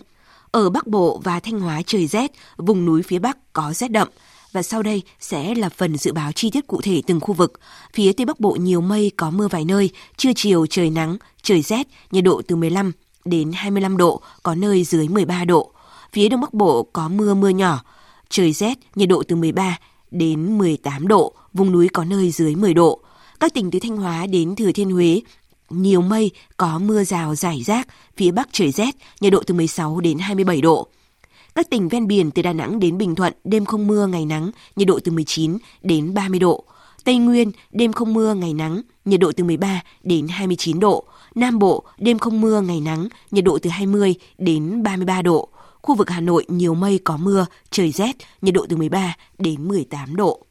Ở 0.50 0.70
Bắc 0.70 0.86
Bộ 0.86 1.20
và 1.24 1.40
Thanh 1.40 1.60
Hóa 1.60 1.82
trời 1.86 2.06
rét, 2.06 2.30
vùng 2.56 2.84
núi 2.86 3.02
phía 3.02 3.18
Bắc 3.18 3.52
có 3.52 3.72
rét 3.72 3.90
đậm. 3.90 4.08
Và 4.52 4.62
sau 4.62 4.82
đây 4.82 5.02
sẽ 5.20 5.54
là 5.54 5.68
phần 5.68 5.96
dự 5.96 6.12
báo 6.12 6.32
chi 6.32 6.50
tiết 6.50 6.66
cụ 6.66 6.80
thể 6.80 7.02
từng 7.06 7.20
khu 7.20 7.34
vực. 7.34 7.52
Phía 7.94 8.12
Tây 8.12 8.26
Bắc 8.26 8.40
Bộ 8.40 8.52
nhiều 8.52 8.80
mây, 8.80 9.10
có 9.16 9.30
mưa 9.30 9.48
vài 9.48 9.64
nơi, 9.64 9.90
trưa 10.16 10.30
chiều 10.36 10.66
trời 10.66 10.90
nắng, 10.90 11.16
trời 11.42 11.62
rét, 11.62 11.86
nhiệt 12.10 12.24
độ 12.24 12.42
từ 12.48 12.56
15 12.56 12.92
đến 13.24 13.52
25 13.54 13.96
độ, 13.96 14.20
có 14.42 14.54
nơi 14.54 14.84
dưới 14.84 15.08
13 15.08 15.44
độ. 15.44 15.72
Phía 16.12 16.28
Đông 16.28 16.40
Bắc 16.40 16.54
Bộ 16.54 16.82
có 16.92 17.08
mưa 17.08 17.34
mưa 17.34 17.48
nhỏ, 17.48 17.84
trời 18.28 18.52
rét, 18.52 18.78
nhiệt 18.94 19.08
độ 19.08 19.22
từ 19.28 19.36
13 19.36 19.78
đến 20.10 20.58
18 20.58 21.08
độ, 21.08 21.32
vùng 21.52 21.72
núi 21.72 21.88
có 21.88 22.04
nơi 22.04 22.30
dưới 22.30 22.54
10 22.54 22.74
độ. 22.74 23.00
Các 23.40 23.54
tỉnh 23.54 23.70
từ 23.70 23.78
Thanh 23.82 23.96
Hóa 23.96 24.26
đến 24.26 24.56
Thừa 24.56 24.72
Thiên 24.72 24.90
Huế 24.90 25.20
nhiều 25.70 26.02
mây, 26.02 26.30
có 26.56 26.78
mưa 26.78 27.04
rào 27.04 27.34
rải 27.34 27.62
rác, 27.62 27.88
phía 28.16 28.30
Bắc 28.30 28.48
trời 28.52 28.70
rét, 28.70 28.94
nhiệt 29.20 29.32
độ 29.32 29.42
từ 29.46 29.54
16 29.54 30.00
đến 30.00 30.18
27 30.18 30.60
độ. 30.60 30.88
Các 31.60 31.70
tỉnh 31.70 31.88
ven 31.88 32.06
biển 32.06 32.30
từ 32.30 32.42
Đà 32.42 32.52
Nẵng 32.52 32.80
đến 32.80 32.98
Bình 32.98 33.14
Thuận, 33.14 33.32
đêm 33.44 33.64
không 33.64 33.86
mưa, 33.86 34.06
ngày 34.06 34.26
nắng, 34.26 34.50
nhiệt 34.76 34.88
độ 34.88 34.98
từ 35.04 35.12
19 35.12 35.58
đến 35.82 36.14
30 36.14 36.38
độ. 36.38 36.64
Tây 37.04 37.16
Nguyên, 37.16 37.52
đêm 37.70 37.92
không 37.92 38.14
mưa, 38.14 38.34
ngày 38.34 38.54
nắng, 38.54 38.82
nhiệt 39.04 39.20
độ 39.20 39.32
từ 39.36 39.44
13 39.44 39.82
đến 40.02 40.28
29 40.28 40.80
độ. 40.80 41.04
Nam 41.34 41.58
Bộ, 41.58 41.84
đêm 41.98 42.18
không 42.18 42.40
mưa, 42.40 42.60
ngày 42.60 42.80
nắng, 42.80 43.08
nhiệt 43.30 43.44
độ 43.44 43.58
từ 43.62 43.70
20 43.70 44.14
đến 44.38 44.82
33 44.82 45.22
độ. 45.22 45.48
Khu 45.82 45.94
vực 45.94 46.10
Hà 46.10 46.20
Nội 46.20 46.44
nhiều 46.48 46.74
mây 46.74 47.00
có 47.04 47.16
mưa, 47.16 47.46
trời 47.70 47.92
rét, 47.92 48.16
nhiệt 48.42 48.54
độ 48.54 48.66
từ 48.68 48.76
13 48.76 49.16
đến 49.38 49.68
18 49.68 50.16
độ. 50.16 50.46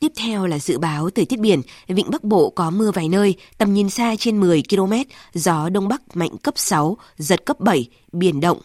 Tiếp 0.00 0.12
theo 0.16 0.46
là 0.46 0.58
dự 0.58 0.78
báo 0.78 1.10
thời 1.10 1.24
tiết 1.24 1.40
biển, 1.40 1.62
vịnh 1.88 2.10
Bắc 2.10 2.24
Bộ 2.24 2.50
có 2.50 2.70
mưa 2.70 2.90
vài 2.90 3.08
nơi, 3.08 3.34
tầm 3.58 3.74
nhìn 3.74 3.90
xa 3.90 4.14
trên 4.18 4.40
10 4.40 4.62
km, 4.70 4.92
gió 5.34 5.68
Đông 5.68 5.88
Bắc 5.88 6.16
mạnh 6.16 6.36
cấp 6.42 6.54
6, 6.56 6.96
giật 7.16 7.46
cấp 7.46 7.60
7, 7.60 7.88
biển 8.12 8.40
động. 8.40 8.58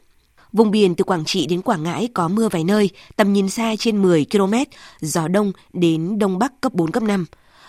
Vùng 0.53 0.71
biển 0.71 0.95
từ 0.95 1.03
Quảng 1.03 1.25
Trị 1.25 1.45
đến 1.45 1.61
Quảng 1.61 1.83
Ngãi 1.83 2.09
có 2.13 2.27
mưa 2.27 2.49
vài 2.49 2.63
nơi, 2.63 2.89
tầm 3.15 3.33
nhìn 3.33 3.49
xa 3.49 3.75
trên 3.79 4.01
10 4.01 4.25
km, 4.31 4.53
gió 5.01 5.27
Đông 5.27 5.51
đến 5.73 6.19
Đông 6.19 6.39
Bắc 6.39 6.61
cấp 6.61 6.73
4, 6.73 6.91
cấp 6.91 7.03
5. 7.03 7.25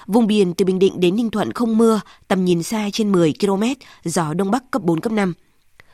Vùng 0.07 0.27
biển 0.27 0.55
từ 0.55 0.65
Bình 0.65 0.79
Định 0.79 1.01
đến 1.01 1.17
Ninh 1.17 1.31
Thuận 1.31 1.53
không 1.53 1.79
mưa, 1.79 2.01
tầm 2.29 2.45
nhìn 2.45 2.63
xa 2.63 2.89
trên 2.93 3.13
10 3.13 3.35
km, 3.41 3.63
gió 4.05 4.35
Đông 4.35 4.51
Bắc 4.51 4.71
cấp 4.71 4.83
4, 4.83 5.01
cấp 5.01 5.13
5. 5.13 5.35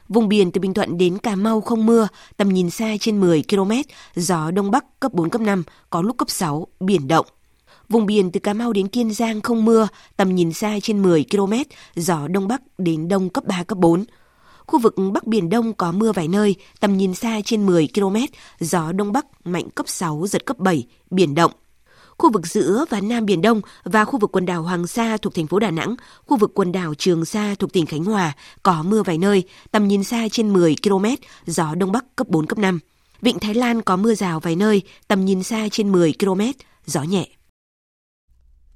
Vùng 0.09 0.29
biển 0.29 0.51
từ 0.51 0.61
Bình 0.61 0.75
Thuận 0.75 0.99
đến 0.99 1.19
Cà 1.19 1.37
Mau 1.37 1.61
không 1.61 1.87
mưa, 1.87 2.09
tầm 2.37 2.49
nhìn 2.49 2.71
xa 2.71 2.97
trên 3.01 3.21
10 3.21 3.43
km, 3.51 3.73
gió 4.17 4.51
Đông 4.51 4.71
Bắc 4.71 5.01
cấp 5.01 5.13
4, 5.13 5.31
cấp 5.31 5.41
5, 5.41 5.63
có 5.91 6.03
lúc 6.03 6.17
cấp 6.19 6.31
6, 6.31 6.67
biển 6.81 7.09
động. 7.09 7.27
Vùng 7.89 8.07
biển 8.07 8.31
từ 8.31 8.41
Cà 8.41 8.55
Mau 8.55 8.73
đến 8.73 8.89
Kiên 8.89 9.11
Giang 9.11 9.41
không 9.41 9.65
mưa, 9.65 9.89
tầm 10.17 10.35
nhìn 10.35 10.53
xa 10.53 10.79
trên 10.83 11.03
10 11.03 11.25
km, 11.31 11.53
gió 11.97 12.29
Đông 12.29 12.49
Bắc 12.49 12.63
đến 12.79 13.09
Đông 13.09 13.29
cấp 13.29 13.45
3, 13.45 13.65
cấp 13.65 13.79
4. 13.79 14.05
Khu 14.67 14.79
vực 14.79 14.95
Bắc 15.13 15.27
Biển 15.27 15.51
Đông 15.51 15.73
có 15.75 15.93
mưa 15.93 16.13
vài 16.13 16.29
nơi, 16.29 16.55
tầm 16.81 16.97
nhìn 16.97 17.15
xa 17.15 17.41
trên 17.45 17.67
10 17.67 17.89
km, 17.95 18.17
gió 18.61 18.93
Đông 18.93 19.13
Bắc 19.13 19.27
mạnh 19.45 19.71
cấp 19.71 19.89
6, 19.89 20.27
giật 20.29 20.47
cấp 20.47 20.59
7, 20.59 20.87
biển 21.11 21.35
động. 21.35 21.53
Khu 22.19 22.33
vực 22.33 22.47
giữa 22.47 22.85
và 22.91 23.01
Nam 23.01 23.27
Biển 23.27 23.43
Đông 23.43 23.61
và 23.85 24.05
khu 24.05 24.19
vực 24.19 24.33
quần 24.33 24.47
đảo 24.47 24.63
Hoàng 24.63 24.87
Sa 24.87 25.17
thuộc 25.17 25.35
thành 25.35 25.47
phố 25.47 25.59
Đà 25.59 25.71
Nẵng, 25.71 25.95
khu 26.27 26.37
vực 26.37 26.51
quần 26.55 26.73
đảo 26.73 26.95
Trường 26.95 27.25
Sa 27.25 27.55
thuộc 27.59 27.73
tỉnh 27.73 27.87
Khánh 27.87 28.05
Hòa 28.05 28.33
có 28.63 28.83
mưa 28.83 29.03
vài 29.03 29.19
nơi, 29.19 29.45
tầm 29.71 29.89
nhìn 29.89 30.05
xa 30.05 30.29
trên 30.33 30.53
10 30.53 30.77
km, 30.83 31.05
gió 31.47 31.75
Đông 31.75 31.93
Bắc 31.93 32.17
cấp 32.17 32.29
4, 32.29 32.47
cấp 32.47 32.59
5. 32.59 32.79
Vịnh 33.23 33.39
Thái 33.39 33.55
Lan 33.55 33.83
có 33.83 33.97
mưa 33.97 34.15
rào 34.15 34.41
vài 34.41 34.57
nơi, 34.57 34.83
tầm 35.09 35.25
nhìn 35.25 35.43
xa 35.43 35.69
trên 35.71 35.93
10 35.93 36.15
km, 36.21 36.41
gió 36.87 37.03
nhẹ. 37.03 37.36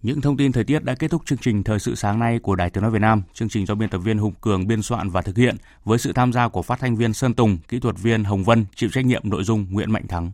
Những 0.03 0.21
thông 0.21 0.37
tin 0.37 0.53
thời 0.53 0.65
tiết 0.65 0.85
đã 0.85 0.95
kết 0.95 1.11
thúc 1.11 1.23
chương 1.27 1.39
trình 1.39 1.63
Thời 1.63 1.79
sự 1.79 1.95
sáng 1.95 2.19
nay 2.19 2.39
của 2.39 2.57
Đài 2.57 2.71
Tiếng 2.71 2.83
Nói 2.83 2.91
Việt 2.91 2.99
Nam. 2.99 3.23
Chương 3.35 3.49
trình 3.49 3.67
do 3.67 3.75
biên 3.75 3.89
tập 3.89 3.99
viên 3.99 4.19
Hùng 4.19 4.35
Cường 4.41 4.67
biên 4.67 4.83
soạn 4.83 5.11
và 5.11 5.23
thực 5.23 5.37
hiện 5.37 5.57
với 5.85 5.99
sự 5.99 6.13
tham 6.13 6.33
gia 6.33 6.49
của 6.49 6.63
phát 6.63 6.81
thanh 6.81 6.97
viên 6.97 7.13
Sơn 7.13 7.35
Tùng, 7.35 7.59
kỹ 7.69 7.81
thuật 7.81 7.99
viên 7.99 8.25
Hồng 8.25 8.45
Vân, 8.45 8.67
chịu 8.75 8.91
trách 8.93 9.05
nhiệm 9.05 9.23
nội 9.25 9.45
dung 9.45 9.67
Nguyễn 9.71 9.91
Mạnh 9.91 10.07
Thắng. 10.09 10.31